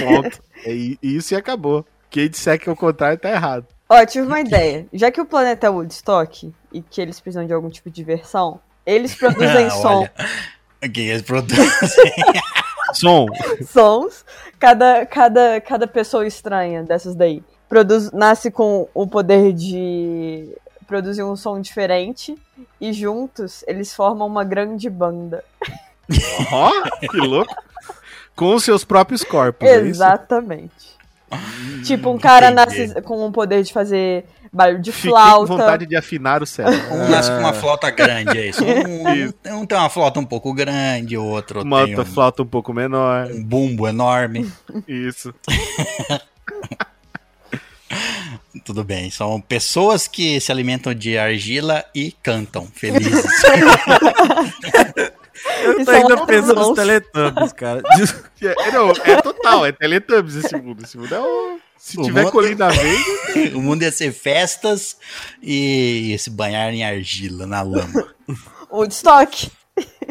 [0.00, 0.42] ponto.
[0.64, 0.72] É
[1.02, 1.86] isso e acabou.
[2.10, 3.66] Quem disser que é o contrário tá errado.
[3.88, 4.86] Ó, tive uma ideia.
[4.92, 8.60] Já que o planeta é Woodstock e que eles precisam de algum tipo de diversão,
[8.84, 10.12] eles produzem som, Olha,
[10.88, 12.12] que eles produzem?
[12.94, 13.26] Som.
[13.66, 14.24] sons.
[14.58, 17.42] Cada, cada, cada pessoa estranha dessas daí
[17.72, 20.54] produz, nasce com o poder de
[20.86, 22.36] produzir um som diferente
[22.78, 25.42] e juntos eles formam uma grande banda.
[26.52, 27.54] Ó, que louco.
[28.36, 29.66] Com os seus próprios corpos.
[29.66, 29.86] é isso?
[29.86, 30.98] Exatamente.
[31.84, 35.46] Tipo, um cara nasce com o poder de fazer barulho de Fiquei flauta.
[35.48, 36.94] com vontade de afinar o cérebro.
[36.94, 38.62] Um nasce com uma flauta grande, é isso.
[38.64, 42.42] Um, um tem uma flauta um pouco grande, o outro Uma tem outra um, flauta
[42.42, 43.30] um pouco menor.
[43.30, 44.50] um bumbo enorme.
[44.86, 45.34] Isso.
[48.64, 53.24] Tudo bem, são pessoas que se alimentam de argila e cantam felizes.
[55.62, 56.74] Eu tô são ainda pensando nos.
[56.76, 57.82] Teletubbies, cara.
[58.42, 60.82] É, não, é total, é Teletubbies esse mundo.
[60.84, 61.58] Esse mundo é o...
[61.78, 64.96] Se O tiver mundo- colina verde, o mundo ia ser festas
[65.42, 68.14] e se banhar em argila, na lama.
[68.70, 69.50] Woodstock.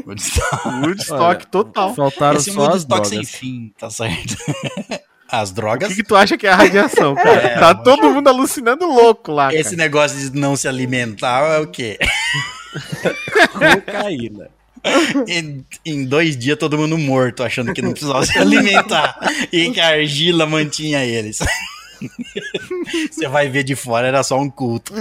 [0.06, 1.96] Woodstock Olha, total.
[1.96, 3.36] Faltaram Esse só mundo as estoque sem drogas.
[3.36, 4.36] fim, tá certo?
[5.34, 5.88] As O drogas.
[5.88, 7.32] que, que tu acha que é a radiação, cara?
[7.32, 9.78] É, tá eu todo mundo alucinando louco lá, Esse cara.
[9.78, 11.98] negócio de não se alimentar é o quê?
[13.54, 14.50] Cocaína.
[15.28, 19.18] Em, em dois dias todo mundo morto, achando que não precisava se alimentar.
[19.52, 21.40] E que a argila mantinha eles.
[23.12, 24.94] Você vai ver de fora, era só um culto.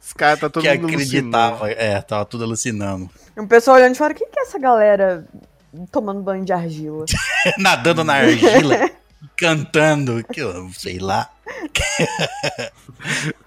[0.00, 1.70] Os caras tá todo que mundo acreditava.
[1.70, 3.10] É, tava tudo alucinando.
[3.36, 5.26] E um pessoal olhando de fora, quem que é essa galera
[5.90, 7.04] tomando banho de argila?
[7.58, 8.90] Nadando na argila,
[9.36, 11.30] cantando, que eu sei lá.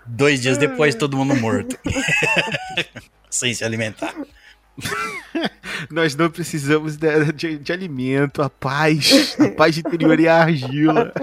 [0.06, 1.78] Dois dias depois, todo mundo morto.
[3.30, 4.14] Sem se alimentar.
[5.92, 9.36] Nós não precisamos de, de- de alimento, a paz.
[9.40, 11.12] A paz interior e a argila.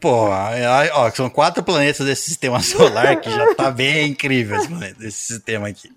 [0.00, 4.68] Pô, é, ó, são quatro planetas desse sistema solar que já tá bem incrível esse,
[4.68, 5.90] planeta- esse sistema aqui.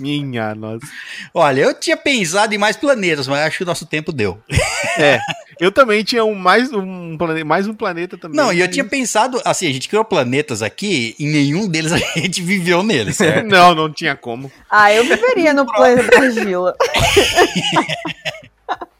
[0.00, 0.86] Minha nossa.
[1.32, 4.38] Olha, eu tinha pensado em mais planetas, mas acho que o nosso tempo deu.
[4.96, 5.20] É,
[5.60, 8.36] eu também tinha um mais um planeta, mais um planeta também.
[8.36, 11.98] Não, e eu tinha pensado, assim, a gente criou planetas aqui e nenhum deles a
[11.98, 13.46] gente viveu neles, certo?
[13.46, 14.50] Não, não tinha como.
[14.70, 16.74] Ah, eu viveria no planeta da argila.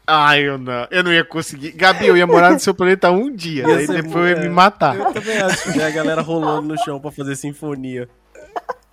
[0.05, 0.87] Ai, eu não.
[0.89, 1.71] Eu não ia conseguir.
[1.71, 3.61] Gabi, eu ia morar no seu planeta um dia.
[3.61, 4.39] Ia Daí ser depois bom, eu ia é.
[4.41, 4.95] me matar.
[4.95, 8.09] Eu também acho que é a galera rolando no chão pra fazer sinfonia.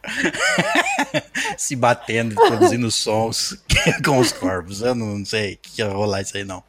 [1.56, 3.56] Se batendo, produzindo sons
[4.04, 4.80] com os corpos.
[4.82, 6.62] Eu não sei o que ia rolar isso aí, não.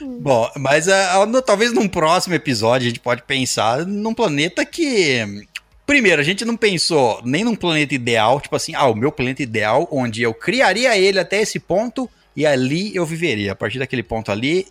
[0.00, 0.86] Bom, mas
[1.28, 5.46] no- talvez num próximo episódio a gente pode pensar num planeta que.
[5.84, 9.42] Primeiro, a gente não pensou nem num planeta ideal, tipo assim, ah, o meu planeta
[9.42, 13.52] ideal, onde eu criaria ele até esse ponto e ali eu viveria.
[13.52, 14.66] A partir daquele ponto ali.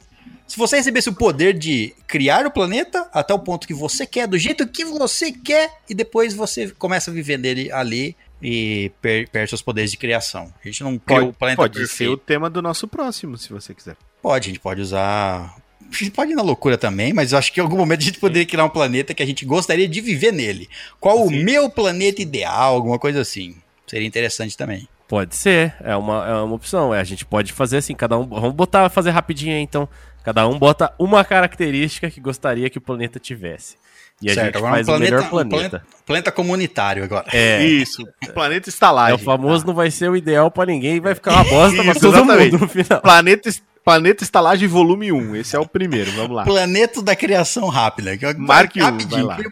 [0.48, 4.27] Se você recebesse o poder de criar o planeta até o ponto que você quer,
[4.27, 9.30] do jeito que você quer, e depois você começa a viver nele ali e per
[9.30, 10.53] perde seus poderes de criação.
[10.61, 12.14] A gente não criou o Pode, planeta pode ser perfeito.
[12.14, 13.95] o tema do nosso próximo, se você quiser.
[14.22, 15.56] Pode, a gente pode usar.
[15.80, 18.06] A gente pode ir na loucura também, mas eu acho que em algum momento a
[18.06, 20.69] gente poderia criar um planeta que a gente gostaria de viver nele.
[20.99, 23.56] Qual o meu planeta ideal, alguma coisa assim.
[23.88, 24.88] Seria interessante também.
[25.07, 26.95] Pode ser, é uma, é uma opção.
[26.95, 28.26] É, a gente pode fazer assim, cada um.
[28.26, 29.89] Vamos botar, fazer rapidinho aí, então.
[30.23, 33.76] Cada um bota uma característica que gostaria que o planeta tivesse.
[34.22, 35.49] E a gente agora faz um o melhor um planeta.
[35.57, 35.84] planeta.
[36.06, 37.26] planeta comunitário agora.
[37.34, 38.03] É, Isso,
[38.35, 39.15] planeta é estalagem.
[39.15, 41.91] o famoso não vai ser o ideal pra ninguém e vai ficar uma bosta pra
[41.93, 43.02] Isso, todo mundo no final.
[43.02, 43.49] Planeta,
[43.84, 45.35] planeta estalagem volume 1.
[45.38, 46.43] Esse é o primeiro, vamos lá.
[46.43, 48.15] Planeta da criação rápida.
[48.15, 49.26] que eu- Marque um, rapidinho.
[49.26, 49.43] vai lá.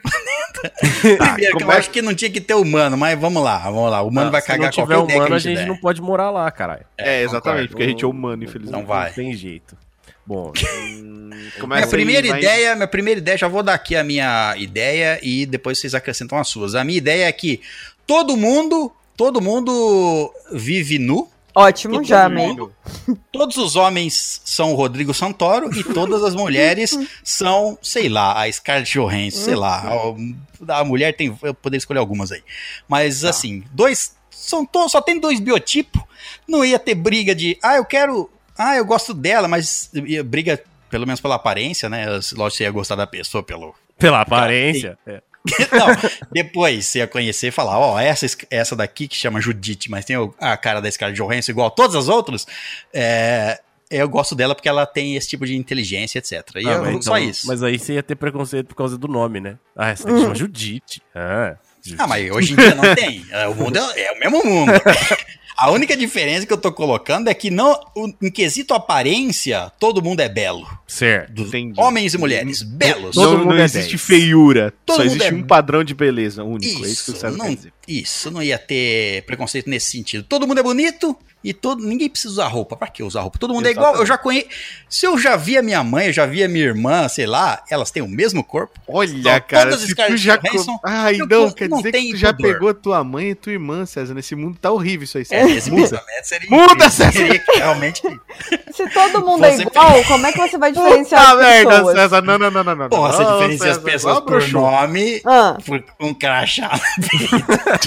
[0.61, 3.89] Primeiro, que eu começa- acho que não tinha que ter humano, mas vamos lá, vamos
[3.89, 4.01] lá.
[4.01, 5.67] O humano vai Se cagar não tiver qualquer ideia humano, a a gente, gente der.
[5.67, 6.85] não pode morar lá, caralho.
[6.97, 7.69] É, exatamente, concordo.
[7.69, 8.77] porque a gente é humano, infelizmente.
[8.79, 9.07] Não vai.
[9.07, 9.75] Não tem jeito.
[10.29, 10.53] Bom,
[11.59, 14.53] Começa Minha aí, primeira vai- ideia, minha primeira ideia, já vou dar aqui a minha
[14.57, 16.75] ideia e depois vocês acrescentam as suas.
[16.75, 17.59] A minha ideia é que
[18.05, 22.71] todo mundo, todo mundo vive nu, Ótimo, Todo já mundo-
[23.07, 23.17] amei.
[23.33, 28.49] Todos os homens são o Rodrigo Santoro e todas as mulheres são, sei lá, a
[28.51, 29.83] Scarlett Johansson, sei lá.
[30.69, 32.43] A, a mulher tem, eu poderia escolher algumas aí.
[32.87, 35.99] Mas assim, dois, são to, só tem dois biotipos.
[36.47, 38.29] Não ia ter briga de, ah, eu quero,
[38.59, 39.89] ah, eu gosto dela, mas
[40.25, 42.05] briga pelo menos pela aparência, né?
[42.07, 44.97] Lógico que você ia gostar da pessoa pelo, Pela aparência.
[45.07, 45.21] é.
[45.71, 45.87] não,
[46.31, 50.15] depois você ia conhecer e falar, ó, essa, essa daqui que chama Judite, mas tem
[50.39, 52.45] a cara da Scarlett Johansson igual a todas as outras,
[52.93, 53.59] é,
[53.89, 56.41] eu gosto dela porque ela tem esse tipo de inteligência, etc.
[56.57, 57.47] E Ah, eu- mas só então- isso.
[57.47, 59.55] Mas aí você ia ter preconceito por causa do nome, né?
[59.77, 61.01] Ah, essa daqui chama Judite.
[61.15, 61.55] Ah,
[61.97, 63.25] Ah, mas hoje em dia não tem.
[63.31, 64.71] É, O mundo é, é o mesmo mundo.
[65.59, 70.01] A única diferença que eu tô colocando é que não, o- em quesito aparência, todo
[70.01, 70.65] mundo é belo.
[70.87, 71.33] Certo.
[71.33, 71.73] Dos Entendi.
[71.79, 73.13] homens e mulheres, belos.
[73.15, 74.01] Todo não, mundo não é existe 10.
[74.01, 74.73] feiura.
[74.85, 76.85] Todo só mundo existe é- um padrão de beleza único.
[76.85, 77.73] é isso que o Isso, César não, quer dizer.
[77.87, 80.23] isso, não ia ter preconceito nesse sentido.
[80.23, 82.75] Todo mundo é bonito e todo, ninguém precisa usar roupa.
[82.75, 83.37] Pra que usar roupa?
[83.39, 83.95] Todo mundo é igual.
[83.95, 84.47] Eu já conheço.
[84.89, 87.63] Se eu já vi a minha mãe, eu já vi a minha irmã, sei lá,
[87.69, 88.79] elas têm o mesmo corpo.
[88.87, 90.37] Olha, Então, cara, todas se tu já...
[90.37, 92.53] Co- Ai, eu não, quer não dizer que tu já pudor.
[92.53, 94.13] pegou tua mãe e tua irmã, César.
[94.13, 95.49] Nesse mundo tá horrível isso aí, É, César.
[95.55, 96.03] esse Muda.
[96.23, 96.89] seria Muda.
[96.89, 97.11] César.
[97.13, 98.01] Seria realmente.
[98.73, 101.95] Se todo mundo é igual, como é que você vai diferenciar Puta as merda, pessoas?
[101.97, 102.21] César.
[102.21, 102.75] Não, não, não, não.
[102.75, 102.89] não.
[102.89, 106.71] Porra, você Não, diferencia as César, pessoas ó, por nome, Ah, por um crachá.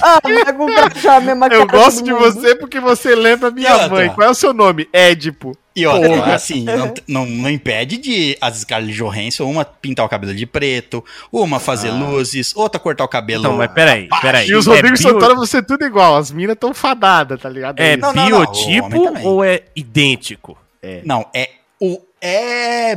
[0.02, 0.20] ah,
[0.52, 3.88] com crachá, a mesma Eu gosto de você porque você lembra minha E outra?
[3.88, 4.08] mãe.
[4.10, 4.88] Qual é o seu nome?
[4.92, 5.56] Édipo.
[5.74, 6.34] E Porra.
[6.34, 11.02] assim, não, não, não impede de as Scarlett Johansson, uma pintar o cabelo de preto,
[11.32, 13.40] uma fazer luzes, outra cortar o cabelo.
[13.44, 14.48] Então, mas peraí, peraí.
[14.48, 16.16] E os É Rodrigo bio- Santoro, você tudo igual.
[16.18, 17.80] As minas tão fadadas, tá ligado?
[17.80, 20.58] É Não, não, não, biotipo ou é idêntico?
[21.04, 21.48] Não, é
[21.80, 22.96] o é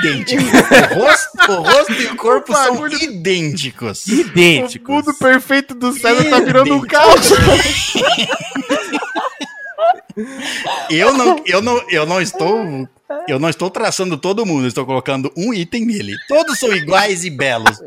[0.00, 0.42] idêntico.
[0.42, 4.04] O rosto, o rosto e o corpo O são bagulho- idênticos.
[4.04, 4.94] O Idênticos.
[4.94, 7.30] mundo perfeito do César tá virando um caos.
[10.90, 12.88] Eu não, eu não, eu não estou,
[13.28, 16.14] eu não estou traçando todo mundo, estou colocando um item nele.
[16.28, 17.78] Todos são iguais e belos.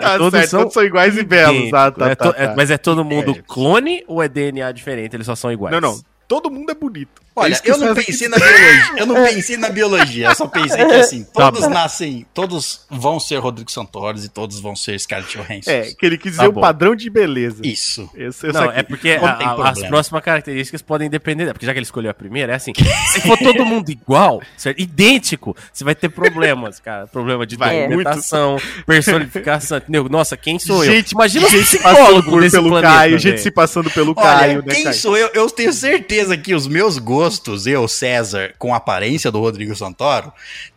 [0.00, 1.72] Tá Todos certo, são todos são iguais e belos.
[1.72, 2.54] Ah, tá, É tá, é- tá.
[2.56, 3.42] mas é todo mundo É.
[3.46, 5.16] clone ou é DNA diferente?
[5.16, 5.72] Eles só são iguais?
[5.72, 6.00] Não, não.
[6.28, 7.20] Todo mundo é bonito.
[7.36, 8.92] É Olha, eu não pensei na biologia.
[8.96, 10.26] Eu não pensei na biologia.
[10.28, 14.60] Eu só pensei que assim, Tá todos nascem, todos vão ser Rodrigo Santoro e todos
[14.60, 15.70] vão ser Scarlett Johansson.
[15.70, 16.60] É, que ele quis dizer Tá o bom.
[16.60, 17.62] padrão de beleza.
[17.64, 18.10] Isso.
[18.14, 18.80] Esse eu Não, saquei.
[18.80, 21.52] é porque Não a- tem a- as próximas características podem depender.
[21.52, 22.72] Porque já que ele escolheu a primeira, é assim:
[23.12, 24.80] se for todo mundo igual, certo?
[24.80, 27.06] idêntico, você vai ter problemas, cara.
[27.06, 30.08] Problema de Vai, documentação, personificação, entendeu?
[30.08, 30.92] Nossa, quem sou eu?
[30.92, 32.94] Gente, Imagina os gente passando psicólogos por, desse pelo planeta.
[32.94, 34.96] Caio, gente se passando pelo Olha, Caio, né, quem Caio?
[34.96, 35.30] sou eu?
[35.34, 37.19] Eu tenho certeza que os meus gostos,
[37.66, 40.32] eu, César, com a aparência do Rodrigo Santoro,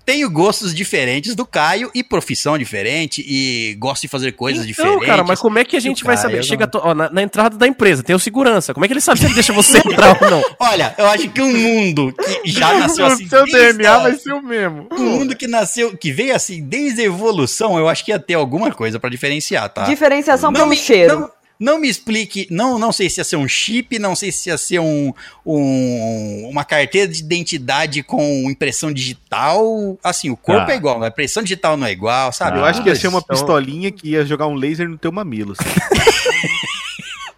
[0.06, 5.06] tenho gostos diferentes do Caio e profissão diferente e gosto de fazer coisas Não, diferentes.
[5.06, 6.36] cara, mas como é que a gente vai Caio, saber?
[6.38, 6.44] não.
[6.44, 8.74] Chega ó, na, na entrada da empresa, tem o segurança.
[8.74, 10.44] Como é que ele sabe se ele deixa você entrar ou não?
[10.60, 12.14] Olha, eu acho que um mundo
[12.44, 13.26] que já nasceu assim.
[13.26, 14.88] o seu DNA a- vai ser o mesmo.
[14.92, 18.34] Um mundo que nasceu, que veio assim desde a evolução, eu acho que ia ter
[18.34, 19.84] alguma coisa pra diferenciar, tá?
[19.84, 21.20] Diferenciação Não pelo me- cheiro.
[21.22, 21.32] Não,
[21.64, 24.58] não me explique, não, não sei se ia ser um chip, não sei se ia
[24.58, 25.14] ser um,
[25.46, 29.98] um- uma carteira de identidade com impressão digital.
[30.04, 30.74] Assim, o corpo Tá.
[30.74, 32.58] é igual, a impressão digital não é igual, sabe?
[32.60, 33.20] Eu acho que ia ser uma.
[33.20, 35.56] Então- pistolinha que ia jogar um laser no teu mamilo.
[35.56, 35.70] sabe?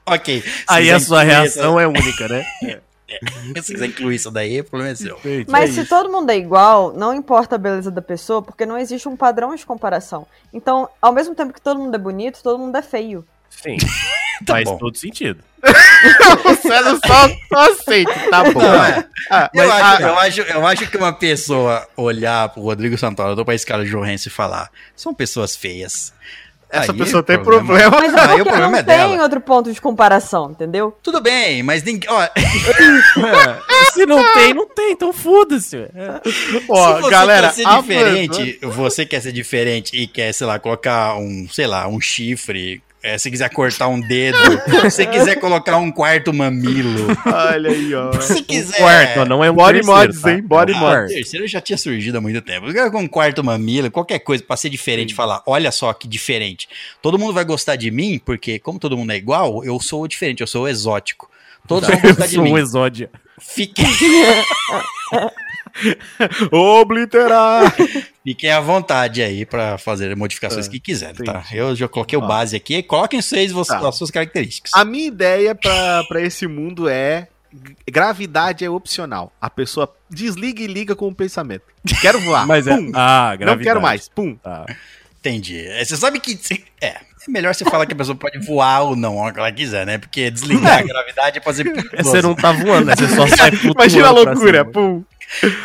[0.07, 0.43] Ok.
[0.67, 2.45] Aí a sua reação é única, né?
[2.67, 2.81] essa-
[3.63, 5.19] Se quiser incluir isso daí, o problema é seu.
[5.47, 9.07] Mas se todo mundo é igual, não importa a beleza da pessoa, porque não existe
[9.07, 10.27] um padrão de comparação.
[10.53, 13.25] Então, ao mesmo tempo que todo mundo é bonito, todo mundo é feio.
[13.61, 13.77] Sim.
[14.45, 14.77] Tá Faz bom.
[14.77, 15.41] todo sentido.
[15.63, 18.59] o César só, só aceita, tá bom.
[18.61, 19.05] Não, é.
[19.31, 22.97] Ah, Eu, mas, acho, ah, eu, acho, eu acho que uma pessoa olhar pro Rodrigo
[22.97, 26.13] Santoro ou pra esse cara Johansson e falar são pessoas feias.
[26.69, 27.89] essa Aí pessoa tem problema.
[27.97, 29.23] Mas é Aí o problema não é tem dela.
[29.23, 30.93] outro ponto de comparação, entendeu?
[31.01, 32.09] Tudo bem, mas ninguém.
[32.11, 32.27] Ó,
[33.93, 35.77] Se não tem, não tem, então foda-se.
[36.67, 40.45] Ó, se você galera, quer ser a diferente, você quer ser diferente e quer, sei
[40.45, 42.83] lá, colocar um, sei lá, um chifre.
[43.05, 44.37] É, se quiser cortar um dedo,
[44.89, 48.11] se quiser colocar um quarto mamilo, Olha aí, ó.
[48.19, 48.77] se quiser.
[48.77, 50.33] Quarto, não é um Body terceiro, mods, tá?
[50.33, 50.41] hein?
[50.41, 51.13] Body um Ah, mods.
[51.13, 52.67] terceiro já tinha surgido há muito tempo.
[52.91, 56.67] Com um quarto mamilo, qualquer coisa pra ser diferente, falar, olha só que diferente.
[57.01, 60.07] Todo mundo vai gostar de mim, porque como todo mundo é igual, eu sou o
[60.07, 61.29] diferente, eu sou o exótico.
[61.67, 62.59] Todos vão Eu gostar de sou um mim.
[62.59, 63.09] exódia.
[66.51, 67.73] Obliterar.
[68.23, 71.43] fiquem à vontade aí pra fazer modificações que quiserem, tá?
[71.51, 72.81] Eu já coloquei o base aqui.
[72.83, 73.87] Coloquem vocês você- Tá.
[73.89, 74.71] as suas características.
[74.73, 77.27] A minha ideia pra, pra esse mundo é
[77.89, 79.31] gravidade é opcional.
[79.39, 81.63] A pessoa desliga e liga com o pensamento.
[82.01, 82.45] Quero voar.
[82.47, 82.75] Mas é.
[82.75, 82.91] Pum.
[82.93, 83.63] Ah, Não gravidade.
[83.67, 84.07] quero mais.
[84.09, 84.35] Pum.
[84.35, 84.65] Tá.
[85.19, 85.59] Entendi.
[85.67, 86.37] É, Você sabe que.
[86.81, 89.51] É, É melhor você falar que a pessoa pode voar ou não, hora que ela
[89.51, 89.97] quiser, né?
[89.97, 91.65] Porque desligar a gravidade é fazer.
[92.03, 92.95] Você não tá voando, né?
[92.95, 95.03] Você só sai Imagina a loucura, pum.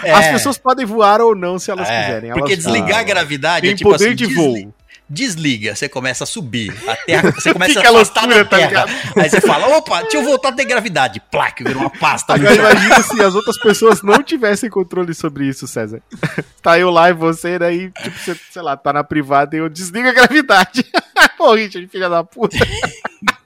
[0.02, 2.32] É, As pessoas podem voar ou não se elas é, quiserem.
[2.32, 4.34] Porque elas desligar a gravidade Tem é tipo poder assim, de desli-
[4.64, 4.74] voo.
[5.12, 6.72] Desliga, você começa a subir.
[6.86, 8.86] A terra, você começa Fica a afastar loucura, da tá terra.
[9.16, 11.20] Aí você fala, opa, deixa eu voltar a ter gravidade.
[11.32, 12.34] Plaque, vira uma pasta.
[12.34, 16.00] Agora imagina se as outras pessoas não tivessem controle sobre isso, César.
[16.62, 19.68] Tá eu lá e você, daí, tipo, você, sei lá, tá na privada e eu
[19.68, 20.84] desligo a gravidade.
[21.38, 22.56] Pô, Richard, filha da puta.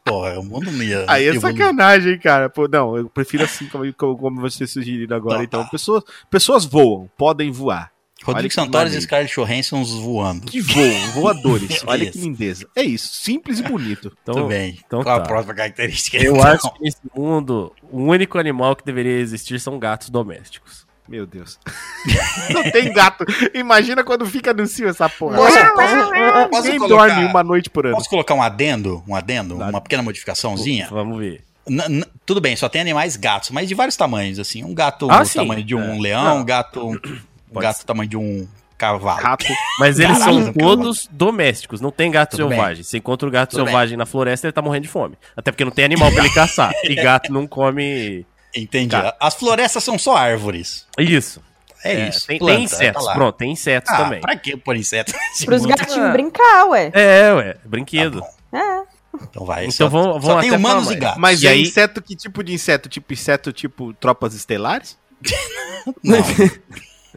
[0.05, 1.05] Porra, o mundo não ia.
[1.09, 2.51] Aí é sacanagem, cara.
[2.51, 5.43] Pô, não, eu prefiro assim como, como você sugerido agora.
[5.43, 5.71] Então Então, tá.
[5.71, 7.91] pessoas, pessoas voam, podem voar.
[8.23, 9.01] Rodrigo que Santoro e.
[9.01, 10.47] Scarlett Johansson voando.
[10.47, 11.83] Que voam, voadores.
[11.87, 12.67] Olha que lindeza.
[12.75, 14.13] É isso, simples e bonito.
[14.23, 14.79] Então, Tudo bem.
[14.87, 15.27] então Qual a tá.
[15.27, 16.17] próxima característica?
[16.19, 16.47] Eu então?
[16.47, 20.84] acho que nesse mundo, o único animal que deveria existir são gatos domésticos.
[21.09, 21.59] Meu Deus.
[22.51, 23.25] Não tem gato.
[23.55, 25.37] Imagina quando fica no cio essa porra.
[25.37, 27.95] Posso, posso, posso Ninguém colocar, dorme uma noite por ano.
[27.97, 29.03] posso colocar um adendo?
[29.07, 29.57] Um adendo?
[29.57, 29.71] Claro.
[29.71, 30.89] Uma pequena modificaçãozinha?
[30.91, 31.45] Vamos ver.
[31.69, 34.65] N- n- tudo bem, só tem animais gatos, mas de vários tamanhos, assim.
[34.65, 35.39] Um gato Ah, do sim.
[35.39, 35.99] tamanho de um É.
[36.01, 36.39] leão, Não.
[36.39, 39.21] um gato, um Pode gato do tamanho de um cavalo.
[39.21, 39.47] Rato.
[39.79, 42.59] Mas eles Caralho, são todos domésticos, não tem gato Tudo bem.
[42.59, 42.83] selvagem.
[42.83, 45.17] Você encontra o gato Tudo selvagem na floresta, ele tá morrendo de fome.
[45.37, 46.73] Até porque não tem animal pra ele caçar.
[46.85, 48.27] E gato não come.
[48.57, 48.89] Entendi.
[48.97, 49.17] Gato.
[49.21, 50.87] As florestas são só árvores.
[50.99, 51.43] Isso.
[51.83, 52.27] É, É, isso.
[52.27, 53.05] Tem, planta, tem insetos.
[53.05, 53.13] tá.
[53.13, 54.21] Pronto, tem insetos Ah, também.
[54.21, 55.77] pra que pôr inseto nesse Pros mundo?
[55.77, 56.13] gatinhos Ah.
[56.13, 56.91] brincar, ué.
[56.95, 58.21] É, ué, brinquedo.
[58.51, 58.85] Tá É.
[59.23, 59.65] Então vai.
[59.67, 61.21] Então só, vão- vão só tem até humanos falar e gatos.
[61.21, 62.89] Mas E é aí- inseto, que tipo de inseto?
[62.89, 64.99] Tipo inseto tipo tropas estelares?
[66.03, 66.19] Não.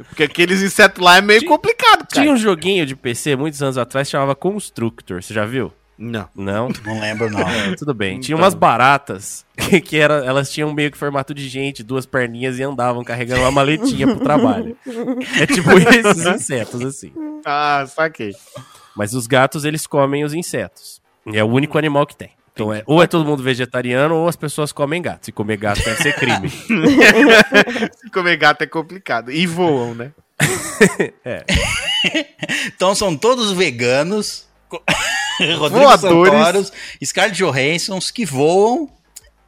[0.09, 2.22] Porque aqueles insetos lá é meio complicado, cara.
[2.22, 5.23] Tinha um joguinho de PC muitos anos atrás que chamava Constructor.
[5.23, 5.73] Você já viu?
[5.98, 6.30] Não.
[6.36, 6.69] Não?
[6.86, 7.40] Não lembro, não.
[7.48, 8.19] É, tudo bem.
[8.19, 8.44] Tinha Então.
[8.45, 12.64] umas baratas que, que era, elas tinham meio que formato de gente, duas perninhas e
[12.64, 14.78] andavam carregando uma maletinha pro trabalho.
[15.40, 17.11] É tipo esses insetos, assim.
[17.45, 18.34] Ah, saquei.
[18.95, 21.02] Mas os gatos, eles comem os insetos.
[21.34, 22.30] É o único animal que tem.
[22.53, 25.26] Então é, ou é todo mundo vegetariano ou as pessoas comem gato.
[25.26, 26.49] Se comer gato deve ser crime.
[27.95, 29.32] Se comer gato é complicado.
[29.32, 30.11] E voam, né?
[32.76, 34.48] Então são todos veganos.
[35.57, 36.31] Rodrigo Voadores.
[36.34, 36.73] Santoros,
[37.03, 38.89] Scarlett Johansson que voam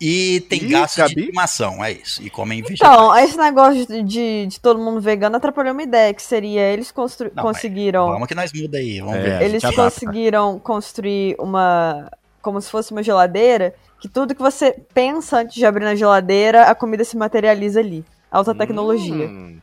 [0.02, 0.86] e tem Gabi?
[1.14, 1.84] de estimação.
[1.84, 2.24] É isso.
[2.24, 2.92] E comem vegetais.
[2.94, 6.90] Então, esse negócio de, de, de todo mundo vegano atrapalhou uma ideia, que seria eles
[6.92, 8.08] constru- Não, conseguiram.
[8.08, 9.00] Vamos que nós muda aí.
[9.02, 9.22] Vamos É.
[9.22, 9.42] ver.
[9.44, 9.84] Eles adapta.
[9.84, 12.10] conseguiram construir uma.
[12.42, 16.64] como se fosse uma geladeira, que tudo que você pensa antes de abrir na geladeira,
[16.64, 18.06] a comida se materializa ali.
[18.32, 19.26] Alta tecnologia.
[19.28, 19.58] Hum.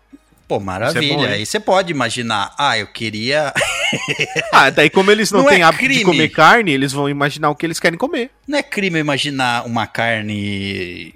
[0.49, 1.17] Pô, Isso é maravilha.
[1.17, 2.55] bom, aí você pode imaginar.
[2.59, 3.53] Ah, eu queria.
[4.53, 6.05] Ah, daí como eles não, Não têm é hábito de crime.
[6.05, 8.31] comer carne, eles vão imaginar o que eles querem comer.
[8.47, 11.15] Não é crime eu imaginar uma carne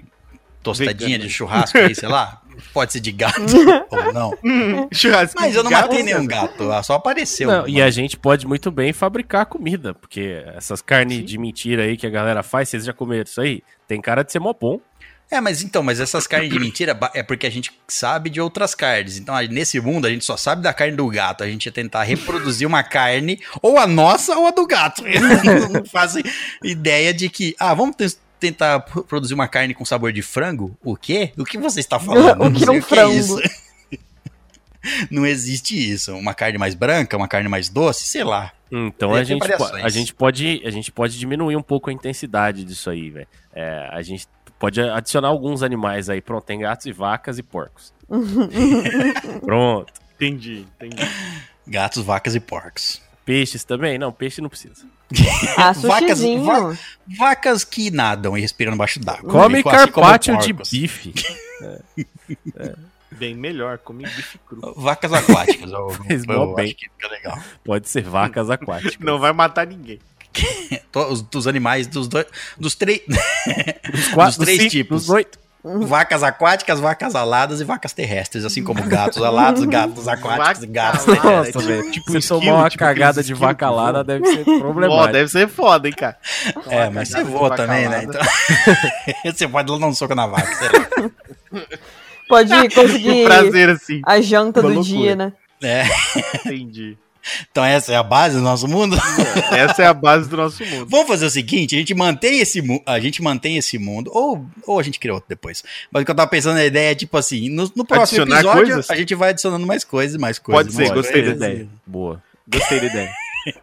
[0.63, 1.25] tostadinha Vegana.
[1.27, 2.41] de churrasco aí, sei lá?
[2.73, 3.41] Pode ser de gato
[3.89, 4.37] ou não.
[4.93, 7.47] Churrasco Mas eu não de gato, matei nenhum gato, ah, só apareceu.
[7.49, 11.97] Não, e a gente pode muito bem fabricar comida, porque essas carnes de mentira aí
[11.97, 13.63] que a galera faz, vocês já comeram isso aí?
[13.87, 14.79] Tem cara de ser mó bom.
[15.31, 18.75] É, mas então, mas essas carnes de mentira é porque a gente sabe de outras
[18.75, 19.17] carnes.
[19.17, 21.41] Então, nesse mundo, a gente só sabe da carne do gato.
[21.41, 25.03] A gente ia tentar reproduzir uma carne, ou a nossa ou a do gato.
[25.45, 26.21] não, não fazem
[26.61, 30.77] ideia de que, ah, vamos te- tentar pro- produzir uma carne com sabor de frango?
[30.83, 31.31] O quê?
[31.37, 32.41] O que você está falando?
[32.43, 33.41] O Não que é um frango?
[35.09, 36.13] Não existe isso.
[36.15, 38.51] Uma carne mais branca, uma carne mais doce, sei lá.
[38.71, 39.43] Então a gente,
[39.83, 43.27] a, gente pode, a gente pode diminuir um pouco a intensidade disso aí, velho.
[43.53, 44.27] É, a gente
[44.61, 46.21] pode adicionar alguns animais aí.
[46.21, 47.91] Pronto, tem gatos e vacas e porcos.
[49.43, 49.91] Pronto.
[50.15, 51.01] Entendi, entendi.
[51.67, 53.01] Gatos, vacas e porcos.
[53.25, 53.97] Peixes também?
[53.97, 54.85] Não, peixe não precisa.
[55.57, 56.77] Ah, Vacas- va-
[57.17, 59.29] Vacas que nadam e respiram embaixo d'água.
[59.31, 61.13] Come como carpaccio de bife.
[63.11, 64.73] Bem melhor, come bife cru.
[64.77, 65.69] Vacas aquáticas.
[65.71, 66.65] eu, Fez eu mó bem.
[66.67, 67.37] acho que fica legal.
[67.63, 68.97] Pode ser vacas aquáticas.
[68.99, 69.99] Não vai matar ninguém.
[70.91, 72.25] To- Os, dos animais dos dois.
[72.57, 73.01] Dos três.
[73.07, 75.01] Dos quatro, dos três cinco, tipos.
[75.05, 75.39] Dos oito.
[75.63, 81.05] vacas aquáticas, vacas aladas e vacas terrestres, assim como gatos alados, gatos aquáticos e gatos
[81.05, 81.55] terrestres.
[81.55, 81.91] Nossa, velho.
[81.91, 85.11] tipo Se esquilo, tomar uma tipo cagada de vaca alada, deve ser Ó, problemático.
[85.13, 86.17] deve ser foda, hein, cara.
[86.67, 87.97] É, mas você voa também, né?
[87.97, 88.19] alada.
[89.23, 89.31] Então.
[89.33, 91.61] você pode dar um soco na vaca, sei lá.
[92.27, 94.01] Pode conseguir prazer, assim.
[94.05, 94.97] a janta Uma do loucura.
[94.97, 95.33] dia, né?
[95.63, 95.83] É.
[96.45, 96.97] Entendi.
[97.51, 98.97] Então essa é a base do nosso mundo.
[99.51, 100.87] Essa é a base do nosso mundo.
[100.89, 104.45] Vamos fazer o seguinte, a gente mantém esse mundo, a gente mantém esse mundo, ou,
[104.65, 105.63] ou a gente cria outro depois.
[105.91, 108.39] Mas o que eu tava pensando na ideia é, tipo assim, no, no próximo Adicionar
[108.39, 108.89] episódio coisas?
[108.89, 110.73] a gente vai adicionando mais coisas, mais coisas.
[110.73, 111.67] Pode ser, gostei da ideia.
[111.85, 112.21] Boa.
[112.47, 113.11] Gostei da ideia.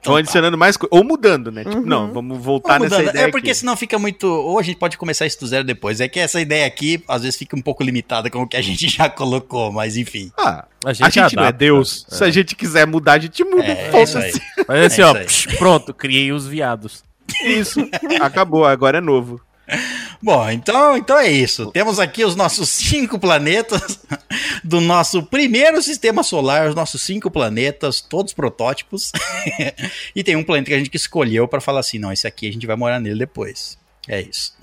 [0.04, 0.96] Vão adicionando mais coisas.
[0.96, 1.64] Ou mudando, né?
[1.64, 3.10] Tipo, não, vamos voltar nessa mudando.
[3.10, 3.24] ideia.
[3.26, 3.58] É porque aqui.
[3.58, 4.26] senão fica muito.
[4.26, 6.00] Ou a gente pode começar isso do zero depois.
[6.00, 8.62] É que essa ideia aqui, às vezes, fica um pouco limitada com o que a
[8.62, 10.32] gente já colocou, mas enfim.
[10.38, 11.52] Ah, A a gente, não é.
[11.52, 12.04] Deus.
[12.08, 13.64] Se a gente quiser mudar, a gente muda.
[13.64, 13.90] É, é.
[13.90, 14.40] Foda-se.
[14.66, 15.24] Mas assim, É ó, isso aí.
[15.26, 17.04] psh, pronto, criei os viados.
[17.44, 17.80] Isso.
[18.20, 19.40] Acabou, agora é novo.
[20.22, 21.70] Bom, então, então é isso.
[21.70, 24.00] Temos aqui os nossos cinco planetas
[24.64, 29.12] do nosso primeiro sistema solar, os nossos cinco planetas, todos protótipos.
[30.14, 32.52] e tem um planeta que a gente escolheu para falar assim: não, esse aqui a
[32.52, 33.78] gente vai morar nele depois.
[34.08, 34.54] É isso.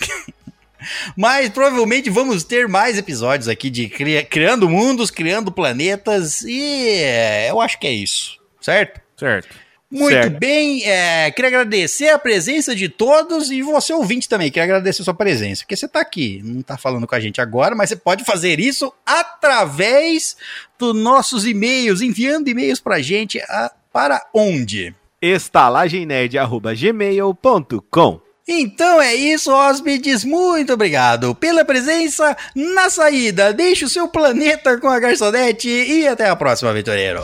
[1.15, 7.49] Mas provavelmente vamos ter mais episódios aqui de cria- criando mundos, criando planetas, e é,
[7.49, 9.01] eu acho que é isso, certo?
[9.17, 9.64] Certo.
[9.91, 10.39] Muito Certo.
[10.39, 15.05] bem, é, queria agradecer a presença de todos e você ouvinte também, queria agradecer a
[15.05, 17.95] sua presença, porque você está aqui, não está falando com a gente agora, mas você
[17.95, 20.35] pode fazer isso através
[20.77, 24.93] dos nossos e-mails, enviando e-mails para a gente, a- para onde?
[25.21, 34.77] estalagemnerd.gmail.com Então é isso, hóspedes, muito obrigado pela presença na saída, deixe o seu planeta
[34.79, 37.21] com a garçonete e até a próxima, aventureiro.